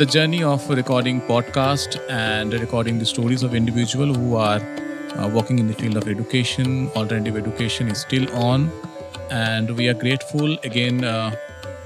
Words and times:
the 0.00 0.06
journey 0.06 0.42
of 0.42 0.66
recording 0.70 1.20
podcast 1.20 2.00
and 2.08 2.54
recording 2.54 2.98
the 2.98 3.04
stories 3.04 3.42
of 3.42 3.54
individual 3.54 4.14
who 4.14 4.34
are 4.34 4.58
uh, 5.18 5.28
working 5.28 5.58
in 5.58 5.66
the 5.66 5.74
field 5.74 5.94
of 5.98 6.08
education, 6.08 6.88
alternative 6.96 7.36
education 7.36 7.86
is 7.86 8.00
still 8.00 8.26
on, 8.34 8.72
and 9.30 9.76
we 9.76 9.88
are 9.88 9.92
grateful 9.92 10.54
again 10.64 11.04
uh, 11.04 11.36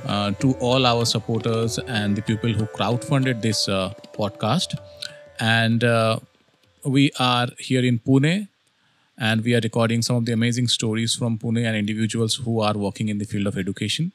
uh, 0.07 0.31
to 0.31 0.53
all 0.61 0.87
our 0.87 1.05
supporters 1.05 1.81
and 1.89 2.15
the 2.15 2.23
people 2.23 2.53
who 2.53 2.67
crowdfunded 2.67 3.43
this 3.43 3.69
uh, 3.69 3.93
podcast. 4.13 4.79
And 5.41 5.83
uh, 5.83 6.21
we 6.85 7.11
are 7.19 7.49
here 7.59 7.85
in 7.85 7.99
Pune, 7.99 8.47
and 9.19 9.43
we 9.43 9.57
are 9.57 9.61
recording 9.61 10.03
some 10.03 10.15
of 10.15 10.25
the 10.25 10.33
amazing 10.33 10.69
stories 10.69 11.17
from 11.17 11.37
Pune 11.37 11.67
and 11.67 11.77
individuals 11.77 12.37
who 12.37 12.61
are 12.61 12.75
working 12.75 13.09
in 13.09 13.19
the 13.19 13.25
field 13.25 13.49
of 13.49 13.59
education. 13.59 14.13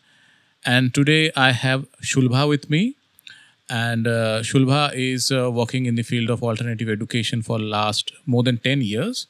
And 0.65 0.93
today 0.93 1.33
I 1.35 1.51
have 1.51 1.85
Sulbha 2.01 2.47
with 2.47 2.69
me 2.69 2.95
and 3.69 4.07
uh, 4.07 4.41
Sulbha 4.41 4.93
is 4.93 5.31
uh, 5.31 5.51
working 5.51 5.85
in 5.85 5.95
the 5.95 6.03
field 6.03 6.29
of 6.29 6.43
alternative 6.43 6.89
education 6.89 7.41
for 7.41 7.59
last 7.59 8.11
more 8.25 8.43
than 8.43 8.57
10 8.57 8.81
years. 8.81 9.27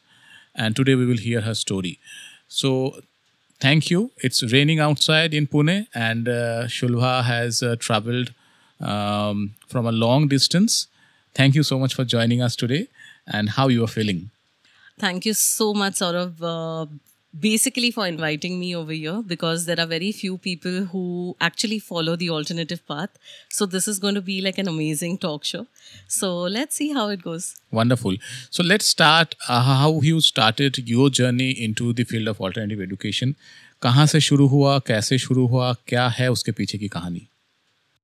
And 0.56 0.76
today 0.76 0.96
we 0.96 1.06
will 1.06 1.18
hear 1.18 1.42
her 1.42 1.54
story. 1.54 2.00
So 2.48 3.02
thank 3.60 3.90
you. 3.90 4.12
It's 4.18 4.42
raining 4.52 4.80
outside 4.80 5.34
in 5.34 5.48
pune 5.48 5.88
and 5.94 6.28
uh, 6.28 6.64
Sulbha 6.68 7.24
has 7.24 7.62
uh, 7.62 7.76
traveled 7.78 8.34
um, 8.80 9.56
from 9.68 9.86
a 9.86 9.92
long 9.92 10.28
distance. 10.28 10.88
Thank 11.36 11.56
you 11.56 11.64
so 11.64 11.78
much 11.78 11.94
for 11.94 12.06
joining 12.06 12.42
us 12.42 12.56
today 12.56 12.88
and 13.28 13.50
how 13.50 13.68
you 13.68 13.84
are 13.84 13.88
feeling. 13.88 14.32
Thank 14.98 15.26
you 15.26 15.34
so 15.34 15.74
much, 15.74 15.94
Saurav, 15.94 16.34
uh, 16.42 16.86
basically 17.39 17.91
for 17.91 18.07
inviting 18.07 18.61
me 18.61 18.75
over 18.77 18.93
here 18.93 19.23
because 19.27 19.67
there 19.67 19.81
are 19.81 19.87
very 19.87 20.13
few 20.13 20.39
people 20.39 20.85
who 20.93 21.37
actually 21.41 21.79
follow 21.79 22.15
the 22.17 22.31
alternative 22.31 22.87
path. 22.87 23.11
So 23.51 23.67
this 23.67 23.89
is 23.89 23.99
going 23.99 24.15
to 24.15 24.21
be 24.21 24.41
like 24.41 24.59
an 24.59 24.69
amazing 24.69 25.19
talk 25.19 25.45
show. 25.45 25.67
So 26.07 26.43
let's 26.43 26.77
see 26.77 26.93
how 26.93 27.09
it 27.09 27.23
goes. 27.23 27.57
Wonderful. 27.73 28.15
So 28.51 28.63
let's 28.63 28.87
start 28.87 29.35
uh, 29.49 29.63
how 29.63 30.01
you 30.01 30.21
started 30.21 30.79
your 30.89 31.11
journey 31.11 31.51
into 31.51 31.93
the 31.93 32.05
field 32.05 32.29
of 32.29 32.41
alternative 32.41 32.81
education. 32.81 33.35
कहाँ 33.83 34.07
से 34.07 34.21
शुरू 34.21 34.47
हुआ 34.49 34.79
कैसे 34.87 35.17
शुरू 35.19 35.47
हुआ 35.47 35.73
क्या 35.89 36.09
है 36.19 36.31
उसके 36.33 36.53
पीछे 36.53 36.79
की 36.79 36.89
कहानी 36.89 37.29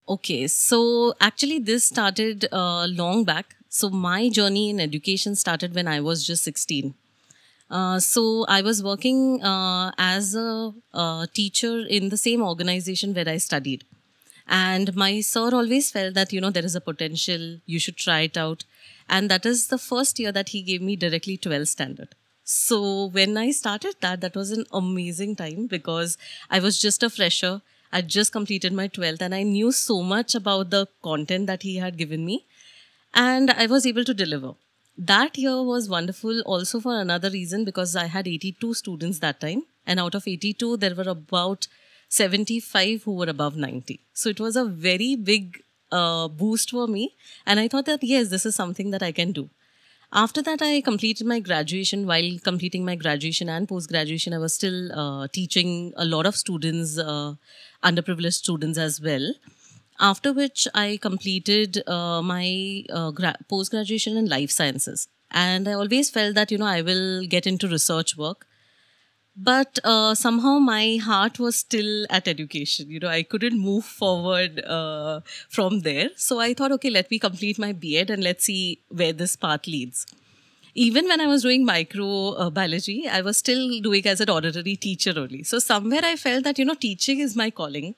Okay, 0.08 0.48
so 0.48 1.14
actually, 1.20 1.60
this 1.60 1.84
started 1.84 2.46
uh, 2.50 2.84
long 2.88 3.22
back. 3.24 3.54
So, 3.68 3.88
my 3.90 4.28
journey 4.28 4.68
in 4.68 4.80
education 4.80 5.36
started 5.36 5.72
when 5.72 5.86
I 5.86 6.00
was 6.00 6.24
just 6.26 6.42
16. 6.42 6.94
Uh, 7.69 7.99
so, 7.99 8.45
I 8.47 8.61
was 8.61 8.83
working 8.83 9.43
uh, 9.43 9.91
as 9.97 10.35
a 10.35 10.73
uh, 10.93 11.25
teacher 11.33 11.79
in 11.87 12.09
the 12.09 12.17
same 12.17 12.41
organization 12.41 13.13
where 13.13 13.27
I 13.27 13.37
studied. 13.37 13.83
And 14.47 14.95
my 14.95 15.21
sir 15.21 15.49
always 15.53 15.89
felt 15.91 16.13
that, 16.13 16.31
you 16.31 16.39
know, 16.39 16.51
there 16.51 16.65
is 16.65 16.75
a 16.75 16.81
potential, 16.81 17.59
you 17.65 17.79
should 17.79 17.97
try 17.97 18.21
it 18.21 18.37
out. 18.37 18.63
And 19.09 19.29
that 19.31 19.45
is 19.45 19.67
the 19.67 19.79
first 19.79 20.19
year 20.19 20.31
that 20.31 20.49
he 20.49 20.61
gave 20.61 20.81
me 20.81 20.95
directly 20.95 21.37
12 21.37 21.67
standard. 21.67 22.15
So 22.43 23.07
when 23.07 23.37
I 23.37 23.49
started 23.51 23.95
that, 24.01 24.21
that 24.21 24.35
was 24.35 24.51
an 24.51 24.65
amazing 24.71 25.35
time 25.35 25.65
because 25.65 26.17
I 26.51 26.59
was 26.59 26.79
just 26.79 27.01
a 27.01 27.09
fresher. 27.09 27.61
I 27.91 28.01
just 28.01 28.31
completed 28.31 28.73
my 28.73 28.87
12th 28.87 29.21
and 29.21 29.33
I 29.33 29.41
knew 29.41 29.71
so 29.71 30.03
much 30.03 30.35
about 30.35 30.69
the 30.69 30.87
content 31.01 31.47
that 31.47 31.63
he 31.63 31.77
had 31.77 31.97
given 31.97 32.23
me 32.25 32.45
and 33.13 33.49
I 33.49 33.65
was 33.65 33.85
able 33.85 34.03
to 34.03 34.13
deliver. 34.13 34.53
That 34.97 35.37
year 35.37 35.61
was 35.61 35.89
wonderful 35.89 36.41
also 36.41 36.79
for 36.79 36.99
another 36.99 37.29
reason 37.29 37.65
because 37.65 37.95
I 37.95 38.05
had 38.05 38.27
82 38.27 38.73
students 38.73 39.19
that 39.19 39.41
time 39.41 39.63
and 39.85 39.99
out 39.99 40.15
of 40.15 40.27
82 40.27 40.77
there 40.77 40.95
were 40.95 41.09
about 41.09 41.67
75 42.07 43.03
who 43.03 43.13
were 43.15 43.29
above 43.29 43.57
90. 43.57 43.99
So 44.13 44.29
it 44.29 44.39
was 44.39 44.55
a 44.55 44.63
very 44.63 45.15
big 45.15 45.61
uh, 45.91 46.29
boost 46.29 46.71
for 46.71 46.87
me 46.87 47.13
and 47.45 47.59
I 47.59 47.67
thought 47.67 47.85
that 47.85 48.03
yes 48.03 48.29
this 48.29 48.45
is 48.45 48.55
something 48.55 48.91
that 48.91 49.03
I 49.03 49.11
can 49.11 49.33
do. 49.33 49.49
After 50.13 50.41
that, 50.43 50.61
I 50.61 50.79
completed 50.79 51.27
my 51.27 51.39
graduation. 51.41 52.05
While 52.07 52.37
completing 52.41 52.85
my 52.85 52.95
graduation 52.95 53.49
and 53.49 53.67
post 53.67 53.89
graduation, 53.89 54.33
I 54.33 54.37
was 54.37 54.53
still 54.53 54.91
uh, 54.93 55.27
teaching 55.27 55.91
a 55.97 56.05
lot 56.05 56.25
of 56.25 56.37
students, 56.37 56.97
uh, 56.97 57.33
underprivileged 57.83 58.35
students 58.35 58.77
as 58.77 59.01
well. 59.01 59.33
After 59.99 60.33
which, 60.33 60.67
I 60.73 60.97
completed 61.01 61.87
uh, 61.87 62.21
my 62.21 62.83
uh, 62.91 63.11
gra- 63.11 63.37
post 63.47 63.71
graduation 63.71 64.17
in 64.17 64.25
life 64.27 64.51
sciences. 64.51 65.07
And 65.31 65.67
I 65.67 65.73
always 65.73 66.09
felt 66.09 66.35
that, 66.35 66.51
you 66.51 66.57
know, 66.57 66.65
I 66.65 66.81
will 66.81 67.25
get 67.25 67.47
into 67.47 67.67
research 67.67 68.17
work. 68.17 68.45
But 69.37 69.79
uh, 69.83 70.15
somehow 70.15 70.59
my 70.59 70.97
heart 70.97 71.39
was 71.39 71.57
still 71.57 72.05
at 72.09 72.27
education. 72.27 72.89
You 72.89 72.99
know, 73.01 73.09
I 73.09 73.23
couldn't 73.23 73.59
move 73.59 73.83
forward 73.85 74.59
uh, 74.65 75.21
from 75.49 75.81
there. 75.81 76.09
So 76.15 76.39
I 76.39 76.53
thought, 76.53 76.71
okay, 76.73 76.89
let 76.89 77.11
me 77.11 77.19
complete 77.19 77.59
my 77.59 77.73
BEd 77.73 78.09
and 78.09 78.23
let's 78.23 78.45
see 78.45 78.79
where 78.89 79.11
this 79.13 79.35
path 79.35 79.67
leads. 79.67 80.05
Even 80.75 81.05
when 81.07 81.21
I 81.21 81.27
was 81.27 81.43
doing 81.43 81.67
microbiology, 81.67 83.07
I 83.07 83.21
was 83.21 83.37
still 83.37 83.81
doing 83.81 84.07
as 84.07 84.21
an 84.21 84.29
honorary 84.29 84.75
teacher 84.77 85.13
only. 85.17 85.43
So 85.43 85.59
somewhere 85.59 86.01
I 86.03 86.15
felt 86.15 86.43
that, 86.45 86.59
you 86.59 86.65
know, 86.65 86.75
teaching 86.75 87.19
is 87.19 87.35
my 87.35 87.49
calling. 87.49 87.95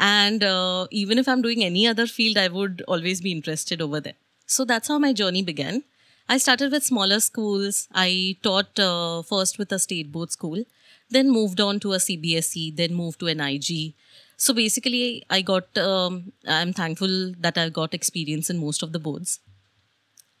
And 0.00 0.42
uh, 0.42 0.86
even 0.90 1.18
if 1.18 1.28
I'm 1.28 1.42
doing 1.42 1.62
any 1.62 1.86
other 1.86 2.06
field, 2.06 2.38
I 2.38 2.48
would 2.48 2.82
always 2.88 3.20
be 3.20 3.32
interested 3.32 3.82
over 3.82 4.00
there. 4.00 4.14
So 4.46 4.64
that's 4.64 4.88
how 4.88 4.98
my 4.98 5.12
journey 5.12 5.42
began. 5.42 5.84
I 6.28 6.38
started 6.38 6.72
with 6.72 6.84
smaller 6.84 7.20
schools. 7.20 7.86
I 7.92 8.36
taught 8.42 8.78
uh, 8.78 9.22
first 9.22 9.58
with 9.58 9.70
a 9.72 9.78
state 9.78 10.10
board 10.10 10.32
school, 10.32 10.64
then 11.10 11.30
moved 11.30 11.60
on 11.60 11.80
to 11.80 11.92
a 11.92 11.98
CBSE, 11.98 12.76
then 12.76 12.94
moved 12.94 13.20
to 13.20 13.26
an 13.26 13.40
IG. 13.40 13.94
So 14.38 14.54
basically, 14.54 15.24
I 15.28 15.42
got, 15.42 15.76
um, 15.76 16.32
I'm 16.48 16.72
thankful 16.72 17.34
that 17.38 17.58
I 17.58 17.68
got 17.68 17.92
experience 17.92 18.48
in 18.48 18.58
most 18.58 18.82
of 18.82 18.92
the 18.92 18.98
boards. 18.98 19.40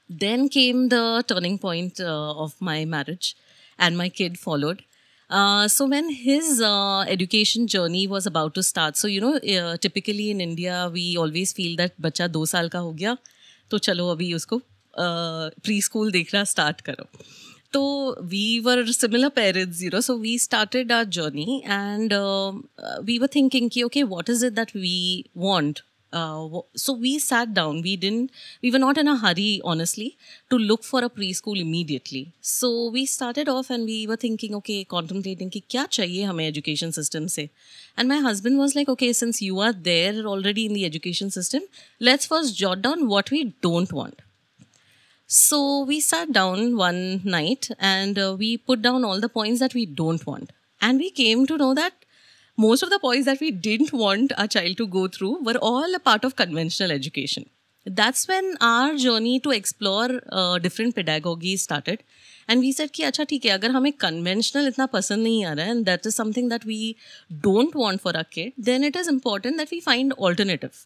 Then 0.08 0.48
came 0.48 0.88
the 0.88 1.24
turning 1.26 1.58
point 1.58 2.00
uh, 2.00 2.32
of 2.34 2.60
my 2.60 2.84
marriage, 2.84 3.36
and 3.78 3.96
my 3.96 4.08
kid 4.08 4.38
followed. 4.38 4.84
Uh, 5.29 5.67
so 5.67 5.87
when 5.87 6.09
his 6.09 6.61
uh, 6.61 7.03
education 7.07 7.65
journey 7.67 8.07
was 8.07 8.27
about 8.27 8.53
to 8.53 8.61
start, 8.61 8.95
so 8.95 9.07
you 9.07 9.19
know, 9.19 9.37
uh, 9.37 9.75
typically 9.77 10.29
in 10.29 10.39
India, 10.39 10.89
we 10.93 11.17
always 11.17 11.53
feel 11.53 11.75
that 11.77 11.95
बच्चा 12.01 12.27
दो 12.27 12.45
साल 12.45 12.69
का 12.69 12.79
हो 12.79 12.91
गया, 12.93 13.17
तो 13.71 13.77
चलो 13.77 14.07
अभी 14.09 14.33
उसको 14.33 14.61
प्री 14.97 15.81
स्कूल 15.81 16.11
देखना 16.11 16.43
स्टार्ट 16.43 16.81
करो 16.81 17.07
तो 17.73 17.81
we 18.23 18.59
were 18.65 18.85
similar 18.91 19.29
parents 19.35 19.81
you 19.83 19.89
know 19.93 20.01
so 20.01 20.17
we 20.17 20.37
started 20.39 20.91
our 20.91 21.03
journey 21.17 21.61
and 21.65 22.13
we 23.05 23.17
were 23.19 23.27
thinking 23.35 23.69
कि 23.73 23.83
okay 23.83 24.03
what 24.03 24.29
is 24.29 24.43
it 24.43 24.53
that 24.53 24.75
we 24.75 25.25
want 25.37 25.79
uh, 26.12 26.60
so 26.74 26.92
we 26.92 27.18
sat 27.18 27.54
down. 27.54 27.82
We 27.82 27.96
didn't 27.96 28.30
we 28.62 28.70
were 28.70 28.78
not 28.78 28.98
in 28.98 29.08
a 29.08 29.16
hurry 29.16 29.60
honestly 29.64 30.16
to 30.50 30.58
look 30.58 30.82
for 30.82 31.04
a 31.04 31.10
preschool 31.10 31.60
immediately. 31.60 32.32
So 32.40 32.90
we 32.90 33.06
started 33.06 33.48
off 33.48 33.70
and 33.70 33.84
we 33.84 34.06
were 34.06 34.16
thinking 34.16 34.54
okay 34.56 34.84
contemplating 34.84 35.50
ki 35.50 35.64
kya 35.68 35.86
chahiye 35.98 36.26
hame 36.30 36.40
education 36.40 36.92
system 36.92 37.28
se. 37.28 37.50
And 37.96 38.08
my 38.08 38.18
husband 38.18 38.58
was 38.58 38.74
like 38.74 38.88
okay 38.88 39.12
since 39.12 39.40
you 39.40 39.60
are 39.60 39.72
there 39.72 40.24
already 40.24 40.66
in 40.66 40.72
the 40.72 40.84
education 40.84 41.30
system 41.30 41.62
let's 42.00 42.26
first 42.26 42.56
jot 42.56 42.82
down 42.82 43.06
what 43.06 43.30
we 43.30 43.54
don't 43.62 43.92
want. 43.92 44.20
So 45.26 45.84
we 45.84 46.00
sat 46.00 46.32
down 46.32 46.76
one 46.76 47.20
night 47.24 47.68
and 47.78 48.18
uh, 48.18 48.34
we 48.36 48.56
put 48.56 48.82
down 48.82 49.04
all 49.04 49.20
the 49.20 49.28
points 49.28 49.60
that 49.60 49.74
we 49.74 49.86
don't 49.86 50.26
want. 50.26 50.50
And 50.80 50.98
we 50.98 51.10
came 51.10 51.46
to 51.46 51.56
know 51.56 51.72
that 51.74 51.92
most 52.59 52.83
of 52.83 52.89
the 52.89 52.99
points 52.99 53.25
that 53.25 53.41
we 53.41 53.51
didn't 53.51 53.91
want 53.91 54.31
our 54.37 54.47
child 54.47 54.77
to 54.77 54.87
go 54.87 55.07
through 55.07 55.43
were 55.43 55.57
all 55.57 55.95
a 55.95 55.99
part 55.99 56.23
of 56.23 56.35
conventional 56.35 56.91
education. 56.91 57.49
That's 57.85 58.27
when 58.27 58.55
our 58.61 58.95
journey 58.95 59.39
to 59.41 59.51
explore 59.51 60.21
uh, 60.31 60.57
different 60.57 60.95
pedagogy 60.95 61.57
started. 61.57 62.01
And 62.47 62.59
we 62.59 62.71
said 62.71 62.91
कि 62.93 63.03
अच्छा 63.03 63.23
ठीक 63.23 63.45
है 63.45 63.51
अगर 63.51 63.71
हमें 63.71 63.91
conventional 64.03 64.67
इतना 64.67 64.85
पसंद 64.85 65.23
नहीं 65.23 65.45
आ 65.45 65.53
रहा 65.53 65.65
है 65.65 65.75
and 65.75 65.85
that 65.85 66.07
is 66.09 66.15
something 66.21 66.49
that 66.53 66.65
we 66.71 66.95
don't 67.47 67.75
want 67.83 68.01
for 68.01 68.15
our 68.15 68.23
kid, 68.23 68.53
then 68.69 68.83
it 68.83 68.95
is 68.95 69.07
important 69.07 69.57
that 69.57 69.71
we 69.71 69.81
find 69.81 70.13
alternative. 70.13 70.85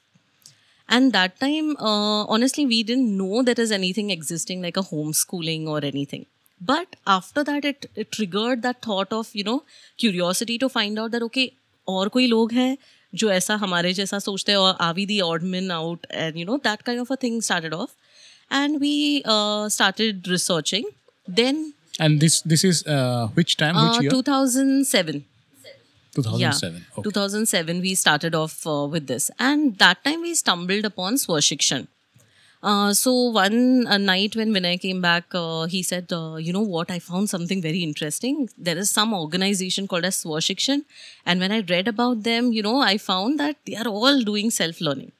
And 0.89 1.13
that 1.13 1.39
time, 1.39 1.75
uh, 1.77 2.25
honestly, 2.35 2.65
we 2.65 2.81
didn't 2.83 3.15
know 3.15 3.43
there 3.43 3.63
is 3.63 3.71
anything 3.71 4.09
existing 4.09 4.61
like 4.61 4.77
a 4.77 4.85
homeschooling 4.91 5.67
or 5.67 5.85
anything. 5.85 6.25
But 6.59 6.95
after 7.05 7.43
that, 7.43 7.63
it, 7.63 7.85
it 7.95 8.11
triggered 8.11 8.63
that 8.63 8.81
thought 8.81 9.13
of, 9.13 9.29
you 9.33 9.43
know, 9.43 9.63
curiosity 9.97 10.57
to 10.57 10.67
find 10.67 10.99
out 10.99 11.11
that, 11.11 11.21
okay, 11.23 11.53
और 11.88 12.08
कोई 12.08 12.26
लोग 12.26 12.52
हैं 12.52 12.76
जो 13.12 13.30
ऐसा 13.30 13.54
हमारे 13.56 13.92
जैसा 13.94 14.18
सोचते 14.18 14.52
हैं 14.52 14.58
और 14.58 14.76
आवी 14.80 15.06
दी 15.06 15.20
ऑर्डमिन 15.20 15.70
out 15.70 16.06
and 16.10 16.36
you 16.36 16.44
know 16.46 16.56
that 16.64 16.82
kind 16.82 17.00
of 17.00 17.12
a 17.12 17.16
thing 17.22 17.40
started 17.42 17.74
off 17.74 17.90
and 18.52 18.78
we 18.80 19.22
started 19.70 20.28
researching 20.28 20.84
then 21.28 21.72
and 22.00 22.18
this 22.20 22.42
this 22.46 22.64
is 22.64 22.82
which 22.88 23.56
time 23.58 23.78
which 23.78 24.02
year 24.04 24.12
2007 24.12 25.20
2007 27.06 27.80
we 27.80 27.94
started 27.96 28.34
off 28.34 28.68
with 28.92 29.02
this 29.02 29.30
and 29.30 29.70
that 29.74 29.96
time 30.04 30.22
we 30.22 30.34
stumbled 30.34 30.86
upon 30.86 31.16
Swashikshan 31.16 31.84
so 32.92 33.12
one 33.30 33.82
night 34.06 34.36
when 34.36 34.52
Vinay 34.52 34.80
came 34.80 35.00
back, 35.00 35.24
uh, 35.34 35.66
he 35.66 35.82
said, 35.82 36.12
uh, 36.12 36.36
"You 36.36 36.52
know 36.52 36.62
what? 36.74 36.90
I 36.90 36.98
found 36.98 37.28
something 37.30 37.60
very 37.60 37.82
interesting. 37.82 38.48
There 38.56 38.78
is 38.78 38.90
some 38.90 39.12
organization 39.18 39.88
called 39.88 40.04
as 40.10 40.22
Swashikshan, 40.22 40.84
and 41.26 41.40
when 41.40 41.52
I 41.52 41.60
read 41.72 41.88
about 41.88 42.22
them, 42.22 42.52
you 42.52 42.62
know, 42.62 42.78
I 42.80 42.96
found 42.98 43.38
that 43.40 43.56
they 43.66 43.76
are 43.76 43.88
all 43.88 44.22
doing 44.30 44.50
self-learning, 44.50 45.12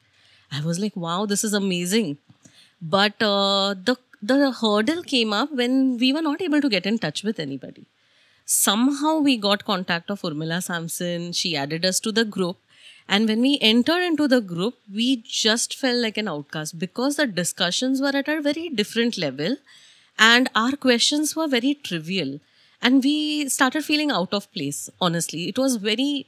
I 0.51 0.61
was 0.65 0.79
like, 0.79 0.95
wow, 0.95 1.25
this 1.25 1.43
is 1.43 1.53
amazing. 1.53 2.17
But 2.81 3.21
uh, 3.21 3.75
the 3.89 3.97
the 4.21 4.51
hurdle 4.51 5.03
came 5.03 5.33
up 5.33 5.51
when 5.51 5.97
we 5.97 6.13
were 6.13 6.21
not 6.21 6.41
able 6.41 6.61
to 6.61 6.69
get 6.69 6.85
in 6.85 6.97
touch 6.99 7.23
with 7.23 7.39
anybody. 7.39 7.85
Somehow 8.45 9.19
we 9.19 9.37
got 9.37 9.65
contact 9.65 10.09
of 10.11 10.21
Urmila 10.21 10.61
Samson. 10.63 11.31
She 11.33 11.55
added 11.57 11.85
us 11.85 11.99
to 12.01 12.11
the 12.11 12.25
group. 12.25 12.57
And 13.07 13.27
when 13.27 13.41
we 13.41 13.59
entered 13.61 14.03
into 14.03 14.27
the 14.27 14.41
group, 14.41 14.75
we 14.91 15.17
just 15.17 15.75
felt 15.75 15.97
like 15.97 16.17
an 16.17 16.27
outcast 16.27 16.79
because 16.79 17.17
the 17.17 17.27
discussions 17.27 18.01
were 18.01 18.15
at 18.15 18.27
a 18.27 18.41
very 18.41 18.69
different 18.69 19.17
level 19.17 19.57
and 20.17 20.49
our 20.55 20.71
questions 20.71 21.35
were 21.35 21.47
very 21.47 21.75
trivial. 21.75 22.39
And 22.81 23.03
we 23.03 23.49
started 23.49 23.85
feeling 23.85 24.11
out 24.11 24.33
of 24.33 24.51
place, 24.53 24.89
honestly. 24.99 25.47
It 25.49 25.57
was 25.57 25.75
very 25.75 26.25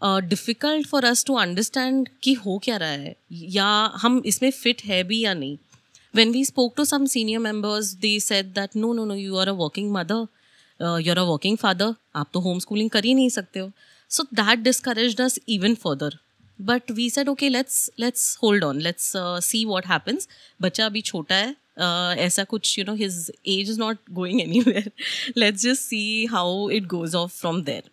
uh, 0.00 0.20
difficult 0.20 0.86
for 0.86 1.04
us 1.04 1.22
to 1.24 1.36
understand 1.36 2.08
कि 2.22 2.32
हो 2.44 2.58
क्या 2.64 2.76
रहा 2.76 2.88
है 2.88 3.16
या 3.32 3.68
हम 4.02 4.22
इसमें 4.26 4.50
fit 4.50 4.82
है 4.82 5.02
भी 5.04 5.20
या 5.20 5.34
नहीं 5.34 5.58
when 6.14 6.32
we 6.32 6.42
spoke 6.44 6.76
to 6.76 6.84
some 6.86 7.06
senior 7.06 7.40
members 7.40 7.94
they 8.04 8.18
said 8.18 8.54
that 8.54 8.76
no 8.76 8.92
no 8.98 9.04
no 9.04 9.14
you 9.14 9.36
are 9.36 9.48
a 9.48 9.54
working 9.54 9.90
mother 9.92 10.20
uh, 10.80 10.96
you're 11.06 11.18
a 11.18 11.26
working 11.30 11.58
father 11.64 11.94
आप 12.16 12.30
तो 12.34 12.40
homeschooling 12.40 12.90
कर 12.92 13.04
ही 13.04 13.14
नहीं 13.14 13.28
सकते 13.30 13.60
हो 13.60 13.70
so 14.07 14.25
that 14.31 14.63
discouraged 14.63 15.21
us 15.21 15.39
even 15.45 15.75
further 15.75 16.11
but 16.59 16.91
we 16.91 17.09
said 17.09 17.27
okay 17.27 17.49
let's 17.49 17.89
let's 17.97 18.35
hold 18.35 18.63
on 18.63 18.79
let's 18.79 19.15
uh, 19.15 19.41
see 19.41 19.65
what 19.65 19.85
happens 19.85 20.27
बच्चा 20.61 20.85
अभी 20.85 21.01
छोटा 21.01 21.35
है 21.35 21.55
uh, 21.79 22.17
ऐसा 22.27 22.43
कुछ 22.53 22.77
you 22.77 22.85
know 22.89 22.95
his 22.95 23.31
age 23.45 23.69
is 23.69 23.77
not 23.77 23.97
going 24.13 24.41
anywhere 24.41 24.85
let's 25.35 25.61
just 25.69 25.87
see 25.93 26.27
how 26.27 26.47
it 26.79 26.87
goes 26.87 27.15
off 27.15 27.33
from 27.33 27.63
there 27.63 27.83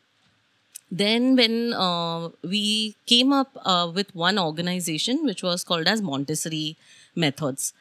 then 0.90 1.36
when 1.36 1.72
uh, 1.72 2.28
we 2.42 2.96
came 3.06 3.32
up 3.32 3.56
uh, 3.64 3.90
with 3.94 4.14
one 4.14 4.38
organization 4.38 5.24
which 5.24 5.42
was 5.42 5.64
called 5.64 5.86
as 5.86 6.02
montessori 6.02 6.76
methods 7.14 7.72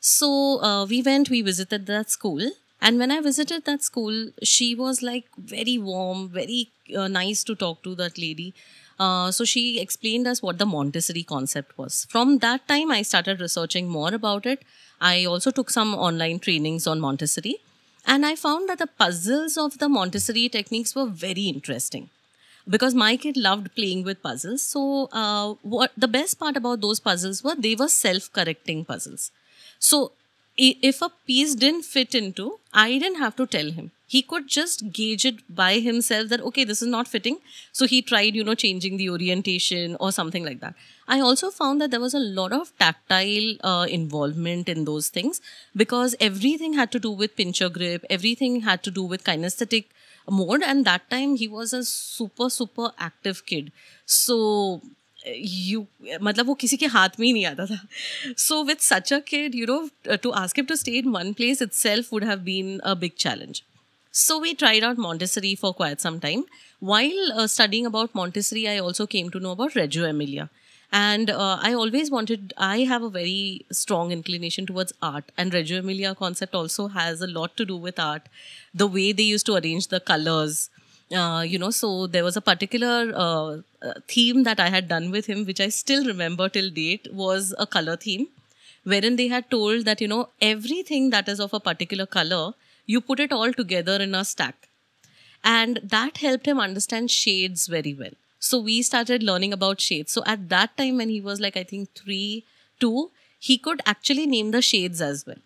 so 0.00 0.60
uh, 0.62 0.84
we 0.86 1.02
went 1.02 1.30
we 1.30 1.42
visited 1.42 1.86
that 1.86 2.10
school 2.10 2.50
and 2.80 2.98
when 2.98 3.10
i 3.10 3.20
visited 3.20 3.64
that 3.64 3.82
school 3.82 4.30
she 4.42 4.74
was 4.74 5.02
like 5.02 5.24
very 5.36 5.78
warm 5.78 6.28
very 6.28 6.70
uh, 6.95 7.07
nice 7.07 7.43
to 7.45 7.55
talk 7.55 7.83
to 7.83 7.95
that 7.95 8.17
lady. 8.17 8.53
Uh, 8.99 9.31
so 9.31 9.43
she 9.43 9.79
explained 9.79 10.27
us 10.27 10.41
what 10.41 10.57
the 10.59 10.65
montessori 10.65 11.23
concept 11.23 11.77
was. 11.77 12.05
From 12.09 12.37
that 12.39 12.67
time 12.67 12.91
i 12.91 13.01
started 13.01 13.41
researching 13.41 13.89
more 13.89 14.13
about 14.13 14.45
it. 14.45 14.63
I 15.01 15.25
also 15.25 15.51
took 15.51 15.69
some 15.69 15.93
online 15.95 16.39
trainings 16.39 16.87
on 16.87 16.99
montessori. 16.99 17.55
And 18.05 18.25
i 18.25 18.35
found 18.35 18.69
that 18.69 18.79
the 18.79 18.87
puzzles 18.87 19.57
of 19.57 19.79
the 19.79 19.89
montessori 19.89 20.49
techniques 20.49 20.95
were 20.95 21.07
very 21.07 21.45
interesting. 21.47 22.09
Because 22.69 22.93
my 22.95 23.17
kid 23.17 23.35
loved 23.35 23.75
playing 23.75 24.03
with 24.03 24.21
puzzles. 24.21 24.61
So, 24.61 25.09
uh, 25.11 25.55
what 25.63 25.91
the 25.97 26.07
best 26.07 26.39
part 26.39 26.55
about 26.55 26.79
those 26.81 26.99
puzzles 26.99 27.43
were 27.43 27.55
they 27.55 27.75
were 27.75 27.89
self-correcting 27.89 28.85
puzzles. 28.85 29.31
So, 29.79 30.13
if 30.57 31.01
a 31.01 31.09
piece 31.25 31.55
didn't 31.55 31.83
fit 31.83 32.13
into, 32.13 32.59
I 32.73 32.97
didn't 32.97 33.19
have 33.19 33.35
to 33.37 33.47
tell 33.47 33.71
him. 33.71 33.91
He 34.07 34.21
could 34.21 34.47
just 34.47 34.91
gauge 34.91 35.25
it 35.25 35.37
by 35.55 35.79
himself 35.79 36.29
that 36.29 36.41
okay, 36.41 36.63
this 36.63 36.81
is 36.83 36.87
not 36.87 37.07
fitting. 37.07 37.39
So 37.71 37.87
he 37.87 38.01
tried, 38.03 38.35
you 38.35 38.43
know, 38.43 38.53
changing 38.53 38.97
the 38.97 39.09
orientation 39.09 39.97
or 39.99 40.11
something 40.11 40.45
like 40.45 40.59
that. 40.59 40.75
I 41.07 41.19
also 41.19 41.49
found 41.49 41.81
that 41.81 41.89
there 41.89 41.99
was 41.99 42.13
a 42.13 42.19
lot 42.19 42.53
of 42.53 42.77
tactile 42.77 43.55
uh, 43.63 43.87
involvement 43.89 44.69
in 44.69 44.85
those 44.85 45.09
things 45.09 45.41
because 45.75 46.15
everything 46.19 46.73
had 46.73 46.91
to 46.91 46.99
do 46.99 47.09
with 47.09 47.35
pincher 47.35 47.69
grip, 47.69 48.05
everything 48.09 48.61
had 48.61 48.83
to 48.83 48.91
do 48.91 49.03
with 49.03 49.23
kinesthetic 49.23 49.85
mode 50.29 50.61
and 50.61 50.85
that 50.85 51.09
time 51.09 51.35
he 51.35 51.47
was 51.47 51.73
a 51.73 51.83
super 51.83 52.49
super 52.49 52.91
active 52.97 53.45
kid 53.45 53.71
so 54.05 54.81
you 55.27 55.85
मतलब 56.21 56.45
वो 56.45 56.53
किसी 56.53 56.77
के 56.77 56.85
हाथ 56.85 57.19
में 57.19 57.27
ही 57.27 57.33
नहीं 57.33 57.45
आता 57.45 57.65
था। 57.65 57.79
So 58.37 58.63
with 58.63 58.81
such 58.81 59.13
a 59.13 59.19
kid 59.27 59.55
you 59.55 59.65
know 59.65 60.15
to 60.23 60.29
ask 60.29 60.59
to 60.59 60.75
stay 60.75 60.91
in 60.91 61.09
one 61.09 61.33
place 61.33 61.61
itself 61.73 62.13
would 62.13 62.23
have 62.23 62.39
been 62.39 62.77
a 62.79 62.93
big 62.93 63.11
challenge 63.17 63.63
so 64.13 64.39
we 64.39 64.53
tried 64.53 64.83
out 64.83 64.99
Montessori 64.99 65.55
for 65.55 65.71
quite 65.77 65.99
some 65.99 66.19
time 66.19 66.43
while 66.83 67.31
studying 67.47 67.85
about 67.85 68.09
Montessori 68.15 68.65
I 68.65 68.79
also 68.79 69.05
came 69.05 69.29
to 69.29 69.39
know 69.39 69.51
about 69.51 69.77
Reggio 69.77 70.05
Emilia 70.05 70.47
and 70.93 71.31
I 71.31 71.73
always 71.73 72.09
wanted 72.11 72.53
I 72.61 72.83
have 72.85 73.05
a 73.05 73.11
very 73.11 73.65
strong 73.73 74.11
inclination 74.11 74.65
towards 74.65 74.93
art 75.03 75.31
and 75.39 75.53
Reggio 75.53 75.75
Emilia 75.75 76.13
concept 76.13 76.55
also 76.55 76.87
has 76.97 77.23
a 77.23 77.27
lot 77.27 77.51
to 77.57 77.65
do 77.65 77.79
with 77.85 77.99
art 77.99 78.27
the 78.75 78.89
way 78.93 79.11
they 79.13 79.23
use 79.23 79.45
to 79.45 79.53
arrange 79.53 79.87
the 79.93 80.01
colours 80.07 80.69
uh, 81.13 81.41
you 81.41 81.59
know 81.59 81.69
so 81.69 82.07
there 82.07 82.23
was 82.23 82.37
a 82.37 82.41
particular 82.41 83.11
uh, 83.15 83.57
uh 83.87 83.93
theme 84.07 84.43
that 84.43 84.59
i 84.59 84.69
had 84.69 84.87
done 84.87 85.11
with 85.11 85.25
him 85.25 85.45
which 85.45 85.59
i 85.59 85.69
still 85.69 86.05
remember 86.05 86.49
till 86.49 86.69
date 86.69 87.07
was 87.11 87.53
a 87.57 87.67
color 87.67 87.95
theme 87.95 88.27
wherein 88.83 89.15
they 89.15 89.27
had 89.27 89.49
told 89.49 89.85
that 89.85 90.01
you 90.01 90.07
know 90.07 90.27
everything 90.41 91.09
that 91.09 91.29
is 91.29 91.39
of 91.39 91.53
a 91.53 91.59
particular 91.59 92.05
color 92.05 92.53
you 92.85 92.99
put 93.01 93.19
it 93.19 93.31
all 93.31 93.53
together 93.53 93.97
in 94.07 94.15
a 94.15 94.25
stack 94.25 94.67
and 95.43 95.79
that 95.83 96.17
helped 96.17 96.45
him 96.45 96.59
understand 96.59 97.11
shades 97.11 97.67
very 97.67 97.93
well 97.93 98.17
so 98.43 98.59
we 98.59 98.81
started 98.81 99.23
learning 99.23 99.53
about 99.53 99.79
shades. 99.79 100.11
So 100.11 100.21
at 100.25 100.49
that 100.49 100.75
time, 100.75 100.97
when 100.97 101.07
he 101.07 101.21
was 101.21 101.39
like, 101.39 101.55
I 101.55 101.63
think 101.63 101.93
three, 101.95 102.43
two, 102.77 103.11
he 103.39 103.57
could 103.57 103.81
actually 103.85 104.27
name 104.27 104.51
the 104.51 104.61
shades 104.61 104.99
as 104.99 105.25
well. 105.25 105.37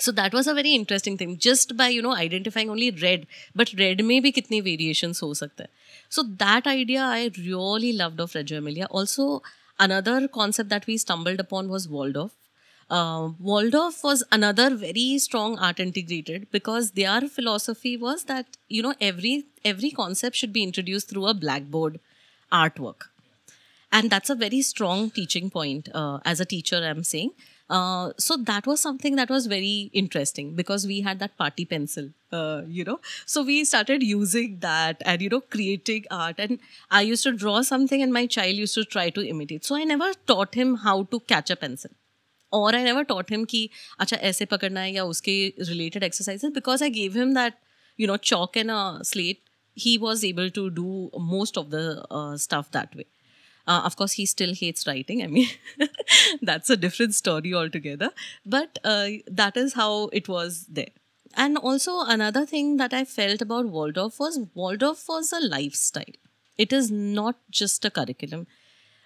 So 0.00 0.12
that 0.12 0.32
was 0.32 0.46
a 0.46 0.54
very 0.54 0.72
interesting 0.74 1.16
thing. 1.18 1.38
Just 1.38 1.76
by 1.76 1.88
you 1.88 2.02
know 2.02 2.14
identifying 2.14 2.70
only 2.70 2.90
red, 2.90 3.26
but 3.54 3.72
red 3.78 4.04
may 4.04 4.20
be 4.20 4.32
kitne 4.32 4.62
variations 4.68 5.20
ho 5.20 5.32
sakta. 5.34 5.68
So 6.08 6.24
that 6.44 6.66
idea 6.66 7.02
I 7.02 7.30
really 7.38 7.92
loved 7.92 8.20
of 8.20 8.34
Reggio 8.34 8.58
Emilia. 8.58 8.86
Also, 8.90 9.42
another 9.78 10.18
concept 10.28 10.70
that 10.70 10.86
we 10.86 10.96
stumbled 11.06 11.40
upon 11.48 11.68
was 11.68 11.88
Waldorf 11.88 12.32
uh, 12.90 13.30
Waldorf 13.38 14.02
was 14.02 14.24
another 14.32 14.74
very 14.74 15.18
strong 15.18 15.58
art 15.58 15.78
integrated 15.78 16.50
because 16.50 16.92
their 16.92 17.20
philosophy 17.22 17.96
was 17.96 18.24
that 18.24 18.56
you 18.68 18.82
know 18.82 18.94
every 19.00 19.44
every 19.64 19.90
concept 19.90 20.36
should 20.36 20.52
be 20.52 20.62
introduced 20.62 21.08
through 21.08 21.26
a 21.26 21.34
blackboard 21.34 22.00
artwork, 22.52 23.08
and 23.92 24.10
that's 24.10 24.30
a 24.30 24.34
very 24.34 24.60
strong 24.60 25.10
teaching 25.10 25.50
point. 25.50 25.88
Uh, 25.94 26.18
as 26.24 26.40
a 26.40 26.44
teacher, 26.44 26.82
I'm 26.84 27.04
saying. 27.04 27.30
Uh, 27.70 28.12
so 28.18 28.36
that 28.36 28.66
was 28.66 28.80
something 28.80 29.14
that 29.14 29.30
was 29.30 29.46
very 29.46 29.90
interesting 29.92 30.54
because 30.56 30.86
we 30.88 31.02
had 31.02 31.20
that 31.20 31.36
party 31.38 31.64
pencil, 31.64 32.08
uh, 32.32 32.62
you 32.66 32.82
know. 32.82 32.98
So 33.26 33.44
we 33.44 33.64
started 33.64 34.02
using 34.02 34.58
that 34.58 35.00
and, 35.06 35.22
you 35.22 35.28
know, 35.28 35.40
creating 35.40 36.06
art. 36.10 36.34
And 36.38 36.58
I 36.90 37.02
used 37.02 37.22
to 37.22 37.32
draw 37.32 37.62
something 37.62 38.02
and 38.02 38.12
my 38.12 38.26
child 38.26 38.56
used 38.56 38.74
to 38.74 38.84
try 38.84 39.10
to 39.10 39.24
imitate. 39.24 39.64
So 39.64 39.76
I 39.76 39.84
never 39.84 40.12
taught 40.26 40.56
him 40.56 40.74
how 40.86 41.04
to 41.04 41.20
catch 41.20 41.48
a 41.50 41.56
pencil. 41.56 41.92
Or 42.50 42.74
I 42.74 42.82
never 42.82 43.04
taught 43.04 43.30
him 43.30 43.46
ki, 43.46 43.70
acha 44.00 44.20
aise 44.20 44.40
pakadna 44.40 44.80
hai 44.80 44.90
ya 44.98 45.04
uske 45.04 45.54
related 45.68 46.02
exercises 46.02 46.50
because 46.50 46.82
I 46.82 46.88
gave 46.88 47.14
him 47.14 47.34
that, 47.34 47.60
you 47.96 48.08
know, 48.08 48.16
chalk 48.16 48.56
and 48.56 48.72
a 48.72 48.98
slate. 49.04 49.42
He 49.74 49.96
was 49.96 50.24
able 50.24 50.50
to 50.50 50.70
do 50.70 51.10
most 51.16 51.56
of 51.56 51.70
the 51.70 52.04
uh, 52.10 52.36
stuff 52.36 52.72
that 52.72 52.96
way. 52.96 53.06
Uh, 53.70 53.82
of 53.84 53.96
course, 53.96 54.12
he 54.12 54.26
still 54.26 54.54
hates 54.54 54.86
writing. 54.86 55.22
I 55.22 55.26
mean, 55.28 55.48
that's 56.42 56.70
a 56.70 56.76
different 56.76 57.14
story 57.14 57.54
altogether. 57.54 58.10
But 58.44 58.78
uh, 58.84 59.08
that 59.40 59.56
is 59.56 59.74
how 59.74 60.08
it 60.20 60.28
was 60.28 60.66
there. 60.68 60.94
And 61.36 61.56
also, 61.56 62.00
another 62.00 62.44
thing 62.44 62.76
that 62.78 62.92
I 62.92 63.04
felt 63.04 63.40
about 63.40 63.66
Waldorf 63.66 64.18
was 64.18 64.40
Waldorf 64.54 65.04
was 65.08 65.32
a 65.32 65.40
lifestyle. 65.40 66.16
It 66.58 66.72
is 66.72 66.90
not 66.90 67.36
just 67.50 67.84
a 67.84 67.90
curriculum 67.90 68.46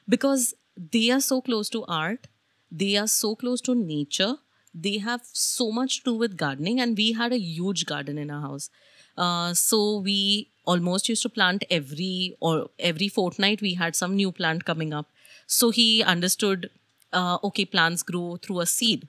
because 0.09 0.55
they 0.77 1.11
are 1.11 1.21
so 1.21 1.41
close 1.41 1.69
to 1.71 1.85
art 1.87 2.29
they 2.71 2.97
are 2.97 3.07
so 3.07 3.37
close 3.37 3.61
to 3.63 3.75
nature. 3.75 4.35
They 4.75 4.99
have 4.99 5.21
so 5.33 5.71
much 5.71 5.99
to 5.99 6.05
do 6.11 6.15
with 6.15 6.37
gardening, 6.37 6.81
and 6.81 6.97
we 6.97 7.13
had 7.13 7.33
a 7.33 7.39
huge 7.39 7.87
garden 7.87 8.19
in 8.19 8.31
our 8.33 8.41
house. 8.41 8.69
Uh, 9.17 9.55
so 9.55 9.99
we 9.99 10.51
almost 10.65 11.09
used 11.09 11.23
to 11.23 11.29
plant 11.29 11.65
every 11.71 12.37
or 12.41 12.69
every 12.79 13.09
fortnight. 13.09 13.63
We 13.63 13.75
had 13.75 13.97
some 13.97 14.17
new 14.17 14.33
plant 14.33 14.65
coming 14.65 14.93
up. 14.93 15.11
So 15.47 15.71
he 15.71 16.03
understood. 16.03 16.71
Uh, 17.13 17.39
okay, 17.45 17.65
plants 17.65 18.03
grow 18.03 18.37
through 18.37 18.59
a 18.61 18.67
seed 18.67 19.07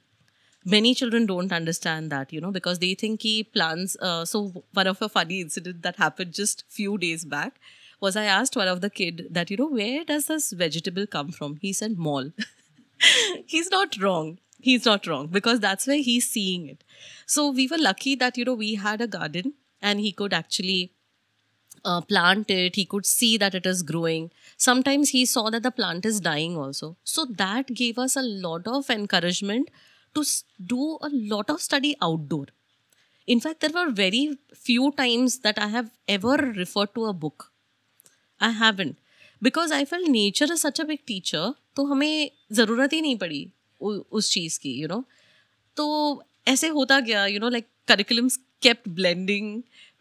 many 0.68 0.96
children 0.96 1.28
don't 1.28 1.52
understand 1.52 2.12
that 2.12 2.34
you 2.34 2.42
know 2.42 2.52
because 2.52 2.80
they 2.80 2.96
think 2.96 3.22
he 3.22 3.44
plants 3.44 3.96
uh, 4.02 4.26
so 4.26 4.64
one 4.74 4.88
of 4.88 5.00
a 5.02 5.08
funny 5.08 5.40
incident 5.42 5.84
that 5.84 5.96
happened 5.96 6.34
just 6.34 6.64
few 6.68 6.98
days 6.98 7.24
back 7.24 7.60
was 8.00 8.16
i 8.16 8.26
asked 8.26 8.56
one 8.56 8.68
of 8.68 8.82
the 8.82 8.90
kid 8.90 9.28
that 9.30 9.52
you 9.52 9.58
know 9.58 9.68
where 9.70 10.04
does 10.04 10.26
this 10.26 10.52
vegetable 10.54 11.06
come 11.06 11.32
from 11.32 11.58
he 11.62 11.72
said 11.72 11.98
mall 12.00 12.32
he's 13.46 13.70
not 13.72 13.98
wrong. 14.02 14.40
He's 14.60 14.86
not 14.86 15.06
wrong 15.06 15.28
because 15.28 15.60
that's 15.60 15.86
where 15.86 16.02
he's 16.02 16.30
seeing 16.30 16.68
it. 16.68 16.84
So 17.26 17.52
we 17.52 17.68
were 17.68 17.78
lucky 17.78 18.16
that, 18.16 18.38
you 18.38 18.46
know, 18.46 18.54
we 18.54 18.76
had 18.76 19.02
a 19.02 19.08
garden 19.08 19.54
and 19.82 20.00
he 20.00 20.12
could 20.12 20.34
actually 20.34 20.94
uh, 21.85 22.01
plant 22.01 22.51
it. 22.51 22.77
He 22.77 22.85
could 22.85 23.07
see 23.07 23.37
that 23.39 23.55
it 23.55 23.67
is 23.67 23.83
growing. 23.83 24.31
Sometimes 24.57 25.11
he 25.11 25.25
saw 25.25 25.51
that 25.51 25.63
the 25.63 25.71
plant 25.71 26.05
is 26.05 26.21
dying 26.21 26.57
also. 26.57 26.97
So 27.05 27.25
that 27.25 27.75
gave 27.75 27.99
us 27.99 28.17
a 28.17 28.23
lot 28.23 28.67
of 28.67 28.91
encouragement 28.91 29.71
to 30.15 30.25
do 30.67 30.99
a 31.03 31.11
lot 31.13 31.51
of 31.51 31.61
study 31.61 31.97
outdoor. 32.03 32.47
In 33.29 33.41
fact, 33.41 33.61
there 33.61 33.71
were 33.71 33.91
very 33.91 34.39
few 34.55 34.91
times 34.93 35.39
that 35.41 35.59
I 35.59 35.69
have 35.69 35.91
ever 36.09 36.37
referred 36.37 36.95
to 36.95 37.05
a 37.07 37.13
book. 37.13 37.53
I 38.41 38.51
haven't 38.51 38.97
because 39.43 39.73
I 39.73 39.85
fail 39.85 40.03
nature 40.11 40.53
is 40.53 40.59
such 40.59 40.81
a 40.81 40.85
big 40.85 40.99
teacher 41.07 41.53
तो 41.77 41.85
हमें 41.87 42.31
ज़रूरत 42.53 42.93
ही 42.93 43.01
नहीं 43.01 43.17
पड़ी 43.19 43.47
उ- 43.81 44.01
उस 44.19 44.31
चीज़ 44.33 44.59
की 44.61 44.73
you 44.73 44.89
you 44.89 44.89
no 44.89 44.97
know? 44.97 45.09
तो 45.77 46.25
ऐसे 46.49 46.69
होता 46.79 46.99
गया 47.01 47.25
you 47.27 47.41
know 47.41 47.49
like 47.49 47.67
curriculums 47.89 48.39
kept 48.65 48.89
blending 48.97 49.47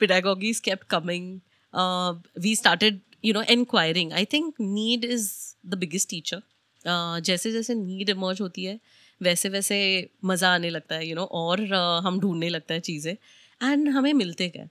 pedagogies 0.01 0.57
kept 0.63 0.85
coming 0.93 1.27
uh, 1.73 2.13
we 2.43 2.55
started 2.55 3.01
you 3.21 3.33
know 3.33 3.43
inquiring 3.55 4.13
i 4.13 4.25
think 4.25 4.59
need 4.59 5.03
is 5.03 5.55
the 5.63 5.77
biggest 5.77 6.09
teacher 6.09 6.41
uh, 6.85 7.19
जैसे 7.29 7.51
जैसे 7.51 7.75
नीड 7.75 8.09
इमर्ज 8.09 8.41
होती 8.41 8.63
है 8.63 8.79
वैसे 9.21 9.49
वैसे 9.49 9.77
मज़ा 10.25 10.53
आने 10.53 10.69
लगता 10.69 10.95
है 10.95 11.07
यू 11.07 11.09
you 11.09 11.15
नो 11.15 11.21
know, 11.21 11.31
और 11.31 11.59
uh, 11.59 12.05
हम 12.05 12.19
ढूंढने 12.19 12.49
लगता 12.49 12.73
है 12.73 12.79
चीज़ें 12.79 13.13
एंड 13.13 13.89
हमें 13.89 14.13
मिलते 14.13 14.49
गए 14.55 14.69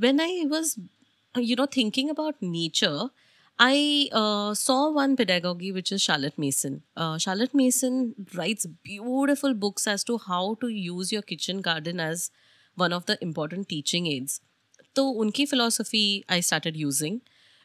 when 0.00 0.20
I 0.20 0.44
was 0.44 0.74
you 1.36 1.54
know 1.58 1.66
thinking 1.66 2.10
about 2.10 2.36
nature 2.40 3.10
i 3.64 4.08
uh, 4.20 4.54
saw 4.54 4.76
one 4.96 5.16
pedagogy 5.20 5.70
which 5.76 5.90
is 5.96 6.02
charlotte 6.02 6.36
mason 6.44 6.76
uh, 6.96 7.16
charlotte 7.24 7.54
mason 7.60 7.96
writes 8.34 8.66
beautiful 8.90 9.54
books 9.64 9.88
as 9.94 10.04
to 10.10 10.18
how 10.26 10.42
to 10.60 10.68
use 10.68 11.12
your 11.14 11.22
kitchen 11.22 11.60
garden 11.60 12.00
as 12.00 12.30
one 12.84 12.92
of 12.92 13.06
the 13.06 13.16
important 13.28 13.68
teaching 13.68 14.06
aids 14.06 14.40
So 14.95 15.03
उनकी 15.21 15.45
philosophy 15.45 16.05
I 16.31 16.41
started 16.41 16.77
using 16.77 17.19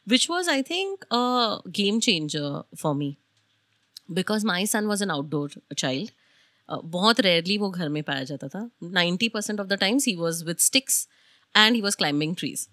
which 0.07 0.29
was 0.29 0.49
I 0.49 0.61
think 0.61 1.05
changer 2.01 2.63
for 2.75 2.95
me. 2.95 3.17
Because 4.09 4.43
my 4.45 4.63
son 4.65 4.87
was 4.87 5.01
an 5.01 5.11
outdoor 5.11 5.49
child. 5.77 6.11
Uh, 6.69 6.79
बहुत 6.85 7.19
rarely 7.19 7.57
वो 7.57 7.69
घर 7.69 7.89
में 7.89 8.01
पाया 8.03 8.23
जाता 8.23 8.47
था. 8.47 8.69
Ninety 8.83 9.29
percent 9.29 9.59
of 9.59 9.67
the 9.67 9.73
times 9.73 10.07
he 10.07 10.15
was 10.15 10.43
with 10.45 10.61
sticks 10.61 11.07
and 11.55 11.75
he 11.75 11.81
was 11.81 11.97
climbing 11.97 12.35
trees 12.35 12.67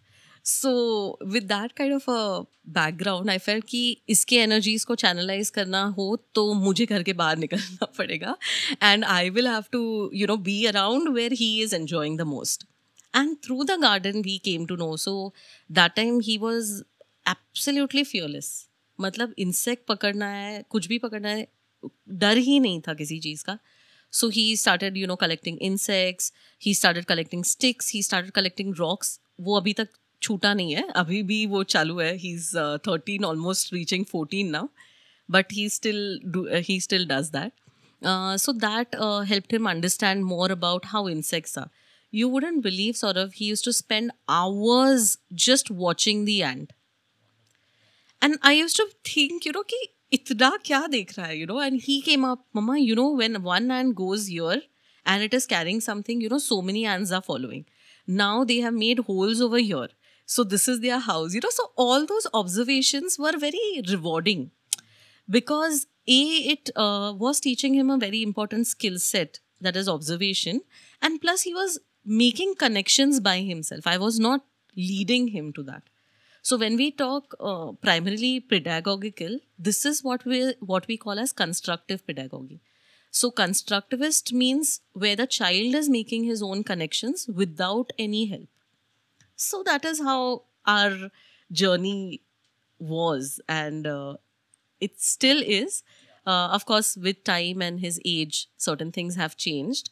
so 0.44 0.70
with 1.26 1.42
that 1.42 1.72
kind 1.72 1.94
of 1.94 2.10
a 2.10 2.40
background 2.68 3.30
I 3.30 3.38
felt 3.38 3.60
कि 3.60 4.02
इसके 4.08 4.36
energies 4.36 4.84
को 4.84 4.94
चैनलाइज 4.94 5.50
करना 5.50 5.84
हो 5.98 6.16
तो 6.34 6.52
मुझे 6.54 6.86
घर 6.86 7.02
के 7.02 7.12
बाहर 7.12 7.36
निकलना 7.38 7.86
पड़ेगा. 7.98 8.36
And 8.82 9.04
I 9.04 9.30
will 9.30 9.48
have 9.48 9.64
to 9.72 10.10
you 10.14 10.26
know 10.26 10.36
be 10.36 10.64
around 10.66 11.08
where 11.08 11.32
he 11.32 11.62
is 11.62 11.74
enjoying 11.74 12.18
the 12.18 12.22
most 12.32 12.66
And 13.14 13.40
through 13.42 13.64
the 13.64 13.76
garden, 13.78 14.22
we 14.22 14.38
came 14.38 14.66
to 14.66 14.76
know. 14.76 14.96
So 14.96 15.32
that 15.70 15.96
time 15.96 16.20
he 16.20 16.38
was 16.38 16.70
absolutely 17.26 18.04
fearless. 18.04 18.50
मतलब 18.98 19.34
इंसेक्ट 19.38 19.86
पकड़ना 19.88 20.26
है 20.28 20.62
कुछ 20.70 20.86
भी 20.88 20.98
पकड़ना 20.98 21.28
है 21.28 21.46
डर 22.24 22.36
ही 22.48 22.58
नहीं 22.60 22.80
था 22.88 22.94
किसी 22.94 23.18
चीज़ 23.20 23.44
का। 23.44 23.58
So 24.12 24.28
he 24.28 24.44
started 24.56 24.96
you 24.96 25.06
know 25.06 25.16
collecting 25.16 25.58
insects 25.62 26.32
he 26.62 26.74
started 26.74 27.04
collecting 27.04 27.44
sticks 27.44 27.92
he 27.94 28.02
started 28.02 28.32
collecting 28.32 28.74
rocks 28.78 29.18
वो 29.40 29.56
अभी 29.56 29.72
तक 29.72 29.88
छूटा 30.22 30.52
नहीं 30.54 30.74
है 30.74 30.86
अभी 30.96 31.22
भी 31.30 31.44
वो 31.46 31.62
चालू 31.74 31.98
है। 31.98 32.14
He 32.16 32.32
is 32.34 32.56
thirteen 32.88 33.24
almost 33.24 33.72
reaching 33.74 34.04
fourteen 34.10 34.50
now 34.50 34.68
but 35.28 35.52
he 35.52 35.68
still 35.68 36.60
he 36.68 36.80
still 36.80 37.06
does 37.08 37.30
that 37.36 37.52
so 38.40 38.52
that 38.66 38.96
help 39.28 39.52
him 39.52 39.70
understand 39.70 40.24
more 40.24 40.50
about 40.50 40.86
how 40.86 41.08
insects 41.08 41.58
are 41.58 41.68
you 42.12 42.28
wouldn't 42.28 42.62
believe, 42.62 42.96
sort 42.96 43.16
of. 43.16 43.32
he 43.32 43.46
used 43.46 43.64
to 43.64 43.72
spend 43.72 44.12
hours 44.28 45.18
just 45.34 45.70
watching 45.70 46.24
the 46.26 46.42
ant. 46.42 46.72
And 48.20 48.38
I 48.42 48.52
used 48.52 48.76
to 48.76 48.86
think, 49.04 49.46
you 49.46 49.52
know, 49.52 49.64
ki 49.64 49.78
itna 50.16 50.50
kya 50.68 50.82
dekh 50.94 51.14
raha 51.14 51.26
hai, 51.26 51.32
you 51.32 51.46
know. 51.46 51.58
And 51.58 51.80
he 51.80 52.00
came 52.02 52.24
up, 52.24 52.44
Mama, 52.52 52.78
you 52.78 52.94
know, 52.94 53.10
when 53.22 53.42
one 53.42 53.70
ant 53.70 53.96
goes 53.96 54.26
here 54.26 54.60
and 55.04 55.22
it 55.22 55.34
is 55.34 55.46
carrying 55.46 55.80
something, 55.80 56.20
you 56.20 56.28
know, 56.28 56.38
so 56.38 56.60
many 56.62 56.84
ants 56.86 57.10
are 57.10 57.22
following. 57.22 57.64
Now 58.06 58.44
they 58.44 58.58
have 58.58 58.74
made 58.74 59.00
holes 59.10 59.40
over 59.40 59.58
here. 59.58 59.88
So 60.26 60.44
this 60.44 60.68
is 60.68 60.80
their 60.80 60.98
house, 61.00 61.34
you 61.34 61.40
know. 61.40 61.50
So 61.50 61.72
all 61.76 62.06
those 62.06 62.26
observations 62.32 63.18
were 63.18 63.36
very 63.38 63.82
rewarding 63.88 64.50
because 65.28 65.86
A, 66.06 66.20
it 66.52 66.70
uh, 66.76 67.14
was 67.16 67.40
teaching 67.40 67.74
him 67.74 67.90
a 67.90 67.96
very 67.96 68.22
important 68.22 68.66
skill 68.66 68.98
set 68.98 69.40
that 69.60 69.76
is 69.76 69.88
observation. 69.88 70.60
And 71.00 71.20
plus, 71.20 71.42
he 71.42 71.54
was 71.54 71.78
making 72.04 72.54
connections 72.56 73.20
by 73.20 73.40
himself. 73.40 73.86
I 73.86 73.98
was 73.98 74.18
not 74.18 74.44
leading 74.76 75.28
him 75.28 75.52
to 75.54 75.62
that. 75.64 75.82
So 76.42 76.56
when 76.56 76.76
we 76.76 76.90
talk 76.90 77.34
uh, 77.38 77.72
primarily 77.72 78.40
pedagogical 78.40 79.38
this 79.58 79.84
is 79.84 80.02
what 80.02 80.24
we 80.24 80.54
what 80.60 80.88
we 80.88 80.96
call 80.96 81.18
as 81.18 81.32
constructive 81.32 82.04
pedagogy. 82.04 82.60
So 83.10 83.30
constructivist 83.30 84.32
means 84.32 84.80
where 84.92 85.14
the 85.14 85.26
child 85.26 85.74
is 85.74 85.88
making 85.88 86.24
his 86.24 86.42
own 86.42 86.64
connections 86.64 87.28
without 87.28 87.92
any 87.98 88.26
help. 88.26 88.48
So 89.36 89.62
that 89.64 89.84
is 89.84 90.00
how 90.00 90.44
our 90.66 91.10
journey 91.52 92.22
was 92.78 93.40
and 93.48 93.86
uh, 93.86 94.16
it 94.80 95.00
still 95.00 95.42
is. 95.44 95.82
Uh, 96.26 96.48
of 96.52 96.66
course 96.66 96.96
with 96.96 97.24
time 97.24 97.60
and 97.62 97.80
his 97.80 98.00
age 98.04 98.48
certain 98.56 98.92
things 98.92 99.16
have 99.16 99.36
changed 99.36 99.90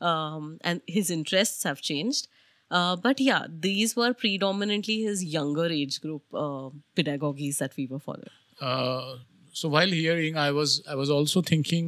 um, 0.00 0.58
and 0.62 0.80
his 0.86 1.10
interests 1.10 1.62
have 1.64 1.80
changed 1.80 2.28
uh, 2.70 2.96
but 2.96 3.20
yeah 3.20 3.46
these 3.48 3.94
were 3.96 4.12
predominantly 4.12 5.02
his 5.02 5.24
younger 5.24 5.66
age 5.66 6.00
group 6.00 6.22
uh, 6.34 6.68
pedagogies 6.96 7.58
that 7.58 7.76
we 7.76 7.86
were 7.86 8.02
following 8.08 8.40
Uh, 8.60 9.16
so 9.58 9.68
while 9.74 9.92
hearing 10.00 10.36
i 10.42 10.50
was 10.56 10.74
i 10.92 10.94
was 10.98 11.10
also 11.14 11.40
thinking 11.52 11.86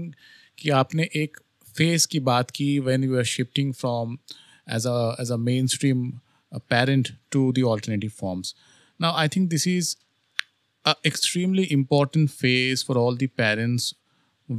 कि 0.58 0.70
आपने 0.80 1.08
एक 1.16 1.36
phase 1.78 2.06
की 2.12 2.20
बात 2.28 2.50
की 2.58 2.68
when 2.88 3.02
you 3.06 3.10
were 3.16 3.24
shifting 3.32 3.72
from 3.82 4.18
as 4.76 4.86
a 4.92 4.96
as 5.24 5.30
a 5.30 5.38
mainstream 5.48 6.02
uh, 6.52 6.60
parent 6.74 7.10
to 7.36 7.42
the 7.58 7.64
alternative 7.72 8.12
forms 8.22 8.54
now 9.04 9.12
i 9.24 9.26
think 9.34 9.50
this 9.54 9.66
is 9.72 9.90
a 10.84 10.94
extremely 11.10 11.66
important 11.78 12.30
phase 12.30 12.82
for 12.88 12.96
all 13.02 13.20
the 13.22 13.28
parents 13.42 13.88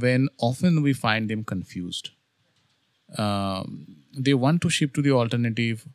when 0.06 0.28
often 0.50 0.82
we 0.86 0.92
find 1.02 1.34
them 1.34 1.44
confused 1.54 2.10
um, 3.17 3.87
they 4.17 4.33
want 4.33 4.61
to 4.61 4.69
shift 4.69 4.93
to 4.95 5.01
the 5.01 5.11
alternative 5.11 5.87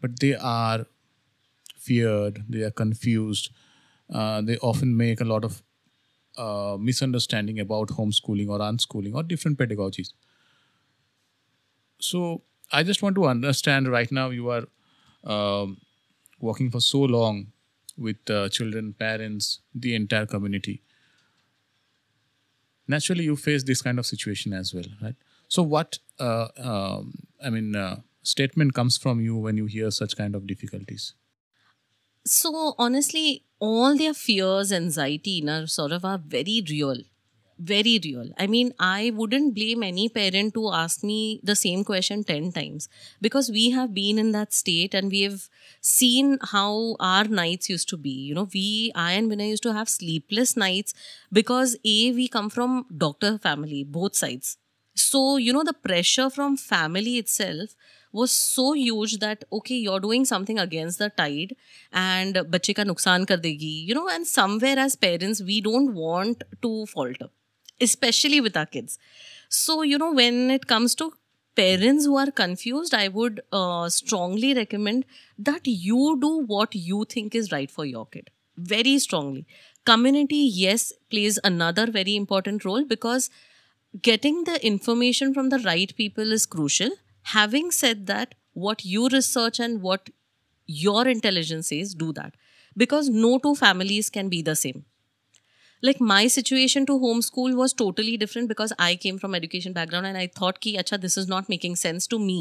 but 0.00 0.18
they 0.20 0.34
are 0.34 0.86
feared 1.78 2.44
they 2.48 2.62
are 2.62 2.70
confused. 2.70 3.50
Uh, 4.12 4.40
they 4.40 4.56
often 4.58 4.96
make 4.96 5.20
a 5.20 5.24
lot 5.24 5.44
of 5.44 5.62
uh, 6.36 6.76
misunderstanding 6.78 7.58
about 7.60 7.88
homeschooling 7.88 8.48
or 8.48 8.58
unschooling 8.58 9.14
or 9.14 9.22
different 9.22 9.58
pedagogies. 9.58 10.12
So 12.00 12.42
i 12.72 12.82
just 12.82 13.00
want 13.02 13.14
to 13.16 13.26
understand 13.26 13.88
right 13.88 14.10
now 14.10 14.30
you 14.30 14.50
are 14.50 14.64
um, 15.24 15.80
working 16.40 16.70
for 16.70 16.80
so 16.80 17.00
long 17.00 17.52
with 17.96 18.30
uh, 18.30 18.48
children 18.48 18.92
parents 18.92 19.60
the 19.74 19.94
entire 19.94 20.26
community. 20.26 20.82
Naturally 22.88 23.24
you 23.24 23.36
face 23.36 23.62
this 23.64 23.82
kind 23.82 23.98
of 23.98 24.06
situation 24.06 24.52
as 24.52 24.72
well 24.74 24.84
right 25.02 25.16
so 25.48 25.62
what 25.62 25.98
uh, 26.18 26.48
um, 26.58 27.14
i 27.42 27.50
mean 27.50 27.74
uh, 27.76 27.96
statement 28.26 28.74
comes 28.74 28.98
from 28.98 29.20
you 29.20 29.36
when 29.36 29.56
you 29.56 29.66
hear 29.66 29.90
such 29.90 30.16
kind 30.16 30.34
of 30.34 30.46
difficulties? 30.46 31.14
So 32.24 32.74
honestly 32.78 33.44
all 33.58 33.96
their 33.96 34.14
fears 34.14 34.72
anxiety 34.72 35.40
na, 35.40 35.66
sort 35.66 35.92
of 35.92 36.04
are 36.04 36.18
very 36.18 36.62
real. 36.68 36.96
Very 37.58 37.98
real. 38.04 38.32
I 38.36 38.46
mean 38.46 38.72
i 38.78 39.12
wouldn't 39.14 39.54
blame 39.54 39.82
any 39.82 40.08
parent 40.08 40.52
to 40.54 40.70
ask 40.72 41.04
me 41.04 41.40
the 41.42 41.54
same 41.54 41.84
question 41.84 42.24
10 42.24 42.50
times. 42.52 42.88
Because 43.20 43.48
we 43.50 43.70
have 43.70 43.94
been 43.94 44.18
in 44.18 44.32
that 44.32 44.52
state 44.52 44.92
and 44.92 45.10
we 45.10 45.22
have 45.22 45.48
seen 45.80 46.38
how 46.52 46.96
our 47.00 47.24
nights 47.24 47.70
used 47.70 47.88
to 47.90 47.96
be. 47.96 48.10
You 48.10 48.34
know 48.34 48.48
we 48.52 48.92
i 48.94 49.12
and 49.12 49.30
vinay 49.30 49.48
used 49.54 49.62
to 49.70 49.72
have 49.72 49.88
sleepless 49.88 50.56
nights 50.56 50.92
because 51.32 51.76
a 51.84 52.12
we 52.12 52.28
come 52.28 52.50
from 52.50 52.86
doctor 53.06 53.38
family 53.38 53.84
both 53.84 54.16
sides 54.16 54.56
so 54.95 55.37
you 55.37 55.53
know 55.53 55.63
the 55.63 55.73
pressure 55.73 56.29
from 56.29 56.57
family 56.57 57.17
itself 57.17 57.75
was 58.11 58.31
so 58.31 58.73
huge 58.73 59.17
that 59.19 59.43
okay 59.51 59.75
you're 59.75 59.99
doing 59.99 60.25
something 60.25 60.59
against 60.59 60.99
the 60.99 61.09
tide 61.21 61.55
and 61.93 62.37
बच्चे 62.55 62.73
का 62.79 62.83
नुकसान 62.83 63.25
कर 63.25 63.39
देगी 63.45 63.73
you 63.89 63.95
know 63.99 64.07
and 64.15 64.27
somewhere 64.27 64.77
as 64.85 64.95
parents 65.05 65.41
we 65.51 65.61
don't 65.69 65.93
want 65.93 66.43
to 66.65 66.71
falter 66.93 67.29
especially 67.87 68.41
with 68.47 68.57
our 68.57 68.65
kids 68.77 68.97
so 69.49 69.81
you 69.81 69.97
know 69.97 70.11
when 70.13 70.51
it 70.51 70.67
comes 70.67 70.95
to 70.95 71.11
parents 71.61 72.05
who 72.05 72.17
are 72.23 72.31
confused 72.41 72.93
i 72.93 73.07
would 73.17 73.41
uh, 73.61 73.89
strongly 73.89 74.53
recommend 74.59 75.05
that 75.49 75.67
you 75.87 76.17
do 76.25 76.31
what 76.53 76.75
you 76.91 77.05
think 77.15 77.35
is 77.41 77.51
right 77.55 77.71
for 77.77 77.85
your 77.85 78.05
kid 78.15 78.29
very 78.73 78.97
strongly 79.05 79.45
community 79.91 80.41
yes 80.63 80.85
plays 81.09 81.39
another 81.51 81.87
very 81.99 82.15
important 82.23 82.65
role 82.69 82.85
because 82.95 83.29
getting 84.01 84.43
the 84.45 84.65
information 84.65 85.33
from 85.33 85.49
the 85.49 85.59
right 85.59 85.95
people 85.95 86.31
is 86.31 86.45
crucial 86.45 86.91
having 87.35 87.71
said 87.71 88.05
that 88.07 88.35
what 88.53 88.85
you 88.85 89.07
research 89.09 89.59
and 89.59 89.81
what 89.81 90.09
your 90.69 91.07
intelligence 91.07 91.69
says 91.69 91.93
do 91.93 92.13
that 92.13 92.33
because 92.75 93.09
no 93.09 93.37
two 93.39 93.53
families 93.55 94.09
can 94.09 94.29
be 94.29 94.41
the 94.41 94.55
same 94.55 94.85
like 95.83 95.99
my 95.99 96.27
situation 96.27 96.85
to 96.85 96.97
homeschool 96.99 97.55
was 97.55 97.73
totally 97.73 98.15
different 98.17 98.47
because 98.47 98.73
i 98.79 98.95
came 98.95 99.17
from 99.17 99.35
education 99.35 99.73
background 99.73 100.05
and 100.05 100.17
i 100.17 100.27
thought 100.39 100.59
कि 100.61 100.75
अच्छा 100.83 101.01
this 101.05 101.17
is 101.17 101.27
not 101.27 101.49
making 101.49 101.75
sense 101.75 102.07
to 102.07 102.19
me 102.19 102.39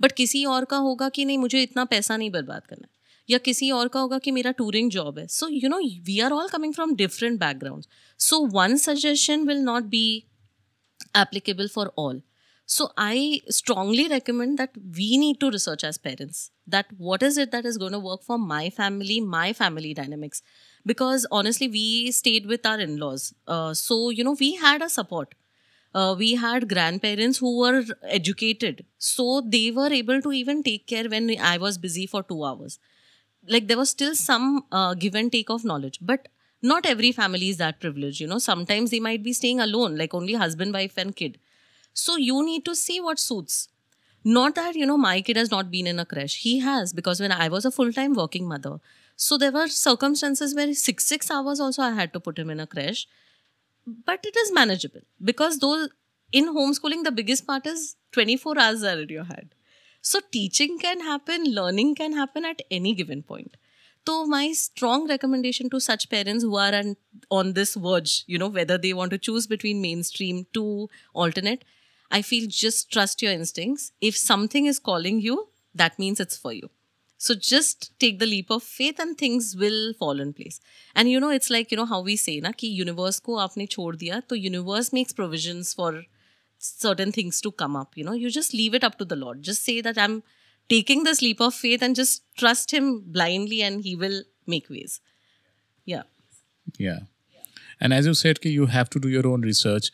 but 0.00 0.12
किसी 0.12 0.44
और 0.44 0.64
का 0.70 0.76
होगा 0.76 1.08
कि 1.08 1.24
नहीं 1.24 1.38
मुझे 1.38 1.62
इतना 1.62 1.84
पैसा 1.84 2.16
नहीं 2.16 2.30
बर्बाद 2.30 2.66
करना 2.66 2.86
है 2.86 2.96
या 3.28 3.38
किसी 3.38 3.70
और 3.70 3.88
का 3.88 4.00
होगा 4.00 4.18
कि 4.18 4.30
मेरा 4.30 4.50
टूरिंग 4.58 4.90
जॉब 4.90 5.18
है 5.18 5.26
so 5.26 5.48
you 5.48 5.68
know 5.68 5.78
we 6.06 6.18
are 6.20 6.32
all 6.32 6.48
coming 6.48 6.74
from 6.74 6.94
different 6.96 7.38
background 7.40 7.84
so 8.18 8.38
one 8.54 8.76
suggestion 8.76 9.46
will 9.48 9.58
not 9.62 9.82
be 9.94 10.04
applicable 11.15 11.67
for 11.67 11.87
all. 11.95 12.21
So 12.65 12.85
i 12.97 13.41
strongly 13.49 14.07
recommend 14.07 14.57
that 14.57 14.71
we 14.97 15.17
need 15.17 15.39
to 15.41 15.49
research 15.51 15.83
as 15.83 15.97
parents 15.97 16.49
that 16.65 16.85
what 16.97 17.21
is 17.21 17.37
it 17.37 17.51
that 17.51 17.65
is 17.65 17.77
going 17.77 17.91
to 17.91 17.99
work 17.99 18.23
for 18.23 18.37
my 18.39 18.69
family 18.69 19.19
my 19.19 19.51
family 19.53 19.93
dynamics. 19.93 20.41
Because 20.85 21.25
honestly 21.31 21.67
we 21.67 22.11
stayed 22.11 22.45
with 22.45 22.65
our 22.65 22.79
in-laws. 22.79 23.33
Uh, 23.47 23.73
so 23.73 24.09
you 24.09 24.23
know 24.23 24.37
we 24.39 24.55
had 24.55 24.81
a 24.81 24.89
support. 24.89 25.35
Uh, 25.93 26.15
we 26.17 26.35
had 26.35 26.67
grandparents 26.69 27.37
who 27.37 27.59
were 27.59 27.83
educated. 28.03 28.85
So 28.97 29.41
they 29.45 29.69
were 29.71 29.91
able 29.93 30.21
to 30.21 30.31
even 30.31 30.63
take 30.63 30.87
care 30.87 31.07
when 31.09 31.29
i 31.39 31.57
was 31.57 31.77
busy 31.77 32.07
for 32.07 32.23
2 32.23 32.43
hours. 32.43 32.79
Like 33.47 33.67
there 33.67 33.77
was 33.77 33.89
still 33.89 34.15
some 34.15 34.65
uh, 34.71 34.93
give 34.93 35.15
and 35.15 35.31
take 35.31 35.49
of 35.49 35.65
knowledge. 35.65 35.99
But 36.01 36.27
not 36.63 36.85
every 36.85 37.11
family 37.11 37.49
is 37.49 37.57
that 37.57 37.79
privileged 37.79 38.21
you 38.21 38.27
know. 38.27 38.39
Sometimes 38.39 38.91
they 38.91 38.99
might 38.99 39.23
be 39.23 39.33
staying 39.33 39.59
alone 39.59 39.97
like 39.97 40.13
only 40.13 40.33
husband 40.33 40.73
wife 40.73 40.97
and 40.97 41.15
kid. 41.15 41.39
So 41.93 42.17
you 42.17 42.43
need 42.45 42.65
to 42.65 42.75
see 42.75 43.01
what 43.01 43.19
suits. 43.19 43.69
Not 44.25 44.55
that 44.55 44.75
you 44.75 44.85
know 44.85 44.97
my 44.97 45.21
kid 45.21 45.37
has 45.37 45.51
not 45.51 45.69
been 45.69 45.87
in 45.87 45.99
a 45.99 46.05
crash 46.05 46.35
he 46.43 46.59
has 46.59 46.93
because 46.93 47.19
when 47.19 47.33
i 47.33 47.49
was 47.49 47.65
a 47.65 47.71
full 47.77 47.91
time 47.91 48.13
working 48.13 48.47
mother 48.47 48.79
so 49.17 49.37
there 49.37 49.51
were 49.51 49.67
circumstances 49.67 50.55
where 50.55 50.73
6 50.73 51.05
6 51.05 51.29
hours 51.29 51.59
also 51.59 51.81
i 51.81 51.91
had 51.91 52.13
to 52.13 52.21
put 52.21 52.39
him 52.39 52.49
in 52.49 52.61
a 52.61 52.65
crash 52.65 53.05
but 54.05 54.25
it 54.25 54.35
is 54.43 54.51
manageable 54.53 55.01
because 55.23 55.59
though 55.59 55.87
in 56.31 56.47
homeschooling 56.55 57.03
the 57.03 57.11
biggest 57.11 57.45
part 57.45 57.67
is 57.67 57.95
24 58.13 58.57
hours 58.59 58.83
are 58.83 58.99
in 59.01 59.09
your 59.09 59.25
hand 59.25 59.53
so 60.01 60.21
teaching 60.31 60.79
can 60.79 61.01
happen 61.01 61.43
learning 61.59 61.93
can 61.95 62.13
happen 62.13 62.45
at 62.45 62.61
any 62.71 62.93
given 62.93 63.21
point 63.21 63.57
so 64.07 64.25
my 64.25 64.51
strong 64.51 65.07
recommendation 65.07 65.69
to 65.69 65.79
such 65.79 66.09
parents 66.09 66.43
who 66.43 66.55
are 66.57 66.73
on, 67.31 67.53
this 67.53 67.75
verge 67.75 68.23
you 68.27 68.37
know 68.37 68.47
whether 68.47 68.77
they 68.77 68.93
want 68.93 69.11
to 69.11 69.17
choose 69.17 69.47
between 69.47 69.81
mainstream 69.81 70.45
to 70.53 70.89
alternate 71.13 71.63
i 72.11 72.21
feel 72.21 72.47
just 72.47 72.91
trust 72.91 73.21
your 73.21 73.31
instincts. 73.31 73.91
If 74.01 74.15
something 74.17 74.65
is 74.65 74.79
calling 74.79 75.21
you 75.21 75.47
that 75.75 75.97
means 75.97 76.19
it's 76.19 76.37
for 76.37 76.53
you. 76.53 76.69
So 77.17 77.33
just 77.33 77.97
take 77.99 78.19
the 78.19 78.25
leap 78.25 78.51
of 78.51 78.63
faith 78.63 78.99
and 78.99 79.17
things 79.17 79.55
will 79.57 79.93
fall 79.93 80.19
in 80.19 80.33
place. 80.33 80.59
And 80.95 81.09
you 81.09 81.19
know 81.19 81.29
it's 81.29 81.49
like 81.49 81.71
you 81.71 81.77
know 81.77 81.85
how 81.85 82.01
we 82.01 82.15
say 82.17 82.39
na 82.39 82.51
ki 82.51 82.67
universe 82.67 83.19
ko 83.19 83.37
aapne 83.43 83.67
chhod 83.75 83.99
diya 84.03 84.21
to 84.27 84.37
universe 84.37 84.91
makes 84.97 85.13
provisions 85.13 85.73
for 85.73 86.03
certain 86.59 87.11
things 87.11 87.39
to 87.41 87.51
come 87.51 87.75
up 87.75 87.97
you 87.97 88.03
know. 88.03 88.13
You 88.13 88.29
just 88.29 88.53
leave 88.53 88.73
it 88.73 88.83
up 88.83 88.97
to 88.99 89.05
the 89.05 89.15
lord. 89.15 89.41
Just 89.41 89.63
say 89.63 89.79
that 89.81 89.97
i'm 89.97 90.21
taking 90.70 91.04
this 91.04 91.22
leap 91.22 91.40
of 91.40 91.54
faith 91.54 91.82
and 91.82 91.96
just 91.96 92.22
trust 92.36 92.74
him 92.78 92.88
blindly 93.18 93.62
and 93.62 93.84
he 93.84 93.96
will 93.96 94.22
make 94.46 94.68
ways 94.70 95.00
yeah 95.86 96.02
Yeah. 96.78 96.98
And 97.80 97.94
as 97.94 98.06
you 98.06 98.14
said, 98.14 98.40
ki 98.40 98.50
you 98.50 98.66
have 98.66 98.90
to 98.90 99.00
do 99.00 99.08
your 99.08 99.26
own 99.28 99.42
research. 99.42 99.90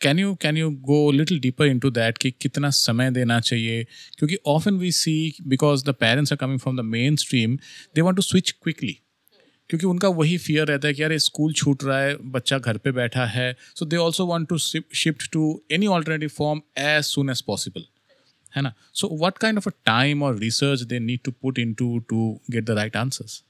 Can 0.00 0.18
you 0.18 0.36
can 0.36 0.56
you 0.56 0.70
go 0.88 0.98
a 1.08 1.14
little 1.20 1.38
deeper 1.38 1.64
into 1.64 1.90
that 1.98 2.18
कि 2.18 2.30
कितना 2.30 2.70
समय 2.78 3.10
देना 3.10 3.38
चाहिए 3.40 3.86
क्योंकि 4.18 4.36
often 4.54 4.78
we 4.82 4.90
see 4.90 5.34
because 5.54 5.84
the 5.84 5.94
parents 6.02 6.34
are 6.34 6.38
coming 6.42 6.58
from 6.64 6.76
the 6.76 6.84
mainstream 6.92 7.58
they 7.94 8.02
want 8.08 8.20
to 8.20 8.26
switch 8.28 8.52
quickly 8.66 8.94
क्योंकि 9.70 9.86
उनका 9.86 10.08
वही 10.18 10.36
fear 10.38 10.66
रहता 10.68 10.88
है 10.88 10.94
कि 10.94 11.02
यार 11.02 11.16
स्कूल 11.18 11.52
छूट 11.60 11.84
रहा 11.84 12.00
है 12.00 12.16
बच्चा 12.34 12.58
घर 12.58 12.76
पे 12.84 12.92
बैठा 12.98 13.24
है 13.26 13.52
so 13.78 13.84
they 13.84 13.96
also 13.96 14.26
want 14.26 14.48
to 14.48 14.58
shift 14.58 15.30
to 15.32 15.48
any 15.72 15.86
alternative 15.96 16.28
form 16.36 16.60
as 16.78 17.04
soon 17.04 17.30
as 17.30 17.40
possible 17.46 17.86
है 18.56 18.62
ना 18.62 18.72
so 19.00 19.08
what 19.24 19.38
kind 19.38 19.58
of 19.58 19.68
a 19.68 19.72
time 19.86 20.22
और 20.22 20.38
research 20.38 20.82
they 20.92 20.98
need 20.98 21.20
to 21.24 21.32
put 21.42 21.58
in 21.58 21.74
to 21.80 21.98
to 22.10 22.30
get 22.50 22.64
the 22.64 22.78
right 22.80 22.96
answers 22.96 23.42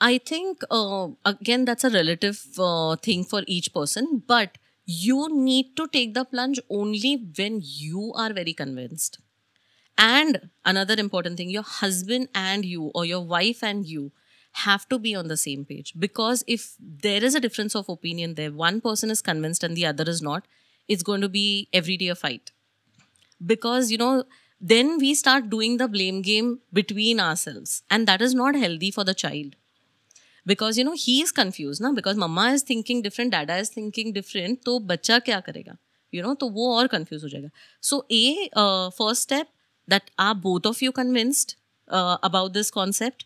I 0.00 0.16
think 0.28 0.62
uh, 0.74 1.08
again 1.30 1.64
that's 1.68 1.86
a 1.86 1.88
relative 1.94 2.38
uh, 2.66 2.96
thing 3.06 3.24
for 3.32 3.40
each 3.54 3.66
person, 3.74 4.06
but 4.26 4.54
you 4.86 5.28
need 5.32 5.74
to 5.80 5.86
take 5.96 6.14
the 6.14 6.24
plunge 6.30 6.60
only 6.70 7.10
when 7.40 7.58
you 7.62 8.12
are 8.22 8.32
very 8.38 8.54
convinced. 8.60 9.18
And 9.98 10.38
another 10.64 10.94
important 10.94 11.36
thing, 11.36 11.50
your 11.50 11.62
husband 11.62 12.30
and 12.34 12.64
you, 12.64 12.86
or 12.94 13.04
your 13.04 13.20
wife 13.34 13.62
and 13.62 13.84
you, 13.86 14.06
have 14.52 14.88
to 14.88 14.98
be 14.98 15.14
on 15.14 15.28
the 15.28 15.36
same 15.36 15.64
page. 15.64 15.92
Because 15.98 16.42
if 16.46 16.74
there 16.80 17.22
is 17.22 17.34
a 17.34 17.40
difference 17.40 17.76
of 17.76 17.88
opinion 17.88 18.34
there, 18.34 18.52
one 18.52 18.80
person 18.80 19.10
is 19.10 19.22
convinced 19.22 19.62
and 19.62 19.76
the 19.76 19.86
other 19.86 20.04
is 20.08 20.20
not, 20.20 20.46
it's 20.88 21.02
going 21.02 21.20
to 21.20 21.28
be 21.28 21.68
every 21.72 21.96
day 21.96 22.08
a 22.08 22.14
fight. 22.14 22.50
Because, 23.40 23.90
you 23.90 23.98
know, 23.98 24.24
then 24.60 24.98
we 24.98 25.14
start 25.14 25.48
doing 25.48 25.76
the 25.78 25.88
blame 25.88 26.20
game 26.22 26.60
between 26.72 27.20
ourselves, 27.20 27.82
and 27.90 28.06
that 28.06 28.20
is 28.20 28.34
not 28.34 28.56
healthy 28.56 28.90
for 28.98 29.04
the 29.04 29.14
child 29.24 29.56
because 30.46 30.78
you 30.78 30.84
know 30.84 30.92
he 30.98 31.20
is 31.22 31.30
confuse 31.30 31.80
ना 31.82 31.90
because 31.92 32.16
mamma 32.16 32.48
is 32.52 32.64
thinking 32.68 33.02
different 33.02 33.30
डैडा 33.32 33.56
is 33.56 33.70
thinking 33.76 34.12
different 34.14 34.58
तो 34.64 34.78
बच्चा 34.92 35.18
क्या 35.26 35.40
करेगा 35.48 35.76
you 36.14 36.22
know 36.22 36.32
तो 36.42 36.48
वो 36.50 36.72
और 36.76 36.86
confuse 36.94 37.22
हो 37.24 37.28
जाएगा 37.28 37.48
सो 37.88 38.06
ए 38.10 38.50
first 38.56 39.22
step 39.22 39.48
that 39.90 40.10
are 40.18 40.34
both 40.46 40.66
of 40.66 40.82
you 40.82 40.92
convinced 41.00 41.52
about 41.88 42.52
this 42.52 42.70
concept 42.70 43.24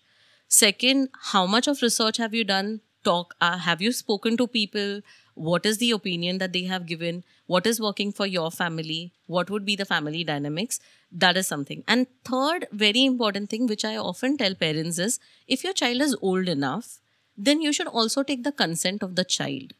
second 0.54 1.08
how 1.32 1.46
much 1.52 1.68
of 1.70 1.80
research 1.82 2.18
have 2.22 2.34
you 2.34 2.44
done 2.44 2.80
talk 3.04 3.34
uh, 3.40 3.56
have 3.58 3.80
you 3.84 3.92
spoken 3.92 4.36
to 4.36 4.46
people 4.46 5.00
What 5.39 5.65
is 5.65 5.77
the 5.77 5.91
opinion 5.91 6.37
that 6.39 6.51
they 6.51 6.63
have 6.63 6.85
given? 6.85 7.23
What 7.47 7.65
is 7.65 7.79
working 7.79 8.11
for 8.11 8.27
your 8.27 8.51
family? 8.51 9.13
What 9.25 9.49
would 9.49 9.63
be 9.63 9.77
the 9.77 9.85
family 9.85 10.23
dynamics? 10.25 10.81
That 11.11 11.37
is 11.37 11.47
something. 11.47 11.83
And 11.87 12.07
third 12.25 12.67
very 12.71 13.05
important 13.05 13.49
thing 13.49 13.65
which 13.65 13.85
i 13.85 13.95
often 13.95 14.35
tell 14.37 14.53
parents 14.53 14.99
is 14.99 15.19
if 15.47 15.63
your 15.63 15.73
child 15.81 16.01
is 16.01 16.15
old 16.21 16.49
enough 16.49 16.99
then 17.37 17.61
you 17.61 17.71
should 17.71 17.87
also 17.87 18.21
take 18.21 18.43
the 18.43 18.51
consent 18.51 19.01
of 19.01 19.15
the 19.15 19.23
child. 19.23 19.73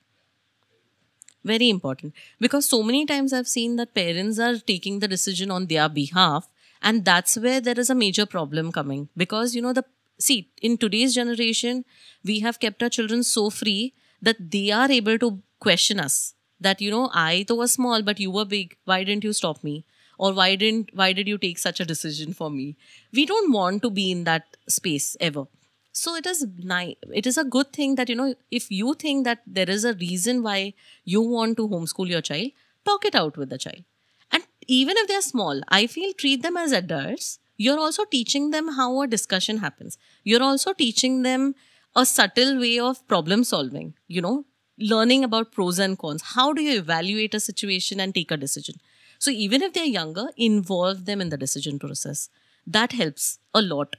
Very 1.43 1.69
important. 1.69 2.13
Because 2.39 2.69
so 2.69 2.82
many 2.82 3.06
times 3.06 3.34
i've 3.34 3.52
seen 3.56 3.76
that 3.76 3.93
parents 3.93 4.39
are 4.39 4.56
taking 4.74 5.00
the 5.00 5.12
decision 5.15 5.52
on 5.52 5.67
their 5.74 5.89
behalf 5.89 6.48
and 6.82 7.04
that's 7.04 7.38
where 7.38 7.60
there 7.60 7.80
is 7.86 7.89
a 7.89 8.02
major 8.06 8.26
problem 8.26 8.72
coming. 8.72 9.10
Because 9.17 9.56
you 9.56 9.62
know 9.62 9.74
the 9.74 9.84
see 10.30 10.39
in 10.62 10.78
today's 10.78 11.13
generation 11.19 11.84
we 12.24 12.39
have 12.48 12.62
kept 12.65 12.82
our 12.82 12.95
children 12.98 13.24
so 13.24 13.50
free 13.50 13.93
that 14.22 14.50
they 14.58 14.65
are 14.72 14.89
able 14.91 15.17
to 15.28 15.41
question 15.60 16.00
us 16.00 16.34
that 16.60 16.82
you 16.82 16.91
know 16.91 17.10
i 17.13 17.45
though 17.48 17.56
was 17.56 17.74
small 17.74 18.02
but 18.02 18.19
you 18.19 18.32
were 18.32 18.45
big. 18.45 18.76
Why 18.86 19.04
didn't 19.04 19.24
you 19.24 19.34
stop 19.34 19.63
me? 19.63 19.86
Or 20.17 20.34
why 20.34 20.56
didn't 20.56 20.89
why 20.93 21.13
did 21.13 21.28
you 21.28 21.38
take 21.38 21.58
such 21.60 21.80
a 21.80 21.86
decision 21.86 22.34
for 22.34 22.50
me? 22.52 22.76
We 23.13 23.26
don't 23.26 23.52
want 23.54 23.82
to 23.84 23.89
be 23.89 24.12
in 24.12 24.26
that 24.26 24.58
space 24.67 25.15
ever. 25.22 25.45
So 25.91 26.15
it 26.15 26.26
is 26.26 26.45
nice 26.58 26.95
it 27.13 27.26
is 27.28 27.38
a 27.38 27.43
good 27.43 27.72
thing 27.74 27.95
that 27.95 28.10
you 28.10 28.15
know 28.15 28.36
if 28.52 28.69
you 28.72 28.93
think 28.93 29.26
that 29.26 29.41
there 29.48 29.69
is 29.69 29.86
a 29.86 29.93
reason 29.93 30.43
why 30.43 30.74
you 31.06 31.22
want 31.22 31.58
to 31.58 31.67
homeschool 31.67 32.10
your 32.10 32.22
child 32.22 32.52
talk 32.86 33.06
it 33.06 33.15
out 33.15 33.38
with 33.38 33.50
the 33.50 33.58
child. 33.58 33.84
And 34.32 34.43
even 34.67 34.98
if 34.98 35.08
they're 35.08 35.22
small 35.22 35.62
i 35.69 35.88
feel 35.88 36.13
treat 36.13 36.43
them 36.43 36.58
as 36.58 36.72
adults. 36.72 37.39
You're 37.62 37.80
also 37.80 38.06
teaching 38.06 38.52
them 38.52 38.69
how 38.76 39.02
a 39.02 39.08
discussion 39.08 39.58
happens. 39.58 39.98
You're 40.24 40.41
also 40.41 40.72
teaching 40.72 41.24
them 41.24 41.56
a 41.93 42.06
subtle 42.06 42.58
way 42.58 42.80
of 42.80 43.06
problem 43.08 43.43
solving 43.43 43.93
you 44.08 44.22
know 44.22 44.45
learning 44.80 45.24
about 45.24 45.52
pros 45.52 45.80
and 45.80 45.98
cons. 45.98 46.22
How 46.36 46.54
do 46.54 46.62
you 46.62 46.78
evaluate 46.80 47.34
a 47.34 47.39
situation 47.39 48.00
and 48.00 48.13
take 48.13 48.32
a 48.32 48.38
decision? 48.38 48.76
So 49.20 49.32
even 49.32 49.62
if 49.62 49.74
they're 49.74 49.86
younger 49.86 50.28
involve 50.38 51.06
them 51.06 51.22
in 51.22 51.30
the 51.30 51.38
decision 51.38 51.80
process. 51.80 52.30
That 52.65 52.92
helps 52.94 53.39
a 53.54 53.62
lot. 53.62 53.96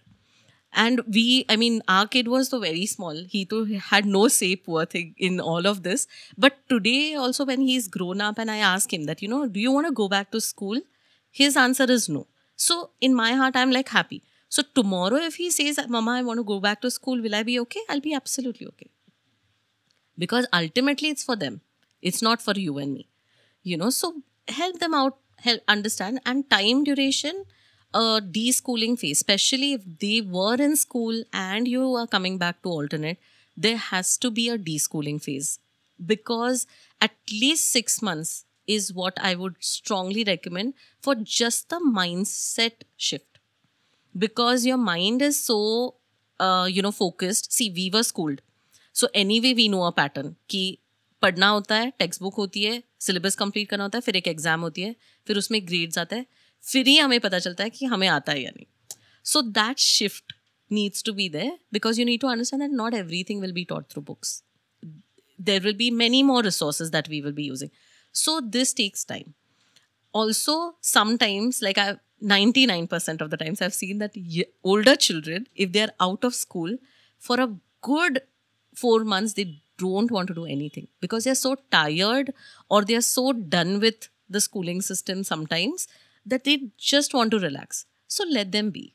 And 0.73 1.01
we 1.15 1.45
i 1.49 1.57
mean 1.57 1.83
our 1.89 2.07
kid 2.07 2.29
was 2.29 2.49
so 2.49 2.61
very 2.61 2.87
small. 2.87 3.17
He 3.29 3.45
too 3.45 3.65
had 3.91 4.07
no 4.07 4.29
say 4.29 4.55
poor 4.57 4.85
thing 4.87 5.15
in 5.19 5.41
all 5.41 5.67
of 5.67 5.83
this. 5.83 6.07
But 6.39 6.59
today 6.69 7.15
also 7.15 7.45
when 7.45 7.61
he's 7.61 7.89
grown 7.89 8.21
up 8.21 8.39
and 8.39 8.51
i 8.51 8.59
ask 8.59 8.93
him 8.93 9.05
that 9.05 9.23
you 9.23 9.29
know 9.29 9.47
do 9.49 9.59
you 9.61 9.73
want 9.73 9.89
to 9.89 9.93
go 9.93 10.09
back 10.09 10.31
to 10.31 10.41
school? 10.41 10.81
His 11.31 11.57
answer 11.57 11.91
is 11.91 12.09
no. 12.09 12.27
So 12.57 12.91
in 13.01 13.15
my 13.15 13.33
heart 13.33 13.57
i'm 13.57 13.73
like 13.73 13.89
happy. 13.89 14.23
So 14.49 14.63
tomorrow 14.75 15.17
if 15.17 15.37
he 15.37 15.51
says 15.51 15.81
mama 15.89 16.13
i 16.13 16.23
want 16.23 16.39
to 16.39 16.45
go 16.45 16.61
back 16.61 16.81
to 16.83 16.91
school 16.91 17.21
will 17.21 17.35
i 17.35 17.43
be 17.43 17.59
okay? 17.61 17.81
I'll 17.89 18.07
be 18.09 18.15
absolutely 18.15 18.69
okay 18.69 18.91
because 20.21 20.47
ultimately 20.53 21.11
it's 21.11 21.25
for 21.25 21.37
them. 21.37 21.63
It's 22.03 22.23
not 22.23 22.43
for 22.43 22.55
you 22.55 22.79
and 22.79 22.95
me. 22.95 23.09
You 23.63 23.79
know 23.79 23.91
so 23.91 24.23
help 24.49 24.79
them 24.81 24.95
out 24.95 25.19
help 25.39 25.63
understand. 25.69 26.21
And 26.27 26.51
time 26.51 26.85
duration 26.85 27.45
a 27.95 28.21
deschooling 28.23 28.99
phase, 28.99 29.19
especially 29.19 29.73
if 29.75 29.83
they 30.01 30.21
were 30.21 30.55
in 30.55 30.77
school 30.77 31.25
and 31.33 31.69
you 31.69 31.95
are 31.95 32.07
coming 32.07 32.39
back 32.39 32.63
to 32.63 32.69
alternate, 32.71 33.19
there 33.57 33.77
has 33.77 34.17
to 34.19 34.31
be 34.31 34.49
a 34.49 34.59
deschooling 34.59 35.23
phase. 35.23 35.59
Because 36.05 36.67
at 37.01 37.13
least 37.33 37.71
six 37.71 38.01
months 38.03 38.45
is 38.67 38.93
what 38.95 39.19
I 39.21 39.35
would 39.35 39.57
strongly 39.61 40.25
recommend 40.25 40.75
for 41.01 41.15
just 41.17 41.69
the 41.71 41.77
mindset 41.81 42.83
shift. 42.97 43.39
Because 44.17 44.67
your 44.67 44.77
mind 44.77 45.23
is 45.23 45.43
so 45.43 45.97
uh, 46.41 46.69
you 46.71 46.83
know 46.83 46.93
focused. 46.93 47.53
See 47.53 47.71
we 47.71 47.91
were 47.93 48.03
schooled 48.05 48.43
so 48.95 49.09
anyway 49.41 49.53
we 49.53 49.69
know 49.69 49.81
a 49.81 49.91
pattern 49.91 50.35
कि 50.51 50.79
पढ़ना 51.23 51.49
होता 51.49 51.77
है 51.77 51.93
text 51.99 52.23
book 52.23 52.35
होती 52.35 52.63
है 52.63 52.83
syllabus 53.01 53.35
complete 53.35 53.69
करना 53.69 53.85
होता 53.85 53.99
है, 53.99 54.03
फिर 54.03 54.17
एक 54.17 54.29
एग्ज़ाम 54.29 54.61
होती 54.61 54.83
है, 54.83 54.95
फिर 55.27 55.39
उसमें 55.39 55.61
ग्रेड्स 55.69 55.99
आता 55.99 56.17
है, 56.17 56.27
फिर 56.65 56.87
ही 56.87 56.97
हमें 56.99 57.19
पता 57.21 57.39
चलता 57.39 57.65
है 57.65 57.71
कि 57.71 57.87
हमें 57.87 58.07
आता 58.09 58.33
है 58.33 58.43
या 58.43 58.51
नहीं। 58.51 58.67
So 59.25 59.43
that 59.43 59.79
shift 59.79 60.33
needs 60.71 61.05
to 61.05 61.13
be 61.13 61.29
there 61.29 61.59
because 61.73 62.01
you 62.01 62.07
need 62.07 62.21
to 62.21 62.29
understand 62.29 62.63
that 62.63 62.73
not 62.73 62.95
everything 62.95 63.41
will 63.41 63.53
be 63.53 63.65
taught 63.65 63.91
through 63.91 64.03
books 64.03 64.43
there 65.39 65.63
will 65.63 65.77
be 65.77 65.91
many 65.91 66.23
more 66.23 66.45
resources 66.45 66.89
that 66.89 67.09
we 67.09 67.21
will 67.21 67.33
be 67.33 67.47
using 67.47 67.71
so 68.15 68.41
this 68.41 68.77
takes 68.77 69.07
time 69.07 69.33
also, 70.15 70.75
sometimes, 70.83 71.63
like 71.63 71.79
i 71.79 71.95
99% 72.23 73.23
of 73.23 73.31
the 73.31 73.37
times 73.37 73.61
seen 73.73 73.99
that 73.99 74.47
older 74.65 74.97
children 74.97 75.47
if 75.57 75.71
they 75.71 75.81
are 75.81 75.93
out 76.01 76.25
of 76.25 76.35
school 76.35 76.79
for 77.23 77.41
a 77.41 77.47
good 77.83 78.19
four 78.80 79.04
months, 79.04 79.34
they 79.34 79.62
don't 79.78 80.12
want 80.12 80.28
to 80.28 80.34
do 80.34 80.46
anything 80.46 80.88
because 81.02 81.24
they're 81.24 81.36
so 81.36 81.56
tired 81.72 82.34
or 82.70 82.84
they're 82.84 83.02
so 83.02 83.34
done 83.34 83.80
with 83.80 84.10
the 84.30 84.42
schooling 84.42 84.82
system 84.82 85.24
sometimes 85.24 85.88
that 86.26 86.44
they 86.44 86.70
just 86.78 87.14
want 87.14 87.32
to 87.32 87.40
relax. 87.40 87.86
So 88.08 88.24
let 88.30 88.52
them 88.52 88.72
be. 88.72 88.92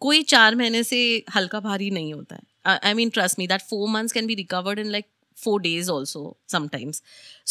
कोई 0.00 0.22
चार 0.32 0.54
महीने 0.56 0.82
से 0.82 0.98
हल्का 1.34 1.58
भारी 1.60 1.90
नहीं 1.90 2.12
होता 2.14 2.36
है 2.36 2.78
I 2.84 2.94
mean 2.94 3.08
trust 3.16 3.38
me 3.38 3.46
that 3.46 3.62
four 3.70 3.88
months 3.90 4.12
can 4.12 4.26
be 4.26 4.34
recovered 4.34 4.78
in 4.78 4.90
like 4.90 5.06
four 5.42 5.58
days 5.64 5.88
also 5.92 6.20
sometimes 6.54 6.98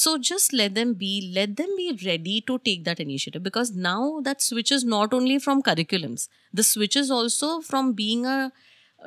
so 0.02 0.12
just 0.30 0.54
let 0.60 0.76
them 0.76 0.94
be 1.04 1.12
let 1.36 1.56
them 1.60 1.72
be 1.78 1.86
ready 2.06 2.36
to 2.50 2.58
take 2.68 2.84
that 2.88 3.00
initiative 3.06 3.44
because 3.46 3.72
now 3.86 4.20
that 4.28 4.46
switches 4.48 4.86
not 4.96 5.16
only 5.20 5.38
from 5.46 5.64
curriculums 5.70 6.28
the 6.60 6.66
switches 6.72 7.10
also 7.18 7.50
from 7.70 7.94
being 8.02 8.26
a 8.34 8.38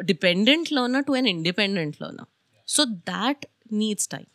dependent 0.05 0.71
learner 0.71 1.03
to 1.03 1.13
an 1.13 1.27
independent 1.27 1.99
learner 2.01 2.27
so 2.65 2.85
that 3.05 3.45
needs 3.69 4.07
time 4.07 4.27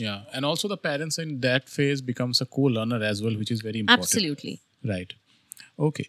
Yeah, 0.00 0.24
and 0.32 0.44
also 0.44 0.68
the 0.70 0.76
parents 0.76 1.16
in 1.22 1.40
that 1.40 1.68
phase 1.74 2.00
becomes 2.08 2.40
a 2.44 2.46
co-learner 2.46 3.02
as 3.02 3.22
well, 3.26 3.36
which 3.42 3.50
is 3.50 3.62
very 3.62 3.78
important. 3.78 4.02
absolutely 4.02 4.60
Right. 4.90 5.14
Okay. 5.78 6.08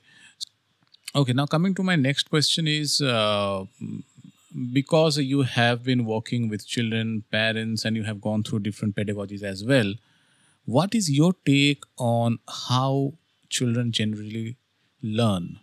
Okay. 1.15 1.33
Now 1.33 1.45
coming 1.45 1.73
to 1.75 1.83
my 1.83 1.95
next 1.95 2.29
question 2.29 2.67
is 2.67 3.01
uh, 3.01 3.63
because 4.73 5.17
you 5.17 5.41
have 5.43 5.83
been 5.83 6.05
working 6.05 6.49
with 6.49 6.67
children, 6.67 7.23
parents, 7.31 7.85
and 7.85 7.95
you 7.95 8.03
have 8.03 8.21
gone 8.21 8.43
through 8.43 8.59
different 8.59 8.95
pedagogies 8.95 9.43
as 9.43 9.63
well. 9.63 9.93
What 10.65 10.93
is 10.95 11.09
your 11.09 11.33
take 11.45 11.83
on 11.97 12.39
how 12.69 13.13
children 13.49 13.91
generally 13.91 14.57
learn? 15.01 15.59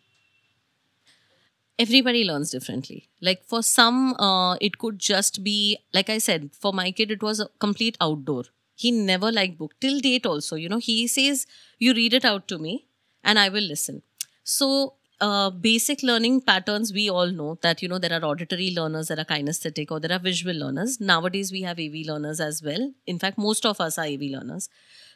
Everybody 1.79 2.25
learns 2.25 2.51
differently. 2.51 3.09
Like 3.21 3.45
for 3.45 3.63
some 3.63 4.15
uh, 4.15 4.55
it 4.61 4.79
could 4.79 4.99
just 4.99 5.43
be 5.43 5.79
like 5.93 6.11
i 6.11 6.19
said 6.19 6.51
for 6.61 6.73
my 6.73 6.91
kid 6.91 7.11
it 7.11 7.23
was 7.23 7.41
a 7.41 7.49
complete 7.59 7.97
outdoor. 8.01 8.45
He 8.77 8.91
never 8.91 9.31
liked 9.31 9.59
book 9.59 9.73
till 9.81 10.01
date 10.01 10.27
also. 10.27 10.57
You 10.57 10.69
know 10.69 10.79
he 10.79 11.07
says 11.07 11.47
you 11.79 11.95
read 11.95 12.15
it 12.15 12.25
out 12.25 12.49
to 12.49 12.59
me 12.59 12.87
and 13.23 13.39
i 13.39 13.49
will 13.49 13.63
listen. 13.63 14.03
So 14.45 14.95
uh, 15.21 15.49
basic 15.51 16.03
learning 16.03 16.41
patterns 16.43 16.93
we 16.93 17.09
all 17.09 17.31
know 17.31 17.59
that 17.63 17.81
you 17.83 17.89
know 17.89 17.99
there 17.99 18.13
are 18.13 18.25
auditory 18.25 18.71
learners 18.77 19.09
there 19.09 19.19
are 19.19 19.25
kinesthetic 19.25 19.91
or 19.91 20.01
there 20.01 20.13
are 20.13 20.19
visual 20.19 20.55
learners. 20.55 21.01
Nowadays 21.01 21.53
we 21.53 21.63
have 21.63 21.79
av 21.79 21.95
learners 22.07 22.41
as 22.41 22.63
well. 22.63 22.93
In 23.07 23.19
fact 23.19 23.39
most 23.39 23.67
of 23.67 23.81
us 23.81 23.99
are 23.99 24.07
av 24.07 24.23
learners. 24.37 24.69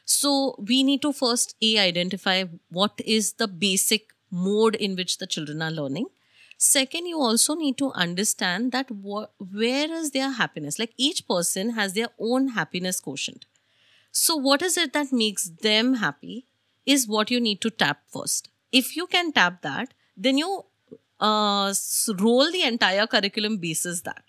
So 0.05 0.55
we 0.67 0.83
need 0.83 1.01
to 1.03 1.13
first 1.13 1.55
a 1.61 1.77
identify 1.79 2.45
what 2.69 2.99
is 3.05 3.33
the 3.33 3.47
basic 3.47 4.07
mode 4.31 4.75
in 4.75 4.95
which 4.95 5.17
the 5.19 5.27
children 5.27 5.61
are 5.61 5.71
learning 5.71 6.07
second 6.59 7.07
you 7.07 7.19
also 7.19 7.55
need 7.55 7.77
to 7.79 7.91
understand 7.93 8.71
that 8.73 8.91
wha- 8.91 9.27
where 9.39 9.91
is 9.91 10.11
their 10.11 10.31
happiness? 10.31 10.79
Like 10.79 10.93
each 10.97 11.27
person 11.27 11.71
has 11.71 11.93
their 11.93 12.09
own 12.19 12.49
happiness 12.49 12.99
quotient. 13.01 13.45
So 14.11 14.35
what 14.35 14.61
is 14.61 14.77
it 14.77 14.93
that 14.93 15.11
makes 15.13 15.49
them 15.49 15.95
happy 15.95 16.45
is 16.85 17.07
what 17.07 17.31
you 17.31 17.39
need 17.39 17.61
to 17.61 17.69
tap 17.69 18.01
first. 18.11 18.49
If 18.71 18.95
you 18.97 19.07
can 19.07 19.31
tap 19.33 19.61
that 19.63 19.93
then 20.17 20.37
you 20.37 20.65
uh, 21.19 21.73
roll 22.19 22.51
the 22.51 22.63
entire 22.63 23.07
curriculum 23.07 23.57
basis 23.57 24.01
that. 24.01 24.23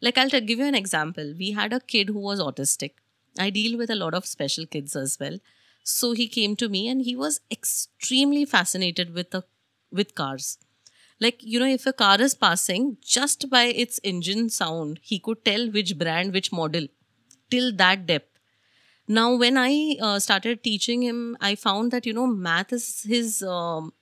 Like 0.00 0.18
i'll 0.18 0.30
t- 0.30 0.40
give 0.40 0.58
you 0.58 0.66
an 0.66 0.74
example. 0.74 1.34
We 1.38 1.52
had 1.52 1.72
a 1.72 1.80
kid 1.80 2.08
who 2.10 2.20
was 2.20 2.40
autistic. 2.40 2.92
I 3.38 3.50
deal 3.50 3.78
with 3.78 3.90
a 3.90 3.96
lot 3.96 4.14
of 4.14 4.26
special 4.26 4.66
kids 4.66 4.96
as 4.96 5.18
well. 5.20 5.38
So 5.84 6.12
he 6.12 6.28
came 6.28 6.56
to 6.56 6.68
me 6.68 6.88
and 6.88 7.02
he 7.02 7.16
was 7.16 7.40
extremely 7.50 8.44
fascinated 8.44 9.14
with 9.14 9.30
the 9.30 9.44
with 9.90 10.14
cars 10.14 10.58
like 11.20 11.42
you 11.42 11.58
know 11.58 11.66
if 11.66 11.86
a 11.86 11.92
car 11.92 12.20
is 12.20 12.34
passing 12.34 12.96
just 13.02 13.48
by 13.50 13.64
its 13.84 14.00
engine 14.02 14.48
sound 14.48 15.00
he 15.02 15.18
could 15.18 15.44
tell 15.44 15.68
which 15.70 15.96
brand 15.98 16.32
which 16.32 16.52
model 16.52 16.86
till 17.50 17.72
that 17.76 18.06
depth. 18.06 18.38
Now 19.08 19.34
when 19.36 19.56
i 19.56 19.96
uh, 20.00 20.18
started 20.18 20.62
teaching 20.62 21.02
him 21.02 21.36
i 21.40 21.54
found 21.54 21.90
that 21.92 22.06
you 22.06 22.12
know 22.12 22.26
math 22.26 22.72
is 22.72 23.02
his 23.02 23.42
um, 23.42 23.92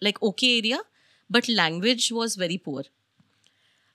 like 0.00 0.22
okay 0.22 0.58
area 0.58 0.80
but 1.30 1.48
language 1.48 2.10
was 2.12 2.36
very 2.36 2.58
poor. 2.58 2.84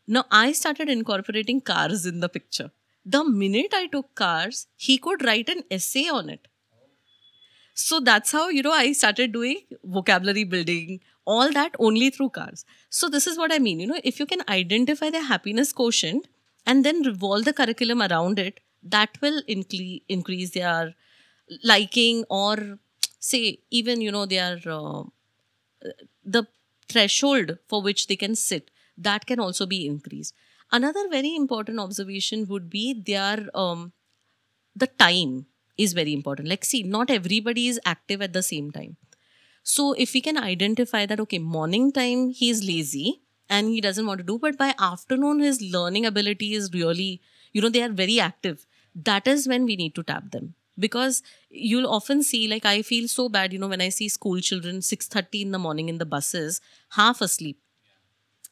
Now 0.07 0.25
i 0.31 0.51
started 0.51 0.89
incorporating 0.89 1.62
cars 1.62 2.05
in 2.05 2.19
the 2.19 2.29
picture. 2.29 2.71
The 3.05 3.23
minute 3.23 3.73
i 3.73 3.88
took 3.88 4.15
cars 4.15 4.67
he 4.75 4.97
could 4.97 5.23
write 5.25 5.49
an 5.49 5.63
essay 5.69 6.07
on 6.07 6.29
it 6.29 6.47
so 7.73 7.99
that's 7.99 8.31
how 8.31 8.49
you 8.49 8.62
know 8.62 8.71
i 8.71 8.91
started 8.91 9.31
doing 9.31 9.62
vocabulary 9.83 10.43
building 10.43 10.99
all 11.25 11.51
that 11.53 11.73
only 11.79 12.09
through 12.09 12.29
cars. 12.29 12.65
So 12.89 13.07
this 13.07 13.27
is 13.27 13.38
what 13.38 13.53
i 13.53 13.57
mean 13.59 13.79
you 13.79 13.88
know 13.88 13.99
if 14.03 14.19
you 14.19 14.25
can 14.25 14.41
identify 14.49 15.09
the 15.09 15.21
happiness 15.21 15.71
quotient 15.73 16.27
and 16.65 16.83
then 16.86 17.01
revolve 17.03 17.45
the 17.45 17.53
curriculum 17.53 18.01
around 18.01 18.39
it 18.39 18.59
that 18.83 19.09
will 19.21 19.41
incre- 19.49 20.01
increase 20.09 20.51
their 20.51 20.93
liking 21.63 22.25
or 22.29 22.79
say 23.19 23.59
even 23.71 24.01
you 24.01 24.12
know 24.12 24.25
their 24.25 24.59
uh, 24.67 25.03
the 26.23 26.45
threshold 26.89 27.57
for 27.67 27.81
which 27.81 28.07
they 28.07 28.15
can 28.15 28.36
sit 28.36 28.69
that 28.97 29.25
can 29.25 29.39
also 29.39 29.65
be 29.65 29.88
increased. 29.88 30.36
Another 30.71 31.07
very 31.09 31.36
important 31.36 31.79
observation 31.79 32.45
would 32.47 32.69
be 32.69 32.93
their 32.93 33.47
um, 33.55 33.91
the 34.75 34.88
time 34.88 35.47
is 35.77 35.93
very 35.93 36.13
important. 36.13 36.47
Like 36.47 36.65
see 36.65 36.83
not 36.83 37.09
everybody 37.09 37.67
is 37.67 37.79
active 37.86 38.21
at 38.21 38.33
the 38.33 38.43
same 38.43 38.71
time. 38.71 38.97
So 39.63 39.93
if 39.93 40.13
we 40.13 40.21
can 40.21 40.38
identify 40.38 41.05
that 41.05 41.19
okay 41.21 41.39
morning 41.39 41.91
time 41.91 42.29
he 42.29 42.49
is 42.49 42.63
lazy 42.63 43.21
and 43.49 43.67
he 43.69 43.81
doesn't 43.81 44.05
want 44.05 44.19
to 44.19 44.25
do 44.25 44.38
but 44.38 44.57
by 44.57 44.73
afternoon 44.79 45.39
his 45.39 45.62
learning 45.62 46.05
ability 46.05 46.53
is 46.53 46.71
really 46.73 47.21
you 47.53 47.62
know 47.62 47.69
they 47.69 47.83
are 47.83 47.89
very 47.89 48.19
active. 48.19 48.65
That 48.95 49.27
is 49.27 49.47
when 49.47 49.65
we 49.65 49.75
need 49.75 49.95
to 49.95 50.03
tap 50.03 50.31
them. 50.31 50.55
Because 50.77 51.21
you'll 51.49 51.88
often 51.88 52.23
see 52.23 52.47
like 52.47 52.65
i 52.65 52.81
feel 52.81 53.07
so 53.07 53.29
bad 53.29 53.53
you 53.53 53.59
know 53.59 53.67
when 53.67 53.81
i 53.81 53.89
see 53.89 54.09
school 54.09 54.39
children 54.39 54.81
6:30 54.81 55.41
in 55.43 55.51
the 55.51 55.59
morning 55.59 55.88
in 55.89 55.99
the 55.99 56.05
buses 56.05 56.62
half 56.91 57.21
asleep. 57.21 57.59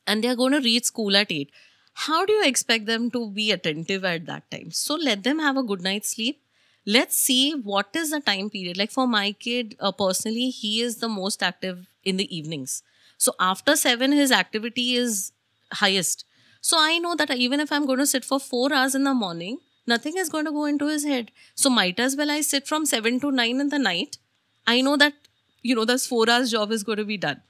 And 0.07 0.23
they're 0.23 0.35
going 0.35 0.53
to 0.53 0.59
reach 0.59 0.85
school 0.85 1.15
at 1.15 1.31
8 1.31 1.51
how 1.93 2.25
do 2.25 2.33
you 2.33 2.45
expect 2.45 2.85
them 2.85 3.11
to 3.11 3.29
be 3.29 3.51
attentive 3.51 4.05
at 4.05 4.25
that 4.25 4.49
time? 4.49 4.71
So 4.71 4.95
let 4.95 5.23
them 5.23 5.39
have 5.39 5.57
a 5.57 5.63
good 5.63 5.81
night's 5.81 6.15
sleep 6.15 6.41
let's 6.85 7.17
see 7.17 7.53
what 7.53 7.95
is 7.95 8.11
the 8.11 8.19
time 8.19 8.49
period. 8.49 8.77
Like 8.77 8.91
for 8.91 9.07
my 9.07 9.31
kid 9.33 9.75
uh, 9.79 9.91
personally 9.91 10.49
he 10.49 10.81
is 10.81 10.97
the 10.97 11.09
most 11.09 11.43
active 11.43 11.87
in 12.03 12.17
the 12.17 12.35
evenings. 12.35 12.83
So 13.17 13.33
after 13.39 13.75
7 13.75 14.11
his 14.11 14.31
activity 14.31 14.95
is 14.95 15.31
highest. 15.73 16.25
So 16.61 16.77
i 16.79 16.97
know 16.97 17.15
that 17.15 17.31
even 17.31 17.59
if 17.59 17.71
i'm 17.71 17.85
going 17.85 17.99
to 17.99 18.07
sit 18.07 18.25
for 18.25 18.39
4 18.39 18.73
hours 18.73 18.95
in 18.95 19.03
the 19.03 19.13
morning 19.13 19.59
nothing 19.87 20.17
is 20.17 20.29
going 20.29 20.45
to 20.45 20.51
go 20.51 20.65
into 20.65 20.87
his 20.87 21.03
head. 21.03 21.31
So 21.55 21.69
might 21.69 21.99
as 21.99 22.15
well 22.15 22.31
i 22.31 22.41
sit 22.41 22.67
from 22.67 22.85
7 22.85 23.19
to 23.19 23.31
9 23.31 23.59
in 23.59 23.69
the 23.69 23.79
night. 23.79 24.17
I 24.65 24.81
know 24.81 24.97
that 24.97 25.13
you 25.61 25.75
know 25.75 25.85
this 25.85 26.07
4 26.07 26.29
hours 26.29 26.51
job 26.51 26.71
is 26.71 26.83
going 26.83 26.97
to 26.97 27.05
be 27.05 27.17
done. 27.17 27.41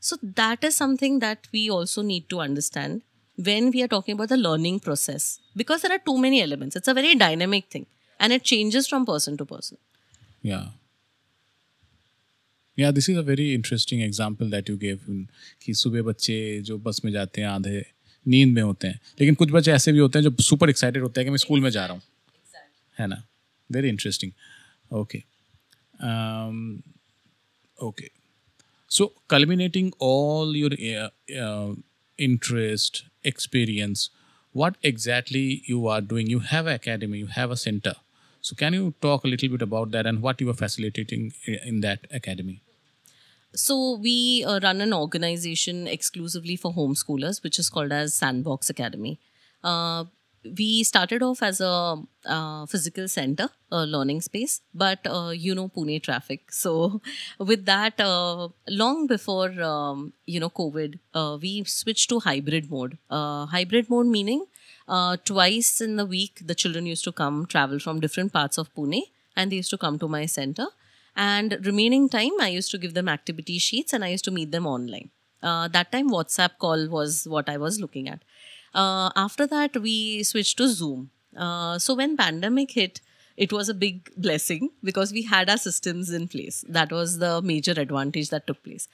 So 0.00 0.16
that 0.22 0.62
is 0.62 0.76
something 0.76 1.18
that 1.18 1.48
we 1.52 1.68
also 1.68 2.02
need 2.02 2.28
to 2.30 2.40
understand 2.40 3.02
when 3.36 3.70
we 3.72 3.82
are 3.82 3.88
talking 3.88 4.14
about 4.14 4.28
the 4.28 4.36
learning 4.36 4.80
process. 4.80 5.40
Because 5.56 5.82
there 5.82 5.92
are 5.92 5.98
too 5.98 6.18
many 6.18 6.40
elements. 6.40 6.76
It's 6.76 6.88
a 6.88 6.94
very 6.94 7.14
dynamic 7.16 7.68
thing 7.70 7.86
and 8.19 8.33
it 8.33 8.43
changes 8.53 8.87
from 8.87 9.05
person 9.05 9.37
to 9.37 9.45
person 9.45 9.77
Yeah. 10.43 10.63
Yeah, 12.77 12.91
this 12.91 13.07
is 13.07 13.17
a 13.17 13.23
very 13.23 13.53
interesting 13.53 14.01
example 14.01 14.49
that 14.49 14.69
you 14.69 14.77
gave 14.77 15.03
कि 15.61 15.73
सुबह 15.73 16.01
बच्चे 16.03 16.37
जो 16.69 16.77
बस 16.87 17.01
में 17.05 17.11
जाते 17.11 17.41
हैं 17.41 17.47
आधे 17.47 17.83
नींद 18.25 18.53
में 18.55 18.61
होते 18.61 18.87
हैं 18.87 18.99
लेकिन 19.19 19.35
कुछ 19.35 19.51
बच्चे 19.51 19.71
ऐसे 19.71 19.91
भी 19.91 19.99
होते 19.99 20.19
हैं 20.19 20.23
जो 20.23 20.43
सुपर 20.43 20.69
एक्साइटेड 20.69 21.03
होते 21.03 21.21
हैं 21.21 21.25
कि 21.27 21.31
मैं 21.31 21.37
स्कूल 21.37 21.61
में 21.61 21.69
जा 21.69 21.85
रहा 21.85 21.93
हूँ 21.93 22.01
है 22.99 23.07
ना 23.07 23.23
very 23.71 23.89
interesting 23.89 24.31
okay 24.99 25.23
okay 27.87 28.09
so 28.89 29.13
culminating 29.33 29.91
all 30.07 30.55
your 30.55 30.71
uh, 30.89 31.09
uh, 31.45 31.73
interest 32.19 33.03
experience 33.31 34.09
what 34.61 34.75
exactly 34.89 35.45
you 35.71 35.87
are 35.93 36.01
doing 36.13 36.27
you 36.33 36.41
have 36.53 36.67
an 36.73 36.75
academy 36.81 37.21
you 37.25 37.29
have 37.37 37.55
a 37.55 37.59
center 37.67 37.95
so 38.48 38.56
can 38.62 38.78
you 38.78 38.94
talk 39.06 39.24
a 39.24 39.28
little 39.34 39.54
bit 39.54 39.62
about 39.68 39.90
that 39.96 40.06
and 40.10 40.22
what 40.26 40.40
you 40.40 40.50
are 40.50 40.58
facilitating 40.64 41.32
in 41.46 41.80
that 41.86 42.06
academy 42.20 42.60
so 43.54 43.74
we 44.06 44.44
uh, 44.44 44.60
run 44.62 44.80
an 44.80 44.92
organization 44.92 45.86
exclusively 45.96 46.56
for 46.56 46.72
homeschoolers 46.72 47.42
which 47.42 47.58
is 47.64 47.68
called 47.68 47.92
as 47.92 48.14
sandbox 48.14 48.70
academy 48.76 49.18
uh, 49.64 50.04
we 50.56 50.84
started 50.84 51.22
off 51.22 51.42
as 51.42 51.60
a 51.60 51.96
uh, 52.24 52.66
physical 52.66 53.08
center, 53.08 53.48
a 53.72 53.84
learning 53.84 54.20
space, 54.20 54.60
but 54.72 55.00
uh, 55.06 55.30
you 55.30 55.54
know 55.54 55.68
Pune 55.68 56.02
traffic. 56.02 56.42
So 56.52 57.00
with 57.38 57.64
that, 57.66 58.00
uh, 58.00 58.48
long 58.68 59.06
before 59.06 59.50
um, 59.60 60.12
you 60.26 60.40
know 60.40 60.50
COVID, 60.50 60.98
we 61.42 61.64
switched 61.64 62.08
to 62.10 62.20
hybrid 62.20 62.70
mode. 62.70 62.98
Hybrid 63.10 63.90
mode 63.90 64.06
meaning 64.06 64.46
uh, 64.88 65.16
twice 65.24 65.80
in 65.80 65.96
the 65.96 66.06
week 66.06 66.42
the 66.44 66.54
children 66.54 66.86
used 66.86 67.04
to 67.04 67.12
come 67.12 67.46
travel 67.46 67.78
from 67.78 68.00
different 68.00 68.32
parts 68.32 68.58
of 68.58 68.72
Pune, 68.74 69.02
and 69.36 69.52
they 69.52 69.56
used 69.56 69.70
to 69.70 69.78
come 69.78 69.98
to 69.98 70.08
my 70.08 70.26
center. 70.26 70.66
And 71.16 71.58
remaining 71.64 72.08
time, 72.08 72.32
I 72.40 72.48
used 72.48 72.70
to 72.70 72.78
give 72.78 72.94
them 72.94 73.08
activity 73.08 73.58
sheets, 73.58 73.92
and 73.92 74.04
I 74.04 74.08
used 74.08 74.24
to 74.24 74.30
meet 74.30 74.52
them 74.52 74.66
online. 74.66 75.10
that 75.42 75.90
time, 75.92 76.10
WhatsApp 76.10 76.58
call 76.58 76.88
was 76.88 77.26
what 77.28 77.48
I 77.48 77.56
was 77.56 77.80
looking 77.80 78.08
at 78.08 78.22
uh, 78.74 79.10
after 79.16 79.46
that 79.46 79.76
we 79.76 80.22
switched 80.22 80.56
to 80.58 80.68
zoom 80.68 81.10
uh, 81.36 81.78
so 81.78 81.94
when 81.94 82.16
pandemic 82.16 82.72
hit 82.72 83.00
it 83.36 83.52
was 83.52 83.68
a 83.68 83.74
big 83.74 84.10
blessing 84.16 84.70
because 84.82 85.12
we 85.12 85.22
had 85.22 85.48
our 85.48 85.56
systems 85.56 86.10
in 86.10 86.26
place 86.28 86.64
that 86.68 86.90
was 86.90 87.18
the 87.18 87.40
major 87.42 87.72
advantage 87.76 88.30
that 88.30 88.46
took 88.46 88.62
place 88.62 88.88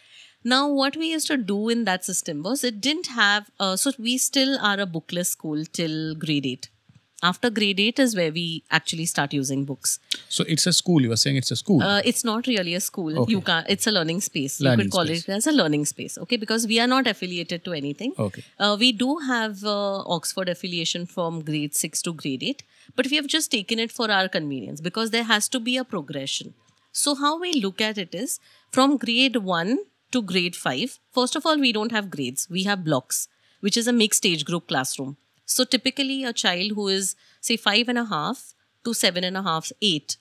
now 0.44 0.68
what 0.68 0.96
we 0.96 1.10
used 1.12 1.26
to 1.26 1.36
do 1.36 1.68
in 1.68 1.84
that 1.84 2.04
system 2.04 2.42
was 2.42 2.62
it 2.64 2.80
didn't 2.80 3.06
have 3.08 3.50
uh, 3.58 3.76
so 3.76 3.92
we 3.98 4.18
still 4.18 4.58
are 4.60 4.78
a 4.80 4.86
bookless 4.86 5.30
school 5.30 5.64
till 5.80 6.14
grade 6.14 6.46
8 6.46 6.68
after 7.28 7.48
grade 7.58 7.80
8 7.80 7.98
is 8.04 8.14
where 8.16 8.30
we 8.32 8.62
actually 8.78 9.06
start 9.10 9.32
using 9.32 9.64
books 9.64 9.98
So 10.28 10.44
it's 10.54 10.66
a 10.66 10.72
school. 10.78 11.00
You 11.04 11.10
were 11.12 11.16
saying 11.20 11.36
it's 11.40 11.52
a 11.54 11.56
school. 11.56 11.82
uh, 11.82 12.00
it's 12.10 12.24
not 12.30 12.46
really 12.50 12.74
a 12.74 12.80
school 12.86 13.18
Okay. 13.22 13.32
you 13.34 13.40
can 13.46 13.64
it's 13.74 13.86
a 13.86 13.92
learning 13.96 14.20
space 14.26 14.56
you 14.60 14.66
Learning 14.68 14.86
could 14.90 14.92
call 14.96 15.06
space. 15.12 15.22
it 15.28 15.32
as 15.38 15.46
a 15.52 15.54
learning 15.60 15.86
space 15.92 16.18
okay 16.24 16.38
because 16.44 16.66
we 16.72 16.78
are 16.84 16.88
not 16.94 17.06
affiliated 17.12 17.64
to 17.68 17.72
anything 17.78 18.12
okay. 18.26 18.44
uh, 18.58 18.76
we 18.84 18.90
do 19.04 19.08
have 19.30 19.64
uh, 19.76 20.16
Oxford 20.18 20.50
affiliation 20.56 21.06
from 21.14 21.40
grade 21.48 21.74
6 21.74 22.02
to 22.08 22.12
grade 22.12 22.42
8, 22.42 22.62
but 22.96 23.06
we 23.10 23.16
have 23.22 23.26
just 23.38 23.50
taken 23.56 23.78
it 23.86 23.96
for 24.00 24.10
our 24.18 24.28
convenience 24.36 24.82
because 24.90 25.10
there 25.16 25.24
has 25.32 25.48
to 25.56 25.60
be 25.70 25.78
a 25.78 25.84
progression. 25.84 26.52
So, 26.92 27.14
how 27.20 27.30
we 27.40 27.52
look 27.62 27.80
at 27.80 27.96
it 27.98 28.14
is 28.14 28.38
from 28.70 28.96
grade 29.04 29.36
1 29.36 29.78
to 30.14 30.22
grade 30.22 30.54
5, 30.54 30.98
first 31.12 31.36
of 31.36 31.44
all, 31.44 31.58
we 31.58 31.72
don't 31.72 31.92
have 31.92 32.10
grades, 32.10 32.48
we 32.48 32.62
have 32.64 32.84
blocks, 32.84 33.28
which 33.60 33.76
is 33.76 33.88
a 33.88 33.92
mixed 33.92 34.24
age 34.24 34.44
group 34.44 34.68
classroom. 34.68 35.16
So, 35.44 35.64
typically, 35.64 36.24
a 36.24 36.32
child 36.32 36.72
who 36.76 36.88
is, 36.88 37.16
say, 37.40 37.56
five 37.56 37.88
and 37.88 37.98
a 37.98 38.04
half 38.04 38.54
to 38.84 38.94
seven 38.94 39.24
and 39.24 39.36
a 39.36 39.42
half, 39.42 39.72
eight, 39.82 40.16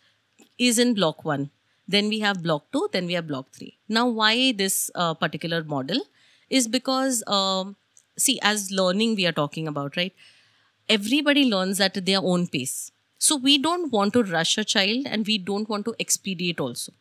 is 0.58 0.80
in 0.80 0.96
block 0.96 1.24
1. 1.24 1.52
Then 1.88 2.10
we 2.10 2.20
have 2.22 2.42
block 2.42 2.72
2, 2.72 2.90
then 2.92 3.06
we 3.06 3.14
have 3.14 3.28
block 3.28 3.52
3. 3.54 3.78
Now, 3.88 4.08
why 4.08 4.52
this 4.52 4.90
uh, 4.96 5.14
particular 5.14 5.64
model 5.64 6.02
is 6.50 6.68
because, 6.68 7.24
um, 7.28 7.76
see, 8.18 8.40
as 8.42 8.72
learning 8.72 9.16
we 9.16 9.28
are 9.28 9.38
talking 9.44 9.68
about, 9.68 9.96
right? 9.96 10.14
Everybody 10.90 11.46
learns 11.46 11.80
at 11.80 12.06
their 12.06 12.20
own 12.20 12.48
pace. 12.48 12.92
So, 13.20 13.36
we 13.36 13.58
don't 13.60 13.92
want 13.92 14.14
to 14.14 14.24
rush 14.24 14.58
a 14.58 14.66
child 14.66 15.06
and 15.06 15.28
we 15.28 15.38
don't 15.38 15.70
want 15.70 15.86
to 15.86 15.96
expedite 16.00 16.60
also. 16.60 16.94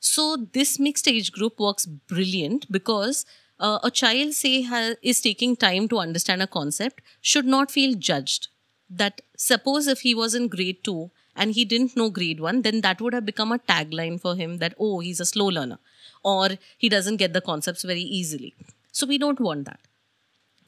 So, 0.00 0.36
this 0.52 0.78
mixed 0.78 1.06
age 1.08 1.30
group 1.32 1.60
works 1.60 1.86
brilliant 1.86 2.70
because 2.72 3.26
uh, 3.58 3.78
a 3.82 3.90
child, 3.90 4.32
say, 4.34 4.62
ha- 4.62 4.94
is 5.02 5.20
taking 5.20 5.56
time 5.56 5.88
to 5.88 5.98
understand 5.98 6.42
a 6.42 6.46
concept, 6.46 7.02
should 7.20 7.44
not 7.44 7.70
feel 7.70 7.94
judged. 7.94 8.48
That 8.88 9.20
suppose 9.36 9.86
if 9.86 10.00
he 10.00 10.14
was 10.14 10.34
in 10.34 10.48
grade 10.48 10.82
two 10.82 11.10
and 11.36 11.52
he 11.52 11.64
didn't 11.64 11.96
know 11.96 12.10
grade 12.10 12.40
one, 12.40 12.62
then 12.62 12.80
that 12.80 13.00
would 13.00 13.12
have 13.12 13.26
become 13.26 13.52
a 13.52 13.58
tagline 13.58 14.20
for 14.20 14.34
him 14.34 14.58
that, 14.58 14.74
oh, 14.78 15.00
he's 15.00 15.20
a 15.20 15.26
slow 15.26 15.46
learner 15.46 15.78
or 16.24 16.50
he 16.76 16.88
doesn't 16.88 17.18
get 17.18 17.32
the 17.32 17.40
concepts 17.40 17.82
very 17.82 18.02
easily. 18.02 18.54
So, 18.92 19.06
we 19.06 19.18
don't 19.18 19.38
want 19.40 19.66
that 19.66 19.80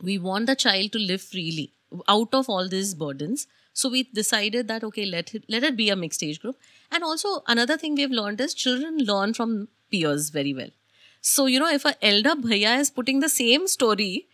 we 0.00 0.18
want 0.18 0.46
the 0.46 0.56
child 0.56 0.92
to 0.92 0.98
live 0.98 1.22
freely 1.22 1.72
out 2.08 2.34
of 2.34 2.48
all 2.48 2.68
these 2.68 2.94
burdens 2.94 3.46
so 3.72 3.88
we 3.88 4.02
decided 4.04 4.68
that 4.68 4.84
okay 4.84 5.04
let 5.06 5.34
it 5.34 5.44
let 5.48 5.62
it 5.62 5.76
be 5.76 5.88
a 5.88 5.96
mixed 5.96 6.22
age 6.22 6.40
group. 6.40 6.56
And 6.90 7.02
also 7.02 7.42
another 7.46 7.76
thing 7.76 7.94
we've 7.94 8.10
learned 8.10 8.40
is 8.40 8.54
children 8.54 8.98
learn 8.98 9.34
from 9.34 9.68
peers 9.90 10.30
very 10.30 10.54
well. 10.54 10.70
So 11.20 11.46
you 11.46 11.60
know 11.60 11.68
if 11.68 11.84
a 11.84 11.94
elder 12.04 12.34
bhaiya 12.46 12.78
is 12.80 12.90
putting 12.90 13.20
the 13.20 13.28
same 13.28 13.66
story 13.68 14.28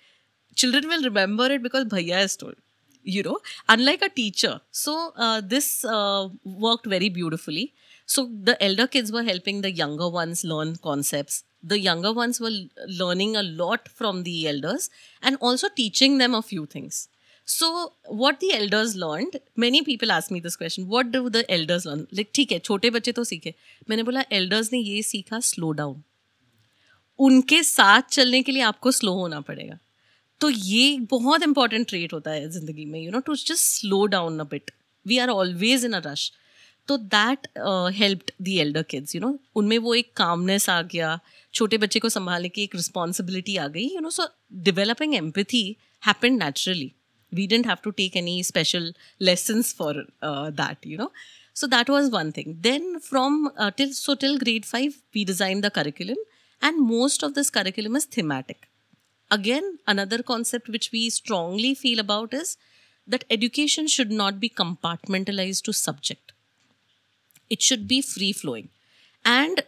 children 0.57 0.89
will 0.89 1.03
remember 1.03 1.47
it 1.53 1.63
because 1.63 1.85
bhaiya 1.85 2.15
has 2.23 2.37
told 2.37 2.57
you 3.03 3.23
know 3.23 3.39
unlike 3.69 4.03
a 4.03 4.09
teacher. 4.09 4.61
So 4.71 5.13
uh, 5.17 5.41
this 5.41 5.85
uh, 5.85 6.29
worked 6.45 6.87
very 6.87 7.09
beautifully. 7.09 7.75
So 8.07 8.31
the 8.43 8.63
elder 8.63 8.87
kids 8.87 9.13
were 9.13 9.23
helping 9.23 9.61
the 9.61 9.71
younger 9.71 10.09
ones 10.09 10.43
learn 10.43 10.77
concepts. 10.77 11.45
The 11.63 11.79
younger 11.79 12.13
ones 12.13 12.41
were 12.41 12.51
learning 12.87 13.37
a 13.37 13.43
lot 13.43 13.89
from 13.89 14.23
the 14.23 14.49
elders 14.49 14.89
and 15.23 15.37
also 15.41 15.69
teaching 15.69 16.17
them 16.19 16.35
a 16.35 16.41
few 16.41 16.65
things 16.67 17.09
so 17.49 17.69
what 18.13 18.35
the 18.41 18.51
elders 18.53 18.95
learn 18.97 19.31
many 19.61 19.85
people 19.85 20.11
ask 20.13 20.33
me 20.33 20.41
this 20.41 20.57
question 20.57 20.89
what 20.89 21.13
do 21.13 21.29
the 21.29 21.45
elders 21.51 21.87
learn 21.87 22.07
like 22.15 22.31
ठीक 22.35 22.53
है, 22.53 22.59
छोटे 22.61 22.91
बच्चे 22.91 23.13
तो 23.13 23.25
सीखे। 23.25 23.55
मैंने 23.91 24.03
बोला 24.03 24.25
elders 24.33 24.73
ने 24.73 24.79
ये 24.79 25.03
सीखा 25.05 25.41
स्लो 25.43 25.71
डाउन 25.73 26.03
उनके 27.19 27.63
साथ 27.63 28.03
चलने 28.11 28.43
के 28.43 28.53
लिए 28.53 28.63
आपको 28.63 28.91
स्लो 28.93 29.13
होना 29.15 29.41
पड़ेगा। 29.43 29.79
तो 30.41 30.51
ये 30.51 30.99
बहुत 31.11 31.43
इंपॉर्टेंट 31.43 31.89
ट्रेट 31.89 32.13
होता 32.13 32.31
है 32.31 32.49
ज़िंदगी 32.51 32.85
में 32.85 33.01
you 33.01 33.11
know 33.11 33.21
to 33.21 33.35
just 33.37 33.65
slow 33.65 34.05
down 34.07 34.39
a 34.39 34.45
bit 34.51 34.71
we 35.07 35.19
are 35.19 35.29
always 35.31 35.85
in 35.85 35.93
a 35.93 36.01
rush 36.07 36.31
तो 36.89 36.97
that 37.15 37.49
helped 37.95 38.31
the 38.43 38.59
elder 38.59 38.83
kids 38.91 39.15
you 39.15 39.21
know 39.21 39.39
उनमें 39.57 39.77
वो 39.79 39.95
एक 39.95 40.13
कामनेस 40.17 40.69
आ 40.69 40.81
गया, 40.83 41.19
छोटे 41.55 41.79
बच्चे 41.79 42.01
को 42.01 42.09
संभालने 42.09 42.49
की 42.49 42.63
एक 42.63 42.75
रिस्पॉन्सिबिलिटी 42.75 43.57
आ 43.57 43.67
गई 43.69 43.89
you 43.95 44.01
know 44.01 44.11
so 44.11 44.29
developing 44.63 45.15
empathy 45.15 45.65
happen 46.03 46.39
naturally 46.43 46.93
we 47.33 47.47
didn't 47.47 47.67
have 47.67 47.83
to 47.83 47.93
take 47.93 48.17
any 48.17 48.43
special 48.43 48.93
lessons 49.19 49.73
for 49.73 49.95
uh, 50.23 50.51
that 50.51 50.79
you 50.85 50.97
know. 50.97 51.11
So 51.53 51.67
that 51.67 51.89
was 51.89 52.11
one 52.11 52.33
thing. 52.33 52.59
Then 52.61 53.01
from 53.01 53.51
uh, 53.57 53.71
till 53.73 53.93
so 53.93 54.15
till 54.15 54.39
grade 54.39 54.65
5 54.65 54.97
we 55.15 55.25
designed 55.25 55.65
the 55.65 55.71
curriculum 55.71 56.17
and 56.63 56.81
most 56.81 57.23
of 57.23 57.35
this 57.35 57.51
curriculum 57.51 57.97
is 57.97 58.05
thematic. 58.05 58.69
Again 59.31 59.79
another 59.87 60.23
concept 60.23 60.69
which 60.69 60.91
we 60.93 61.11
strongly 61.11 61.75
feel 61.75 61.99
about 61.99 62.33
is 62.33 62.57
that 63.07 63.25
education 63.31 63.89
should 63.89 64.11
not 64.11 64.39
be 64.39 64.49
compartmentalized 64.49 65.63
to 65.65 65.73
subject. 65.73 66.33
It 67.51 67.63
should 67.63 67.89
be 67.89 68.03
free 68.03 68.33
flowing. 68.33 68.69
And 69.25 69.63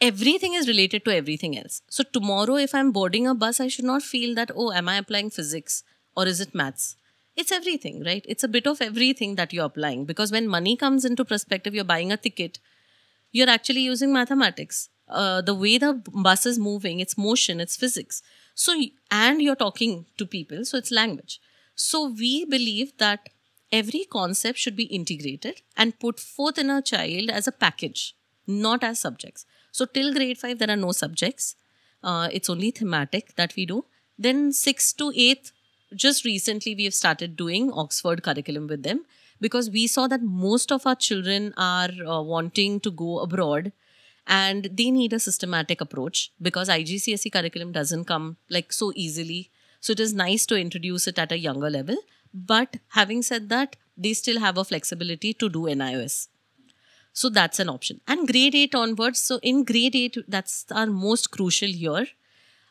everything 0.00 0.54
is 0.54 0.66
related 0.66 1.04
to 1.04 1.14
everything 1.14 1.56
else. 1.58 1.82
So 1.88 2.04
tomorrow 2.04 2.56
if 2.56 2.74
i'm 2.74 2.90
boarding 2.92 3.26
a 3.26 3.34
bus 3.34 3.60
i 3.60 3.68
should 3.68 3.84
not 3.84 4.02
feel 4.02 4.34
that 4.34 4.50
oh 4.54 4.72
am 4.72 4.88
i 4.88 4.96
applying 4.96 5.30
physics 5.30 5.82
or 6.16 6.26
is 6.26 6.40
it 6.40 6.54
maths 6.54 6.96
it's 7.40 7.52
everything 7.52 8.02
right? 8.04 8.24
It's 8.28 8.44
a 8.44 8.48
bit 8.48 8.66
of 8.66 8.80
everything 8.80 9.34
that 9.36 9.52
you're 9.52 9.66
applying. 9.66 10.04
Because 10.04 10.32
when 10.32 10.46
money 10.48 10.76
comes 10.76 11.04
into 11.04 11.24
perspective 11.24 11.74
you're 11.74 11.92
buying 11.92 12.12
a 12.12 12.16
ticket 12.16 12.58
you're 13.32 13.50
actually 13.50 13.82
using 13.82 14.12
mathematics. 14.12 14.88
Uh, 15.08 15.40
the 15.40 15.54
way 15.54 15.76
the 15.78 15.92
bus 16.12 16.46
is 16.46 16.58
moving 16.58 17.00
it's 17.00 17.18
motion 17.18 17.60
it's 17.60 17.76
physics. 17.76 18.22
So 18.54 18.80
and 19.10 19.42
you're 19.42 19.56
talking 19.56 20.06
to 20.18 20.26
people 20.26 20.64
so 20.64 20.78
it's 20.78 20.90
language. 20.90 21.40
So 21.74 22.06
we 22.08 22.44
believe 22.44 22.96
that 22.98 23.28
every 23.72 24.04
concept 24.04 24.58
should 24.58 24.76
be 24.76 24.84
integrated 24.84 25.62
and 25.76 25.98
put 25.98 26.20
forth 26.20 26.58
in 26.58 26.70
a 26.70 26.82
child 26.82 27.30
as 27.30 27.46
a 27.46 27.52
package 27.52 28.14
not 28.46 28.82
as 28.82 28.98
subjects. 28.98 29.46
So 29.72 29.84
till 29.86 30.12
grade 30.12 30.38
5 30.38 30.58
there 30.58 30.70
are 30.70 30.76
no 30.76 30.92
subjects. 30.92 31.56
Uh, 32.02 32.28
it's 32.32 32.50
only 32.50 32.70
thematic 32.70 33.34
that 33.36 33.54
we 33.56 33.66
do. 33.66 33.84
Then 34.18 34.52
6 34.52 34.92
to 34.94 35.12
8th 35.12 35.52
just 35.94 36.24
recently 36.24 36.74
we 36.74 36.84
have 36.84 36.94
started 36.94 37.36
doing 37.36 37.72
oxford 37.72 38.22
curriculum 38.22 38.66
with 38.66 38.82
them 38.82 39.04
because 39.40 39.70
we 39.70 39.86
saw 39.86 40.06
that 40.06 40.22
most 40.22 40.70
of 40.70 40.86
our 40.86 40.94
children 40.94 41.52
are 41.56 41.90
uh, 42.06 42.20
wanting 42.20 42.80
to 42.80 42.90
go 42.90 43.20
abroad 43.20 43.72
and 44.26 44.68
they 44.72 44.90
need 44.90 45.12
a 45.12 45.18
systematic 45.18 45.80
approach 45.80 46.30
because 46.40 46.68
igcse 46.68 47.32
curriculum 47.32 47.72
doesn't 47.72 48.04
come 48.04 48.36
like 48.48 48.72
so 48.72 48.92
easily. 48.94 49.50
So 49.80 49.92
it 49.92 50.00
is 50.00 50.12
nice 50.12 50.44
to 50.46 50.56
introduce 50.56 51.06
it 51.06 51.18
at 51.18 51.32
a 51.32 51.38
younger 51.38 51.70
level. 51.70 51.96
But 52.34 52.76
having 52.88 53.22
said 53.22 53.48
that 53.48 53.76
they 53.96 54.12
still 54.12 54.38
have 54.40 54.58
a 54.58 54.64
flexibility 54.64 55.32
to 55.34 55.48
do 55.48 55.60
nios 55.60 56.28
so 57.12 57.28
that's 57.28 57.58
an 57.58 57.68
option. 57.68 58.00
And 58.06 58.26
grade 58.26 58.54
8 58.54 58.74
onwards 58.74 59.20
so 59.20 59.38
in 59.42 59.64
grade 59.64 59.96
8 59.96 60.18
that's 60.28 60.66
our 60.70 60.86
most 60.86 61.30
crucial 61.30 61.68
year. 61.68 62.06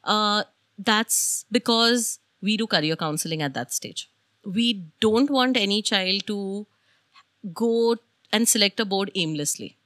Uh, 0.04 0.44
that's 0.78 1.46
because 1.52 2.20
we 2.42 2.58
do 2.58 2.68
career 2.68 2.96
counseling 2.96 3.42
at 3.42 3.54
that 3.54 3.74
stage. 3.74 4.10
We 4.46 4.86
don't 5.00 5.30
want 5.30 5.58
any 5.58 5.82
child 5.82 6.26
to 6.28 6.68
go 7.54 7.98
and 8.32 8.48
select 8.48 8.80
a 8.80 8.86
board 8.86 9.12
aimlessly. 9.16 9.78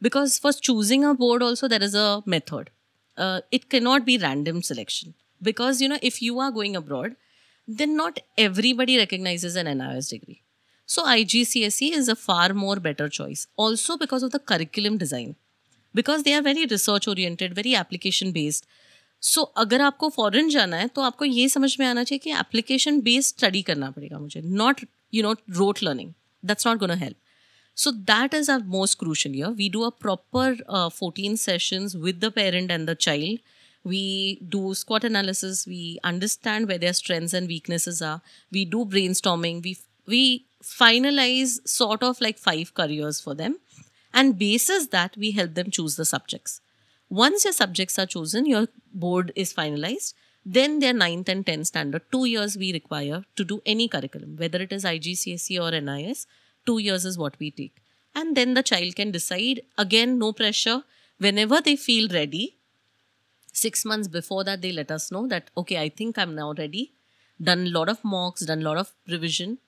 Because 0.00 0.38
for 0.38 0.52
choosing 0.52 1.04
a 1.04 1.14
board 1.14 1.42
also 1.42 1.68
there 1.68 1.82
is 1.82 1.94
a 1.94 2.22
method. 2.26 2.70
Uh, 3.16 3.40
it 3.50 3.68
cannot 3.68 4.04
be 4.04 4.18
random 4.18 4.62
selection. 4.62 5.14
Because 5.40 5.80
you 5.80 5.88
know 5.88 5.98
if 6.02 6.20
you 6.22 6.38
are 6.40 6.50
going 6.50 6.76
abroad 6.76 7.16
then 7.68 7.96
not 7.96 8.18
everybody 8.36 8.98
recognizes 8.98 9.54
an 9.54 9.66
NIOS 9.66 10.10
degree. 10.10 10.42
So 10.84 11.04
IGCSE 11.04 11.92
is 11.92 12.08
a 12.08 12.16
far 12.16 12.52
more 12.52 12.76
better 12.76 13.08
choice. 13.08 13.46
Also 13.56 13.96
because 13.96 14.22
of 14.22 14.32
the 14.32 14.40
curriculum 14.40 14.98
design. 14.98 15.36
Because 15.94 16.22
they 16.24 16.34
are 16.34 16.42
very 16.42 16.66
research 16.66 17.06
oriented 17.06 17.54
very 17.54 17.74
application 17.74 18.32
based 18.32 18.66
so 19.22 19.40
so, 19.40 19.46
अगर 19.56 19.80
आपको 19.80 20.08
foreign 20.08 20.48
जाना 20.50 20.76
है 20.76 20.88
तो 20.88 21.02
आपको 21.02 21.24
ये 21.24 21.48
समझ 21.48 21.76
में 21.80 21.86
आना 21.86 22.04
चाहिए 22.04 22.18
कि 22.18 22.30
एप्लीकेशन 22.40 23.00
बेस्ड 23.00 23.36
स्टडी 23.36 23.62
करना 23.62 23.90
पड़ेगा 23.90 24.18
मुझे 24.18 24.40
not 24.44 24.84
rote 25.58 25.82
learning. 25.82 26.14
That's 26.42 26.64
not 26.64 26.78
going 26.78 26.90
to 26.90 26.96
help. 26.96 27.16
So 27.74 27.90
that 27.90 28.34
is 28.34 28.48
our 28.48 28.60
most 28.60 28.98
crucial 28.98 29.32
here. 29.32 29.50
We 29.50 29.68
do 29.68 29.84
a 29.84 29.90
proper 29.90 30.56
uh, 30.68 30.90
14 30.90 31.36
sessions 31.36 31.96
with 31.96 32.20
the 32.20 32.30
parent 32.30 32.70
and 32.70 32.88
the 32.88 32.94
child. 32.94 33.38
We 33.84 34.38
do 34.48 34.74
SWOT 34.74 35.04
analysis. 35.04 35.66
We 35.66 35.98
understand 36.04 36.68
where 36.68 36.78
their 36.78 36.92
strengths 36.92 37.32
and 37.32 37.48
weaknesses 37.48 38.00
are. 38.02 38.20
We 38.50 38.64
do 38.64 38.84
brainstorming. 38.84 39.62
We 39.62 39.78
we 40.06 40.46
finalize 40.62 41.66
sort 41.66 42.02
of 42.02 42.20
like 42.20 42.38
five 42.38 42.74
careers 42.74 43.20
for 43.20 43.34
them, 43.34 43.58
and 44.12 44.38
basis 44.38 44.86
that 44.88 45.16
we 45.16 45.32
help 45.32 45.54
them 45.54 45.70
choose 45.70 45.96
the 45.96 46.04
subjects. 46.04 46.60
Once 47.20 47.44
your 47.44 47.52
subjects 47.52 47.98
are 47.98 48.06
chosen, 48.06 48.46
your 48.46 48.66
board 48.92 49.32
is 49.36 49.52
finalized. 49.52 50.14
Then 50.44 50.78
their 50.80 50.92
ninth 50.92 51.28
and 51.28 51.46
10th 51.46 51.66
standard, 51.66 52.02
two 52.10 52.24
years 52.24 52.56
we 52.56 52.72
require 52.72 53.24
to 53.36 53.44
do 53.44 53.60
any 53.64 53.86
curriculum, 53.86 54.36
whether 54.36 54.60
it 54.60 54.72
is 54.72 54.84
IGCSE 54.84 55.58
or 55.64 55.70
NIOS 55.70 56.26
two 56.66 56.78
years 56.78 57.04
is 57.04 57.18
what 57.18 57.38
we 57.38 57.50
take 57.50 57.82
and 58.14 58.36
then 58.36 58.54
the 58.54 58.62
child 58.62 58.94
can 58.96 59.10
decide 59.10 59.60
again 59.78 60.18
no 60.18 60.32
pressure 60.32 60.82
whenever 61.18 61.60
they 61.60 61.76
feel 61.76 62.08
ready 62.08 62.56
six 63.52 63.84
months 63.84 64.08
before 64.08 64.44
that 64.44 64.62
they 64.62 64.72
let 64.72 64.90
us 64.90 65.10
know 65.10 65.26
that 65.26 65.50
okay 65.56 65.78
i 65.82 65.88
think 65.88 66.18
i'm 66.18 66.34
now 66.34 66.52
ready 66.62 66.84
done 67.50 67.66
a 67.66 67.74
lot 67.78 67.88
of 67.88 68.02
mocks 68.04 68.44
done 68.52 68.62
a 68.62 68.68
lot 68.70 68.78
of 68.84 68.92
revision 69.08 69.58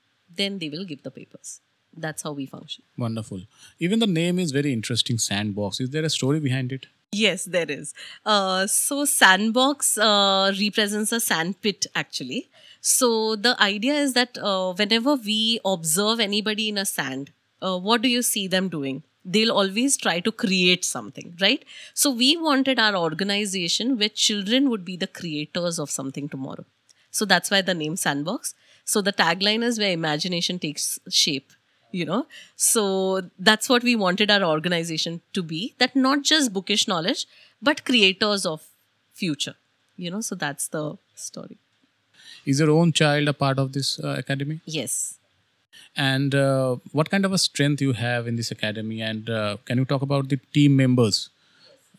then 0.43 0.59
they 0.59 0.69
will 0.69 0.85
give 0.85 1.03
the 1.03 1.11
papers 1.11 1.61
that's 1.97 2.23
how 2.23 2.33
we 2.33 2.45
function 2.45 2.83
Wonderful. 2.99 3.43
Even 3.79 4.01
the 4.01 4.07
name 4.09 4.41
is 4.41 4.51
very 4.51 4.73
interesting. 4.73 5.17
Sandbox. 5.17 5.79
Is 5.79 5.91
there 5.91 6.05
a 6.05 6.11
story 6.11 6.41
behind 6.41 6.73
it? 6.73 6.87
Yes, 7.17 7.45
there 7.45 7.71
is. 7.71 7.95
Uh, 8.25 8.67
so 8.67 9.05
sandbox 9.05 9.97
uh, 9.99 10.53
represents 10.59 11.13
a 11.13 11.21
sand 11.21 11.61
pit 11.63 11.87
actually. 11.95 12.51
So 12.81 13.37
the 13.37 13.61
idea 13.63 13.95
is 13.95 14.15
that 14.15 14.37
uh, 14.39 14.73
whenever 14.75 15.15
we 15.15 15.61
observe 15.65 16.21
anybody 16.21 16.69
in 16.69 16.79
a 16.79 16.85
sand, 16.85 17.33
uh, 17.63 17.79
what 17.79 18.03
do 18.03 18.09
you 18.09 18.23
see 18.23 18.47
them 18.49 18.69
doing? 18.69 19.03
They'll 19.25 19.53
always 19.53 19.97
try 19.97 20.21
to 20.21 20.33
create 20.33 20.85
something, 20.85 21.37
right? 21.41 21.65
So 21.95 22.11
we 22.11 22.37
wanted 22.37 22.79
our 22.79 22.95
organization 22.97 23.97
where 23.99 24.11
children 24.11 24.69
would 24.69 24.85
be 24.85 24.97
the 24.97 25.07
creators 25.07 25.79
of 25.79 25.91
something 25.91 26.29
tomorrow. 26.29 26.67
So 27.11 27.25
that's 27.25 27.51
why 27.51 27.63
the 27.63 27.75
name 27.75 27.97
Sandbox. 27.97 28.55
So 28.85 29.01
the 29.01 29.13
tagline 29.13 29.63
is 29.63 29.79
where 29.79 29.93
imagination 29.93 30.59
takes 30.59 30.99
shape 31.09 31.53
you 32.01 32.05
know? 32.05 32.27
So 32.57 32.85
that's 33.39 33.69
what 33.69 33.83
we 33.89 33.97
wanted 34.05 34.31
our 34.37 34.45
organization 34.45 35.21
to 35.33 35.43
be 35.43 35.75
that 35.79 35.97
not 35.97 36.23
just 36.23 36.53
bookish 36.53 36.87
knowledge 36.93 37.27
but 37.63 37.85
creators 37.91 38.47
of 38.55 38.63
future 39.13 39.55
you 39.97 40.11
know? 40.11 40.21
So 40.21 40.35
that's 40.35 40.69
the 40.69 40.97
story. 41.15 41.59
Is 42.45 42.61
your 42.61 42.71
own 42.71 42.93
child 42.93 43.29
a 43.29 43.33
part 43.33 43.59
of 43.59 43.73
this 43.73 43.99
uh, 44.01 44.17
academy? 44.19 44.61
Yes. 44.67 45.19
And 45.97 46.35
uh, 46.35 46.77
what 46.93 47.11
kind 47.11 47.25
of 47.25 47.33
a 47.33 47.39
strength 47.39 47.81
you 47.81 47.93
have 47.93 48.27
in 48.27 48.37
this 48.37 48.51
academy? 48.51 49.01
And 49.01 49.31
uh, 49.31 49.57
can 49.65 49.79
you 49.79 49.85
talk 49.85 50.03
about 50.03 50.29
the 50.29 50.39
team 50.53 50.77
members 50.77 51.31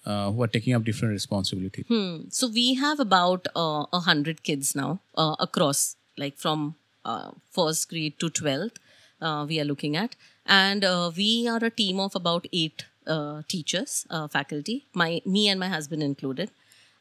uh, 0.06 0.32
who 0.32 0.44
are 0.44 0.48
taking 0.48 0.74
up 0.74 0.84
different 0.84 1.12
responsibilities 1.12 1.86
hmm. 1.88 2.18
so 2.30 2.48
we 2.48 2.76
have 2.76 3.00
about 3.00 3.48
uh, 3.56 3.86
a 3.92 4.00
hundred 4.02 4.44
kids 4.44 4.76
now 4.76 5.00
uh, 5.18 5.36
across 5.40 5.96
like 6.18 6.38
from 6.38 6.76
uh, 7.04 7.32
first 7.52 7.90
grade 7.90 8.20
to 8.20 8.30
12th 8.30 8.78
we 9.22 9.60
are 9.60 9.66
looking 9.66 9.96
at, 9.96 10.16
and 10.46 10.84
uh, 10.84 11.12
we 11.16 11.48
are 11.48 11.64
a 11.64 11.70
team 11.70 12.00
of 12.00 12.16
about 12.16 12.46
eight 12.54 12.86
uh, 13.08 13.42
teachers, 13.48 14.06
uh, 14.10 14.28
faculty. 14.28 14.86
My 14.94 15.22
me 15.26 15.48
and 15.48 15.60
my 15.60 15.70
husband 15.70 16.04
included. 16.04 16.52